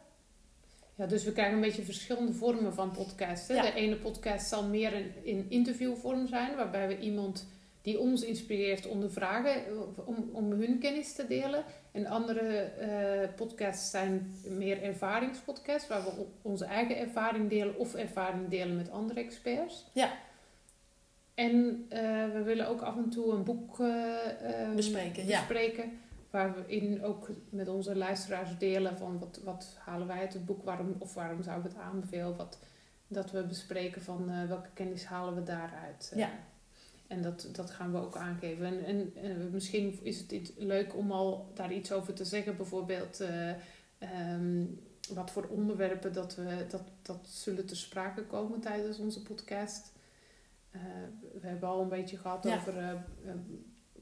Ja, 0.95 1.07
dus 1.07 1.25
we 1.25 1.33
krijgen 1.33 1.55
een 1.55 1.61
beetje 1.61 1.83
verschillende 1.83 2.33
vormen 2.33 2.75
van 2.75 2.91
podcasten. 2.91 3.57
Ja. 3.57 3.63
De 3.63 3.73
ene 3.73 3.97
podcast 3.97 4.49
zal 4.49 4.65
meer 4.65 4.93
in, 4.93 5.13
in 5.23 5.47
interviewvorm 5.49 6.27
zijn, 6.27 6.57
waarbij 6.57 6.89
we 6.89 6.99
iemand 6.99 7.49
die 7.83 7.99
ons 7.99 8.23
inspireert 8.23 8.87
ondervragen 8.87 9.65
om, 10.07 10.31
om 10.33 10.53
hun 10.53 10.79
kennis 10.79 11.13
te 11.13 11.27
delen. 11.27 11.65
En 11.93 12.07
andere 12.07 12.61
eh, 12.61 13.35
podcasts 13.37 13.91
zijn 13.91 14.35
meer 14.45 14.83
ervaringspodcasts, 14.83 15.89
waar 15.89 16.05
we 16.05 16.27
onze 16.43 16.65
eigen 16.65 16.99
ervaring 16.99 17.51
delen 17.51 17.79
of 17.79 17.95
ervaring 17.95 18.49
delen 18.49 18.77
met 18.77 18.91
andere 18.91 19.21
experts. 19.21 19.87
Ja. 19.93 20.19
En 21.39 21.87
eh, 21.89 22.01
we 22.33 22.43
willen 22.45 22.69
ook 22.69 22.81
af 22.81 22.97
en 22.97 23.09
toe 23.09 23.33
een 23.33 23.45
boek 23.45 23.81
eh, 23.81 24.63
eh, 24.63 24.75
Bespreken, 24.75 25.27
ja. 25.27 25.39
bespreken. 25.39 25.91
Waar 26.31 26.55
we 26.55 26.63
in 26.67 27.03
ook 27.03 27.29
met 27.49 27.69
onze 27.69 27.97
luisteraars 27.97 28.59
delen 28.59 28.99
van 28.99 29.19
wat, 29.19 29.41
wat 29.45 29.77
halen 29.79 30.07
wij 30.07 30.19
uit 30.19 30.33
het 30.33 30.47
boek, 30.47 30.65
waarom, 30.65 30.97
of 30.99 31.15
waarom 31.15 31.43
zouden 31.43 31.71
we 31.71 31.77
het 31.77 31.87
aanbevelen. 31.87 32.37
Wat, 32.37 32.59
dat 33.09 33.31
we 33.31 33.43
bespreken 33.43 34.03
van 34.03 34.31
eh, 34.31 34.49
welke 34.49 34.69
kennis 34.75 35.05
halen 35.05 35.35
we 35.35 35.43
daaruit. 35.43 36.13
Ja. 36.15 36.31
En 37.07 37.23
dat, 37.23 37.49
dat 37.53 37.71
gaan 37.71 37.93
we 37.93 37.99
ook 37.99 38.17
aangeven. 38.17 38.85
En, 38.85 39.13
en, 39.15 39.51
misschien 39.51 39.99
is 40.03 40.19
het 40.19 40.33
iets 40.33 40.53
leuk 40.57 40.97
om 40.97 41.13
al 41.13 41.51
daar 41.55 41.73
iets 41.73 41.93
over 41.93 42.15
te 42.15 42.25
zeggen. 42.25 42.57
Bijvoorbeeld 42.57 43.21
eh, 43.21 43.51
ehm, 43.99 44.65
wat 45.15 45.31
voor 45.31 45.47
onderwerpen 45.47 46.13
dat 46.13 46.35
we 46.35 46.67
dat, 46.69 46.83
dat 47.03 47.29
zullen 47.29 47.67
ter 47.67 47.77
sprake 47.77 48.25
komen 48.25 48.61
tijdens 48.61 48.99
onze 48.99 49.23
podcast. 49.23 49.93
We 51.41 51.47
hebben 51.47 51.69
al 51.69 51.81
een 51.83 51.89
beetje 51.89 52.17
gehad 52.17 52.45
Ja. 52.45 52.55
over 52.57 52.79
eh, 52.79 52.91
eh, 52.91 52.97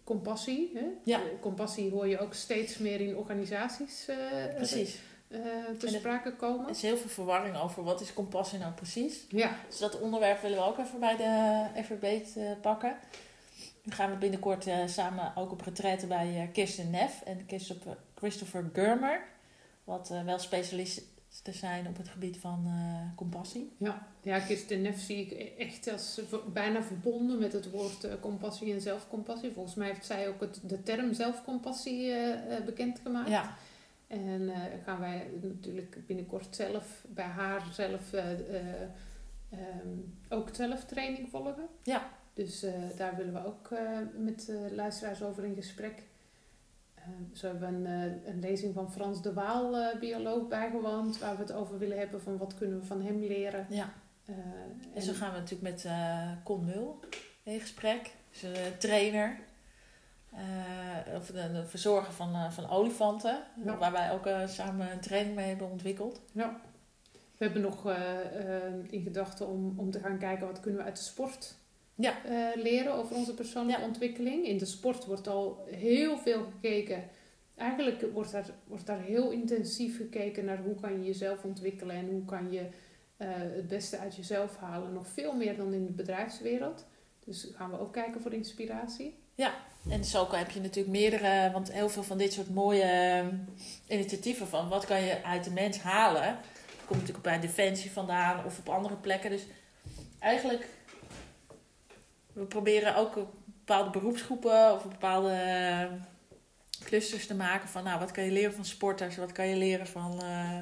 compassie. 0.04 0.70
Hè? 0.74 0.86
Ja. 1.04 1.18
Eh, 1.18 1.24
Compassie 1.40 1.90
hoor 1.90 2.06
je 2.08 2.18
ook 2.18 2.34
steeds 2.34 2.78
meer 2.78 3.00
in 3.00 3.16
organisaties 3.16 4.08
eh, 4.08 4.16
Precies. 4.54 5.00
eh, 5.28 5.40
te 5.78 5.88
sprake 5.88 6.28
Er 6.28 6.34
komen. 6.36 6.68
is 6.70 6.82
heel 6.82 6.96
veel 6.96 7.10
verwarring 7.10 7.56
over 7.56 7.82
wat 7.84 8.00
is 8.00 8.12
compassie 8.12 8.58
nou 8.58 8.72
precies. 8.72 9.24
Ja, 9.28 9.56
Dus 9.68 9.78
dat 9.78 10.00
onderwerp 10.00 10.40
willen 10.42 10.58
we 10.58 10.64
ook 10.64 10.78
even 10.78 11.00
bij 11.00 11.16
de 11.16 11.66
FRB 11.84 12.02
eh, 12.04 12.50
pakken. 12.60 12.96
Nu 13.82 13.92
gaan 13.92 14.10
we 14.10 14.16
binnenkort 14.16 14.66
eh, 14.66 14.86
samen 14.86 15.32
ook 15.36 15.50
op 15.52 15.60
retraite 15.60 16.06
bij 16.06 16.40
eh, 16.40 16.52
Kirsten 16.52 16.90
Neff 16.90 17.22
en 17.22 17.44
Christopher, 18.14 18.70
Gurmer. 18.72 19.24
Wat 19.84 20.10
eh, 20.10 20.24
wel 20.24 20.38
specialisten 21.36 21.54
zijn 21.54 21.88
op 21.88 21.96
het 21.96 22.08
gebied 22.08 22.36
van 22.38 22.64
eh, 22.66 23.16
compassie. 23.16 23.72
ja. 23.78 24.06
ja 24.22 24.38
Kirsten 24.38 24.82
Neff 24.82 25.00
zie 25.00 25.26
ik 25.26 25.30
e- 25.30 25.62
echt 25.64 25.92
als 25.92 26.20
bijna 26.52 26.82
verbonden 26.82 27.38
met 27.38 27.52
het 27.52 27.70
woord 27.70 28.04
eh, 28.04 28.12
compassie 28.20 28.72
en 28.72 28.80
zelfcompassie. 28.80 29.52
Volgens 29.52 29.74
mij 29.74 29.86
heeft 29.88 30.06
zij 30.06 30.28
ook 30.28 30.40
het, 30.40 30.60
de 30.62 30.82
term 30.82 31.14
zelfcompassie 31.14 32.12
eh, 32.12 32.64
bekendgemaakt. 32.64 33.28
Ja, 33.28 33.56
En 34.06 34.52
gaan 34.84 35.00
wij 35.00 35.30
natuurlijk 35.42 36.06
binnenkort 36.06 36.56
zelf 36.56 37.04
bij 37.08 37.24
haar 37.24 37.66
zelf 37.72 38.12
eh, 38.12 38.32
eh, 38.32 38.82
ehm, 39.50 39.88
ook 40.28 40.48
zelf 40.52 40.84
training 40.84 41.28
volgen. 41.30 41.68
Ja. 41.82 42.08
Dus 42.34 42.64
daar 42.96 43.16
willen 43.16 43.32
we 43.32 43.46
ook 43.46 43.70
met 44.16 44.52
luisteraars 44.70 45.22
over 45.22 45.44
in 45.44 45.54
gesprek. 45.54 46.02
Ehm, 47.06 47.34
zo 47.34 47.46
hebben 47.46 47.82
we 47.82 47.88
een, 47.88 48.12
eh, 48.22 48.28
een 48.32 48.40
lezing 48.40 48.74
van 48.74 48.92
Frans 48.92 49.22
de 49.22 49.32
Waal, 49.32 49.76
eh, 49.76 49.98
bioloog, 50.00 50.48
bijgewoond. 50.48 51.18
Waar 51.18 51.36
we 51.36 51.42
het 51.42 51.52
over 51.52 51.78
willen 51.78 51.98
hebben 51.98 52.22
van 52.22 52.36
wat 52.38 52.54
kunnen 52.54 52.80
we 52.80 52.86
van 52.86 53.02
hem 53.02 53.20
leren. 53.20 53.66
ja. 53.70 53.92
Eh, 54.24 54.34
En 54.94 55.02
zo 55.02 55.12
gaan 55.12 55.32
we 55.32 55.38
natuurlijk 55.38 55.70
met 55.70 55.84
eh 55.84 56.30
Con 56.44 56.64
Mul 56.64 57.00
in 57.42 57.60
gesprek. 57.60 58.14
Dus 58.30 58.42
een 58.42 58.54
eh, 58.54 58.66
trainer. 58.78 59.38
eh, 60.32 61.14
of 61.14 61.28
een, 61.28 61.54
een 61.54 61.66
verzorger 61.66 62.12
van, 62.12 62.34
eh, 62.34 62.50
van 62.50 62.68
olifanten. 62.70 63.38
Ja. 63.64 63.76
Waar 63.76 63.92
wij 63.92 64.12
ook 64.12 64.26
eh, 64.26 64.46
samen 64.46 64.92
een 64.92 65.00
training 65.00 65.34
mee 65.36 65.48
hebben 65.48 65.70
ontwikkeld. 65.70 66.20
Ja. 66.32 66.60
We 67.12 67.44
hebben 67.44 67.62
nog 67.62 67.86
eh, 67.86 68.64
eh, 68.66 68.72
in 68.90 69.02
gedachten 69.02 69.46
om, 69.48 69.74
om 69.78 69.90
te 69.90 70.00
gaan 70.00 70.18
kijken 70.18 70.46
wat 70.46 70.60
kunnen 70.60 70.80
we 70.80 70.86
uit 70.86 70.96
de 70.96 71.02
sport 71.02 71.54
Ja. 71.96 72.24
eh, 72.24 72.62
leren 72.62 72.94
over 72.94 73.16
onze 73.16 73.34
persoonlijke 73.34 73.80
Ja. 73.80 73.86
ontwikkeling. 73.86 74.46
In 74.46 74.58
de 74.58 74.64
sport 74.64 75.04
wordt 75.04 75.26
al 75.28 75.66
heel 75.70 76.18
veel 76.18 76.44
gekeken. 76.44 77.08
Eigenlijk 77.56 78.04
wordt 78.12 78.32
daar, 78.32 78.50
wordt 78.66 78.86
daar 78.86 79.00
heel 79.00 79.30
intensief 79.30 79.96
gekeken 79.96 80.44
naar 80.44 80.58
hoe 80.62 80.74
kan 80.80 80.92
je 80.92 81.06
jezelf 81.06 81.42
ontwikkelen 81.44 81.96
en 81.96 82.08
hoe 82.08 82.24
kan 82.24 82.52
je 82.52 82.66
eh, 83.16 83.28
het 83.32 83.68
beste 83.68 83.98
uit 83.98 84.16
jezelf 84.16 84.56
halen. 84.56 84.92
Nog 84.92 85.08
veel 85.08 85.32
meer 85.32 85.56
dan 85.56 85.72
in 85.72 85.86
de 85.86 85.92
bedrijfswereld. 85.92 86.84
Dus 87.24 87.48
gaan 87.54 87.70
we 87.70 87.80
ook 87.80 87.92
kijken 87.92 88.20
voor 88.20 88.32
inspiratie. 88.32 89.18
En 89.90 90.04
zo 90.04 90.26
heb 90.30 90.50
je 90.50 90.60
natuurlijk 90.60 90.96
meerdere, 90.96 91.50
want 91.52 91.72
heel 91.72 91.88
veel 91.88 92.02
van 92.02 92.18
dit 92.18 92.32
soort 92.32 92.50
mooie 92.54 92.82
eh, 92.82 93.26
initiatieven 93.88 94.46
van 94.46 94.68
wat 94.68 94.84
kan 94.86 95.02
je 95.02 95.24
uit 95.24 95.44
de 95.44 95.50
mens 95.50 95.78
halen. 95.78 96.36
Komt 96.86 97.00
natuurlijk 97.00 97.24
bij 97.26 97.40
Defensie 97.40 97.90
vandaan 97.90 98.44
of 98.44 98.58
op 98.58 98.68
andere 98.68 98.96
plekken. 98.96 99.30
Dus 99.30 99.46
eigenlijk, 100.18 100.68
we 102.36 102.44
proberen 102.44 102.96
ook 102.96 103.14
bepaalde 103.46 103.90
beroepsgroepen 103.90 104.72
of 104.72 104.88
bepaalde 104.88 105.30
eh, 105.30 105.92
clusters 106.84 107.26
te 107.26 107.34
maken 107.34 107.68
van 107.68 107.84
nou, 107.84 107.98
wat 107.98 108.10
kan 108.10 108.24
je 108.24 108.30
leren 108.30 108.54
van 108.54 108.64
sporters, 108.64 109.16
wat 109.16 109.32
kan 109.32 109.46
je 109.46 109.56
leren 109.56 109.86
van 109.86 110.22
eh, 110.22 110.58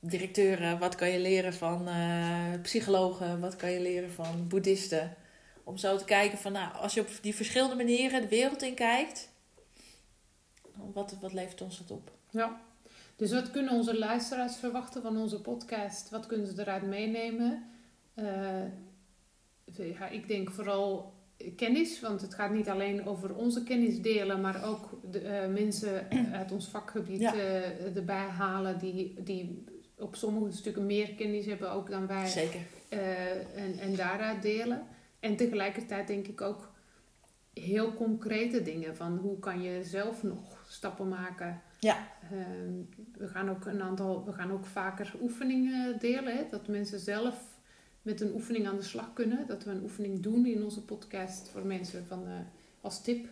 directeuren, 0.00 0.78
wat 0.78 0.94
kan 0.94 1.08
je 1.08 1.18
leren 1.18 1.54
van 1.54 1.88
eh, 1.88 2.60
psychologen, 2.62 3.40
wat 3.40 3.56
kan 3.56 3.70
je 3.70 3.80
leren 3.80 4.12
van 4.12 4.48
boeddhisten. 4.48 5.16
Om 5.64 5.76
zo 5.76 5.96
te 5.96 6.04
kijken 6.04 6.38
van, 6.38 6.52
nou, 6.52 6.74
als 6.74 6.94
je 6.94 7.00
op 7.00 7.08
die 7.20 7.34
verschillende 7.34 7.76
manieren 7.76 8.20
de 8.20 8.28
wereld 8.28 8.62
in 8.62 8.74
kijkt, 8.74 9.28
wat, 10.74 11.16
wat 11.20 11.32
levert 11.32 11.60
ons 11.60 11.78
dat 11.78 11.90
op? 11.90 12.10
Ja. 12.30 12.60
Dus 13.16 13.32
wat 13.32 13.50
kunnen 13.50 13.72
onze 13.72 13.98
luisteraars 13.98 14.56
verwachten 14.56 15.02
van 15.02 15.16
onze 15.16 15.40
podcast? 15.40 16.10
Wat 16.10 16.26
kunnen 16.26 16.46
ze 16.46 16.60
eruit 16.60 16.82
meenemen? 16.82 17.70
Eh, 18.14 18.62
ja, 19.84 20.08
ik 20.08 20.28
denk 20.28 20.50
vooral 20.50 21.12
kennis, 21.56 22.00
want 22.00 22.20
het 22.20 22.34
gaat 22.34 22.50
niet 22.50 22.68
alleen 22.68 23.06
over 23.06 23.34
onze 23.34 23.62
kennis 23.62 24.00
delen, 24.02 24.40
maar 24.40 24.64
ook 24.64 25.00
de, 25.10 25.18
eh, 25.18 25.48
mensen 25.48 26.06
uit 26.32 26.52
ons 26.52 26.68
vakgebied 26.68 27.20
Ja. 27.20 27.34
eh, 27.34 27.96
erbij 27.96 28.26
halen 28.28 28.78
die, 28.78 29.14
die 29.22 29.64
op 29.98 30.16
sommige 30.16 30.56
stukken 30.56 30.86
meer 30.86 31.14
kennis 31.14 31.46
hebben 31.46 31.70
ook 31.72 31.90
dan 31.90 32.06
wij. 32.06 32.26
Zeker. 32.26 32.60
Eh, 32.88 33.30
en, 33.64 33.78
en 33.78 33.94
daaruit 33.96 34.42
delen. 34.42 34.82
En 35.20 35.36
tegelijkertijd 35.36 36.06
denk 36.06 36.26
ik 36.26 36.40
ook 36.40 36.70
heel 37.52 37.94
concrete 37.94 38.62
dingen 38.62 38.96
van 38.96 39.16
hoe 39.16 39.38
kan 39.38 39.62
je 39.62 39.84
zelf 39.84 40.22
nog 40.22 40.64
stappen 40.68 41.08
maken. 41.08 41.60
Ja. 41.80 42.08
Ehm, 42.30 42.72
we 43.18 43.28
gaan 43.28 43.50
ook 43.50 43.64
een 43.66 43.82
aantal, 43.82 44.24
we 44.24 44.32
gaan 44.32 44.52
ook 44.52 44.66
vaker 44.66 45.14
oefeningen 45.20 45.98
delen. 45.98 46.36
Hè? 46.36 46.42
Dat 46.50 46.68
mensen 46.68 46.98
zelf 46.98 47.34
met 48.02 48.20
een 48.20 48.34
oefening 48.34 48.66
aan 48.66 48.76
de 48.76 48.82
slag 48.82 49.12
kunnen. 49.12 49.46
Dat 49.46 49.64
we 49.64 49.70
een 49.70 49.82
oefening 49.82 50.20
doen 50.22 50.46
in 50.46 50.64
onze 50.64 50.82
podcast 50.84 51.48
voor 51.48 51.66
mensen 51.66 52.06
van, 52.06 52.26
eh, 52.26 52.32
als 52.80 53.00
tip. 53.02 53.28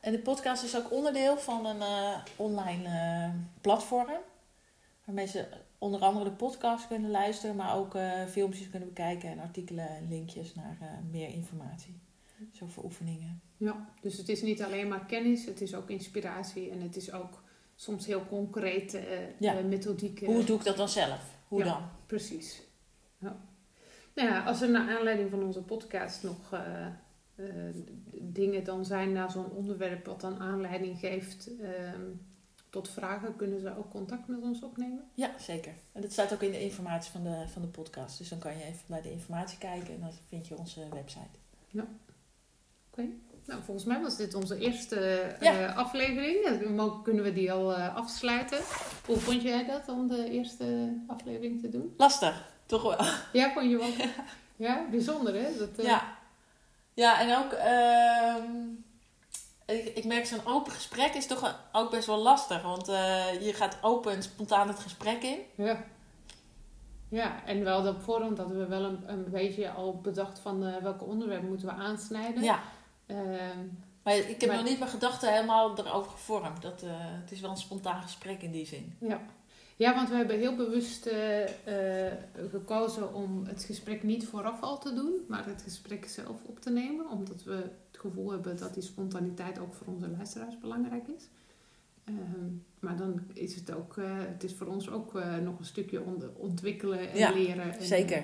En 0.00 0.12
de 0.12 0.18
podcast 0.18 0.62
is 0.64 0.76
ook 0.76 0.92
onderdeel 0.92 1.36
van 1.38 1.66
een 1.66 1.80
eh, 1.80 2.18
online 2.36 2.84
eh, 2.88 3.30
platform. 3.60 4.10
Waarmee 5.04 5.26
ze 5.26 5.46
onder 5.78 6.00
andere 6.00 6.24
de 6.24 6.30
podcast 6.30 6.86
kunnen 6.86 7.10
luisteren, 7.10 7.56
maar 7.56 7.76
ook 7.76 7.96
filmpjes 8.30 8.70
kunnen 8.70 8.88
bekijken 8.88 9.28
en 9.30 9.38
artikelen 9.38 9.88
en 9.88 10.08
linkjes 10.08 10.54
naar 10.54 10.76
meer 11.10 11.28
informatie. 11.28 12.00
Zo 12.52 12.66
voor 12.66 12.84
oefeningen. 12.84 13.40
Ja, 13.56 13.88
dus 14.00 14.16
het 14.16 14.28
is 14.28 14.42
niet 14.42 14.62
alleen 14.62 14.88
maar 14.88 15.06
kennis, 15.06 15.44
het 15.44 15.60
is 15.60 15.74
ook 15.74 15.90
inspiratie 15.90 16.70
en 16.70 16.80
het 16.80 16.96
is 16.96 17.12
ook 17.12 17.42
soms 17.74 18.06
heel 18.06 18.26
concrete 18.26 19.32
Ja. 19.38 19.60
methodieken. 19.60 20.26
Hoe 20.26 20.44
doe 20.44 20.58
ik 20.58 20.64
dat 20.64 20.76
dan 20.76 20.88
zelf? 20.88 21.36
Hoe 21.48 21.58
Ja. 21.58 21.64
dan? 21.64 21.82
Precies. 22.06 22.62
Ja. 23.18 23.36
Nou 24.14 24.28
ja, 24.28 24.44
als 24.44 24.60
er 24.60 24.70
naar 24.70 24.96
aanleiding 24.96 25.30
van 25.30 25.42
onze 25.42 25.62
podcast 25.62 26.22
nog 26.22 26.52
eh, 26.52 26.86
eh, 27.34 27.44
dingen 28.20 28.64
dan 28.64 28.84
zijn 28.84 29.12
naar 29.12 29.30
zo'n 29.30 29.50
onderwerp 29.50 30.06
wat 30.06 30.20
dan 30.20 30.38
aanleiding 30.38 30.98
geeft 30.98 31.50
ehm, 31.60 32.00
tot 32.70 32.88
vragen, 32.90 33.36
kunnen 33.36 33.60
ze 33.60 33.76
ook 33.76 33.90
contact 33.90 34.28
met 34.28 34.42
ons 34.42 34.62
opnemen. 34.62 35.04
Ja, 35.14 35.30
zeker. 35.38 35.72
En 35.92 36.00
dat 36.02 36.12
staat 36.12 36.32
ook 36.32 36.42
in 36.42 36.50
de 36.50 36.62
informatie 36.62 37.12
van 37.12 37.22
de, 37.22 37.44
van 37.48 37.62
de 37.62 37.68
podcast. 37.68 38.18
Dus 38.18 38.28
dan 38.28 38.38
kan 38.38 38.52
je 38.58 38.64
even 38.64 38.84
bij 38.86 39.02
de 39.02 39.10
informatie 39.10 39.58
kijken 39.58 39.94
en 39.94 40.00
dan 40.00 40.10
vind 40.28 40.46
je 40.46 40.56
onze 40.58 40.80
website. 40.92 41.38
Nou, 43.46 43.62
volgens 43.62 43.86
mij 43.86 44.00
was 44.00 44.16
dit 44.16 44.34
onze 44.34 44.58
eerste 44.58 44.96
eh, 45.00 45.40
Ja. 45.40 45.72
aflevering. 45.72 46.68
Mo- 46.76 47.00
Kunnen 47.02 47.24
we 47.24 47.32
die 47.32 47.52
al 47.52 47.74
afsluiten? 47.74 48.58
Hoe 49.06 49.16
vond 49.16 49.42
jij 49.42 49.66
dat 49.66 49.88
om 49.88 50.08
de 50.08 50.30
eerste 50.30 50.96
aflevering 51.06 51.60
te 51.60 51.68
doen? 51.68 51.94
Lastig, 51.96 52.53
toch 52.66 52.82
wel. 52.82 53.06
Ja, 53.32 53.52
vond 53.52 53.70
je 53.70 53.76
wel? 53.76 53.88
Ja, 54.56 54.84
bijzonder 54.90 55.34
hè? 55.34 55.58
Dat, 55.58 55.78
eh, 55.78 55.84
Ja. 55.84 56.16
Ja, 56.94 57.20
en 57.20 57.36
ook, 57.44 57.52
ehm, 57.52 58.52
ik, 59.66 59.96
ik 59.96 60.04
merk 60.04 60.26
zo'n 60.26 60.46
open 60.46 60.72
gesprek 60.72 61.14
is 61.14 61.26
toch 61.26 61.68
ook 61.72 61.90
best 61.90 62.06
wel 62.06 62.18
lastig. 62.18 62.62
Want 62.62 62.88
eh, 62.88 63.40
je 63.46 63.52
gaat 63.52 63.78
open 63.80 64.12
en 64.12 64.22
spontaan 64.22 64.68
het 64.68 64.78
gesprek 64.78 65.22
in. 65.22 65.38
Ja. 65.54 65.84
Ja, 67.08 67.44
en 67.44 67.64
wel 67.64 67.86
op 67.88 68.02
voorhand 68.02 68.38
hadden 68.38 68.58
we 68.58 68.66
wel 68.66 68.84
een, 68.84 69.02
een 69.06 69.30
beetje 69.30 69.70
al 69.70 70.00
bedacht 70.00 70.38
van 70.38 70.66
eh, 70.66 70.76
welke 70.82 71.04
onderwerpen 71.04 71.48
moeten 71.48 71.66
we 71.66 71.72
aansnijden. 71.72 72.42
Ja, 72.42 72.60
Ehm, 73.06 73.58
maar 74.02 74.16
ik 74.16 74.40
heb 74.40 74.50
Maar- 74.50 74.58
nog 74.58 74.68
niet 74.68 74.78
mijn 74.78 74.90
gedachten 74.90 75.32
helemaal 75.32 75.78
erover 75.78 76.10
gevormd. 76.10 76.62
Dat, 76.62 76.82
het 76.86 77.32
is 77.32 77.40
wel 77.40 77.50
een 77.50 77.56
spontaan 77.56 78.02
gesprek 78.02 78.42
in 78.42 78.50
die 78.50 78.66
zin. 78.66 78.96
ja. 79.00 79.20
Ja, 79.76 79.94
want 79.94 80.08
we 80.08 80.14
hebben 80.14 80.38
heel 80.38 80.56
bewust 80.56 81.06
eh, 81.06 81.42
eh, 82.06 82.12
gekozen 82.50 83.14
om 83.14 83.44
het 83.46 83.64
gesprek 83.64 84.02
niet 84.02 84.26
vooraf 84.26 84.60
al 84.62 84.78
te 84.78 84.94
doen, 84.94 85.12
maar 85.28 85.46
het 85.46 85.62
gesprek 85.62 86.06
zelf 86.08 86.44
op 86.44 86.60
te 86.60 86.70
nemen. 86.70 87.08
Omdat 87.08 87.42
we 87.44 87.52
het 87.54 87.98
gevoel 88.00 88.30
hebben 88.30 88.56
dat 88.56 88.74
die 88.74 88.82
spontaniteit 88.82 89.58
ook 89.58 89.74
voor 89.74 89.86
onze 89.94 90.08
luisteraars 90.08 90.58
belangrijk 90.58 91.08
is. 91.16 91.28
Ehm, 92.04 92.50
maar 92.78 92.96
dan 92.96 93.20
is 93.32 93.54
het 93.54 93.72
ook, 93.72 93.96
eh, 93.96 94.04
het 94.18 94.44
is 94.44 94.54
voor 94.54 94.66
ons 94.66 94.90
ook 94.90 95.12
nog 95.42 95.58
een 95.58 95.64
stukje 95.64 96.02
ont- 96.02 96.36
ontwikkelen 96.36 97.10
en 97.10 97.18
Ja, 97.18 97.32
leren. 97.32 97.72
En, 97.78 97.82
Zeker. 97.84 98.22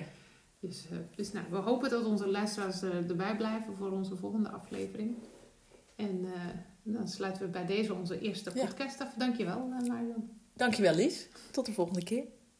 Dus, 0.59 0.85
dus 1.15 1.31
nou, 1.31 1.45
we 1.49 1.55
hopen 1.57 1.89
dat 1.89 2.05
onze 2.05 2.27
luisteraars 2.27 2.81
erbij 2.81 3.35
blijven 3.37 3.75
voor 3.75 3.91
onze 3.91 4.15
volgende 4.15 4.49
aflevering. 4.49 5.15
En 5.95 6.25
dan 6.83 7.07
sluiten 7.07 7.41
we 7.41 7.47
bij 7.47 7.65
deze 7.65 7.93
onze 7.93 8.19
eerste 8.19 8.51
Ja. 8.53 8.65
podcast 8.65 9.01
af. 9.01 9.13
Dankjewel, 9.13 9.67
Marion. 9.67 10.40
Dankjewel 10.61 10.95
Lies. 10.95 11.27
Tot 11.51 11.65
de 11.65 11.71
volgende 11.71 12.03
keer. 12.03 12.23